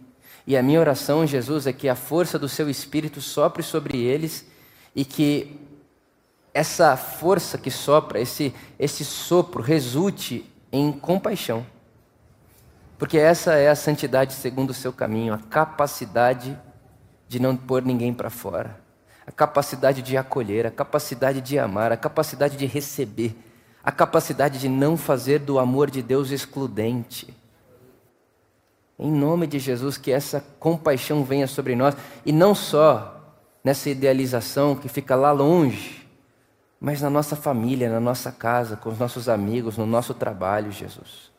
E 0.46 0.58
a 0.58 0.62
minha 0.62 0.82
oração, 0.82 1.26
Jesus, 1.26 1.66
é 1.66 1.72
que 1.72 1.88
a 1.88 1.96
força 1.96 2.38
do 2.38 2.50
seu 2.50 2.70
Espírito 2.70 3.22
sopre 3.22 3.64
sobre 3.64 4.04
eles 4.04 4.57
e 4.98 5.06
que 5.06 5.58
essa 6.54 6.98
força 6.98 7.58
que 7.58 7.72
sopra, 7.72 8.20
esse, 8.20 8.54
esse 8.78 9.06
sopro, 9.06 9.64
resulte 9.64 10.52
em 10.70 10.92
compaixão. 10.92 11.66
Porque 12.98 13.18
essa 13.18 13.54
é 13.54 13.70
a 13.70 13.76
santidade 13.76 14.34
segundo 14.34 14.72
o 14.72 14.74
seu 14.74 14.92
caminho, 14.92 15.34
a 15.34 15.38
capacidade 15.38 16.60
de 17.30 17.40
não 17.40 17.56
pôr 17.56 17.82
ninguém 17.82 18.14
para 18.14 18.30
fora 18.30 18.86
a 19.28 19.32
capacidade 19.32 20.02
de 20.02 20.16
acolher, 20.16 20.66
a 20.66 20.72
capacidade 20.72 21.42
de 21.42 21.60
amar, 21.60 21.92
a 21.92 21.98
capacidade 21.98 22.56
de 22.56 22.66
receber, 22.66 23.36
a 23.84 23.92
capacidade 23.92 24.58
de 24.58 24.70
não 24.70 24.96
fazer 24.96 25.40
do 25.40 25.60
amor 25.60 25.92
de 25.92 26.02
Deus 26.02 26.32
excludente. 26.32 27.36
Em 28.98 29.12
nome 29.12 29.46
de 29.46 29.60
Jesus, 29.60 29.98
que 29.98 30.14
essa 30.14 30.40
compaixão 30.60 31.26
venha 31.26 31.46
sobre 31.46 31.76
nós 31.76 31.94
e 32.26 32.32
não 32.32 32.56
só 32.56 33.17
nessa 33.68 33.90
idealização 33.90 34.78
que 34.78 34.88
fica 34.88 35.14
lá 35.14 35.34
longe, 35.34 36.08
mas 36.80 37.02
na 37.02 37.10
nossa 37.10 37.36
família, 37.36 37.90
na 37.90 38.00
nossa 38.00 38.32
casa, 38.32 38.78
com 38.78 38.88
os 38.88 38.98
nossos 38.98 39.28
amigos, 39.28 39.78
no 39.78 39.86
nosso 39.86 40.14
trabalho, 40.14 40.72
Jesus. 40.72 41.30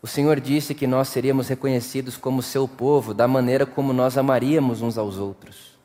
O 0.00 0.06
Senhor 0.06 0.40
disse 0.40 0.74
que 0.74 0.86
nós 0.86 1.08
seríamos 1.08 1.48
reconhecidos 1.48 2.16
como 2.16 2.40
seu 2.40 2.66
povo 2.66 3.12
da 3.12 3.28
maneira 3.28 3.66
como 3.66 3.92
nós 3.92 4.16
amaríamos 4.16 4.80
uns 4.80 4.96
aos 4.96 5.18
outros. 5.18 5.78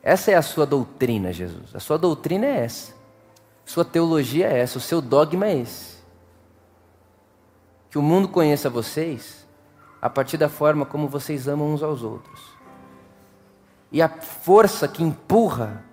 Essa 0.00 0.30
é 0.30 0.34
a 0.36 0.42
sua 0.42 0.64
doutrina, 0.64 1.32
Jesus. 1.32 1.74
A 1.74 1.80
sua 1.80 1.98
doutrina 1.98 2.46
é 2.46 2.60
essa. 2.60 2.94
Sua 3.64 3.84
teologia 3.84 4.46
é 4.46 4.60
essa. 4.60 4.78
O 4.78 4.80
seu 4.80 5.02
dogma 5.02 5.46
é 5.46 5.58
esse. 5.58 5.96
Que 7.90 7.98
o 7.98 8.02
mundo 8.02 8.28
conheça 8.28 8.70
vocês 8.70 9.44
a 10.00 10.08
partir 10.08 10.36
da 10.36 10.48
forma 10.48 10.86
como 10.86 11.08
vocês 11.08 11.48
amam 11.48 11.74
uns 11.74 11.82
aos 11.82 12.04
outros. 12.04 12.53
E 13.94 14.02
a 14.02 14.08
força 14.08 14.88
que 14.88 15.04
empurra 15.04 15.84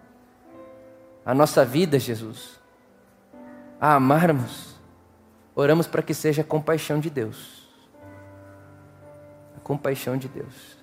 a 1.23 1.35
nossa 1.35 1.63
vida, 1.63 1.99
Jesus, 1.99 2.59
a 3.79 3.93
amarmos, 3.93 4.75
oramos 5.53 5.85
para 5.85 6.01
que 6.01 6.11
seja 6.11 6.41
a 6.41 6.43
compaixão 6.43 6.99
de 6.99 7.11
Deus. 7.11 7.69
A 9.55 9.59
compaixão 9.59 10.17
de 10.17 10.27
Deus. 10.27 10.77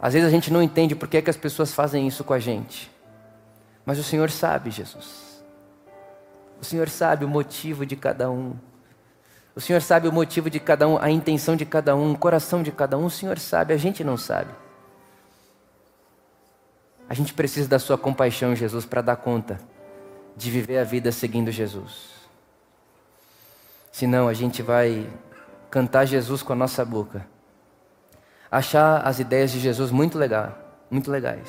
Às 0.00 0.12
vezes 0.12 0.28
a 0.28 0.30
gente 0.30 0.52
não 0.52 0.62
entende 0.62 0.94
por 0.94 1.12
é 1.12 1.20
que 1.20 1.30
as 1.30 1.36
pessoas 1.36 1.74
fazem 1.74 2.06
isso 2.06 2.22
com 2.22 2.32
a 2.32 2.38
gente. 2.38 2.88
Mas 3.84 3.98
o 3.98 4.04
Senhor 4.04 4.30
sabe, 4.30 4.70
Jesus. 4.70 5.42
O 6.60 6.64
Senhor 6.64 6.88
sabe 6.88 7.24
o 7.24 7.28
motivo 7.28 7.84
de 7.84 7.96
cada 7.96 8.30
um. 8.30 8.54
O 9.56 9.60
Senhor 9.60 9.82
sabe 9.82 10.06
o 10.06 10.12
motivo 10.12 10.48
de 10.48 10.60
cada 10.60 10.86
um, 10.86 10.96
a 10.96 11.10
intenção 11.10 11.56
de 11.56 11.66
cada 11.66 11.96
um, 11.96 12.12
o 12.12 12.16
coração 12.18 12.62
de 12.62 12.70
cada 12.70 12.96
um. 12.96 13.06
O 13.06 13.10
Senhor 13.10 13.36
sabe, 13.40 13.74
a 13.74 13.76
gente 13.76 14.04
não 14.04 14.16
sabe. 14.16 14.69
A 17.10 17.14
gente 17.14 17.34
precisa 17.34 17.68
da 17.68 17.80
Sua 17.80 17.98
compaixão, 17.98 18.54
Jesus, 18.54 18.86
para 18.86 19.02
dar 19.02 19.16
conta 19.16 19.60
de 20.36 20.48
viver 20.48 20.78
a 20.78 20.84
vida 20.84 21.10
seguindo 21.10 21.50
Jesus. 21.50 22.08
Senão 23.90 24.28
a 24.28 24.32
gente 24.32 24.62
vai 24.62 25.10
cantar 25.68 26.04
Jesus 26.04 26.40
com 26.40 26.52
a 26.52 26.56
nossa 26.56 26.84
boca 26.84 27.26
achar 28.48 29.04
as 29.04 29.18
ideias 29.18 29.50
de 29.50 29.58
Jesus 29.58 29.90
muito 29.90 30.16
legal, 30.16 30.56
muito 30.88 31.10
legais. 31.10 31.48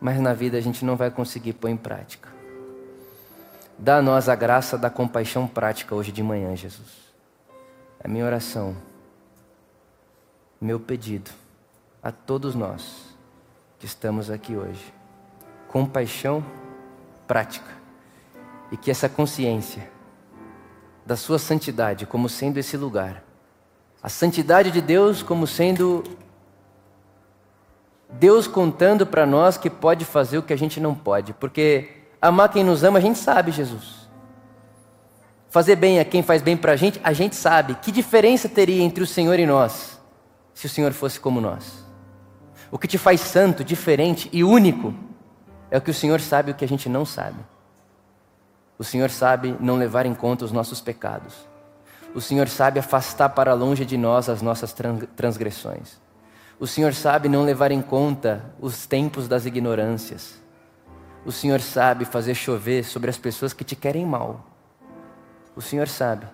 Mas 0.00 0.20
na 0.20 0.32
vida 0.32 0.56
a 0.56 0.60
gente 0.60 0.84
não 0.84 0.94
vai 0.94 1.10
conseguir 1.10 1.54
pôr 1.54 1.68
em 1.68 1.76
prática. 1.76 2.28
Dá 3.76 3.96
a 3.96 4.02
nós 4.02 4.28
a 4.28 4.36
graça 4.36 4.78
da 4.78 4.90
compaixão 4.90 5.48
prática 5.48 5.92
hoje 5.92 6.12
de 6.12 6.22
manhã, 6.22 6.54
Jesus. 6.54 7.12
É 7.98 8.06
minha 8.06 8.24
oração, 8.24 8.76
meu 10.60 10.78
pedido 10.78 11.32
a 12.00 12.12
todos 12.12 12.54
nós 12.54 13.13
que 13.84 13.88
estamos 13.88 14.30
aqui 14.30 14.56
hoje. 14.56 14.94
Compaixão 15.68 16.42
prática. 17.26 17.70
E 18.72 18.78
que 18.78 18.90
essa 18.90 19.10
consciência 19.10 19.90
da 21.04 21.16
sua 21.16 21.38
santidade 21.38 22.06
como 22.06 22.26
sendo 22.26 22.56
esse 22.56 22.78
lugar 22.78 23.22
a 24.02 24.08
santidade 24.08 24.70
de 24.70 24.80
Deus 24.80 25.22
como 25.22 25.46
sendo 25.46 26.02
Deus 28.08 28.46
contando 28.46 29.06
para 29.06 29.26
nós 29.26 29.58
que 29.58 29.68
pode 29.68 30.06
fazer 30.06 30.38
o 30.38 30.42
que 30.42 30.54
a 30.54 30.58
gente 30.58 30.80
não 30.80 30.94
pode, 30.94 31.34
porque 31.34 32.06
amar 32.22 32.48
quem 32.48 32.64
nos 32.64 32.82
ama 32.84 32.98
a 32.98 33.02
gente 33.02 33.18
sabe, 33.18 33.52
Jesus. 33.52 34.08
Fazer 35.50 35.76
bem 35.76 36.00
a 36.00 36.06
quem 36.06 36.22
faz 36.22 36.40
bem 36.40 36.56
para 36.56 36.72
a 36.72 36.76
gente, 36.76 36.98
a 37.04 37.12
gente 37.12 37.36
sabe. 37.36 37.74
Que 37.74 37.92
diferença 37.92 38.48
teria 38.48 38.82
entre 38.82 39.04
o 39.04 39.06
Senhor 39.06 39.38
e 39.38 39.44
nós, 39.44 40.00
se 40.54 40.64
o 40.64 40.70
Senhor 40.70 40.92
fosse 40.92 41.20
como 41.20 41.38
nós? 41.38 41.83
O 42.74 42.78
que 42.78 42.88
te 42.88 42.98
faz 42.98 43.22
santo, 43.22 43.64
diferente 43.64 44.28
e 44.34 44.44
único 44.44 44.92
é 45.70 45.78
o 45.78 45.80
que 45.80 45.90
o 45.90 45.94
Senhor 45.94 46.20
sabe 46.20 46.50
o 46.50 46.54
que 46.54 46.64
a 46.66 46.68
gente 46.68 46.90
não 46.90 47.06
sabe. 47.06 47.38
O 48.76 48.84
Senhor 48.84 49.08
sabe 49.08 49.56
não 49.60 49.76
levar 49.76 50.04
em 50.04 50.14
conta 50.14 50.44
os 50.44 50.52
nossos 50.52 50.80
pecados 50.80 51.54
o 52.14 52.20
Senhor 52.20 52.48
sabe 52.48 52.78
afastar 52.78 53.30
para 53.30 53.52
longe 53.54 53.84
de 53.84 53.98
nós 53.98 54.28
as 54.28 54.40
nossas 54.40 54.72
transgressões. 55.16 56.00
O 56.60 56.66
Senhor 56.66 56.94
sabe 56.94 57.28
não 57.28 57.42
levar 57.42 57.72
em 57.72 57.82
conta 57.82 58.44
os 58.60 58.86
tempos 58.86 59.26
das 59.26 59.44
ignorâncias. 59.44 60.40
O 61.26 61.32
Senhor 61.32 61.60
sabe 61.60 62.04
fazer 62.04 62.36
chover 62.36 62.84
sobre 62.84 63.10
as 63.10 63.18
pessoas 63.18 63.52
que 63.52 63.64
te 63.64 63.74
querem 63.74 64.06
mal. 64.06 64.46
O 65.56 65.60
Senhor 65.60 65.88
sabe. 65.88 66.26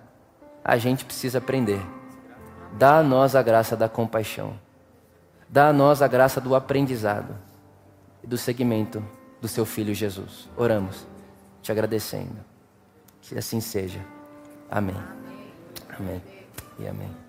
A 0.62 0.76
gente 0.76 1.06
precisa 1.06 1.38
aprender. 1.38 1.80
Dá 2.76 2.98
a 2.98 3.02
nós 3.02 3.34
a 3.34 3.42
graça 3.42 3.74
da 3.74 3.88
compaixão. 3.88 4.52
Dá 5.50 5.68
a 5.68 5.72
nós 5.72 6.00
a 6.00 6.06
graça 6.06 6.40
do 6.40 6.54
aprendizado 6.54 7.36
e 8.22 8.26
do 8.26 8.38
seguimento 8.38 9.04
do 9.40 9.48
seu 9.48 9.66
filho 9.66 9.92
Jesus. 9.92 10.48
Oramos, 10.56 11.04
te 11.60 11.72
agradecendo. 11.72 12.38
Que 13.20 13.36
assim 13.36 13.60
seja. 13.60 14.00
Amém. 14.70 14.96
Amém. 15.98 16.22
E 16.78 16.86
amém. 16.86 17.19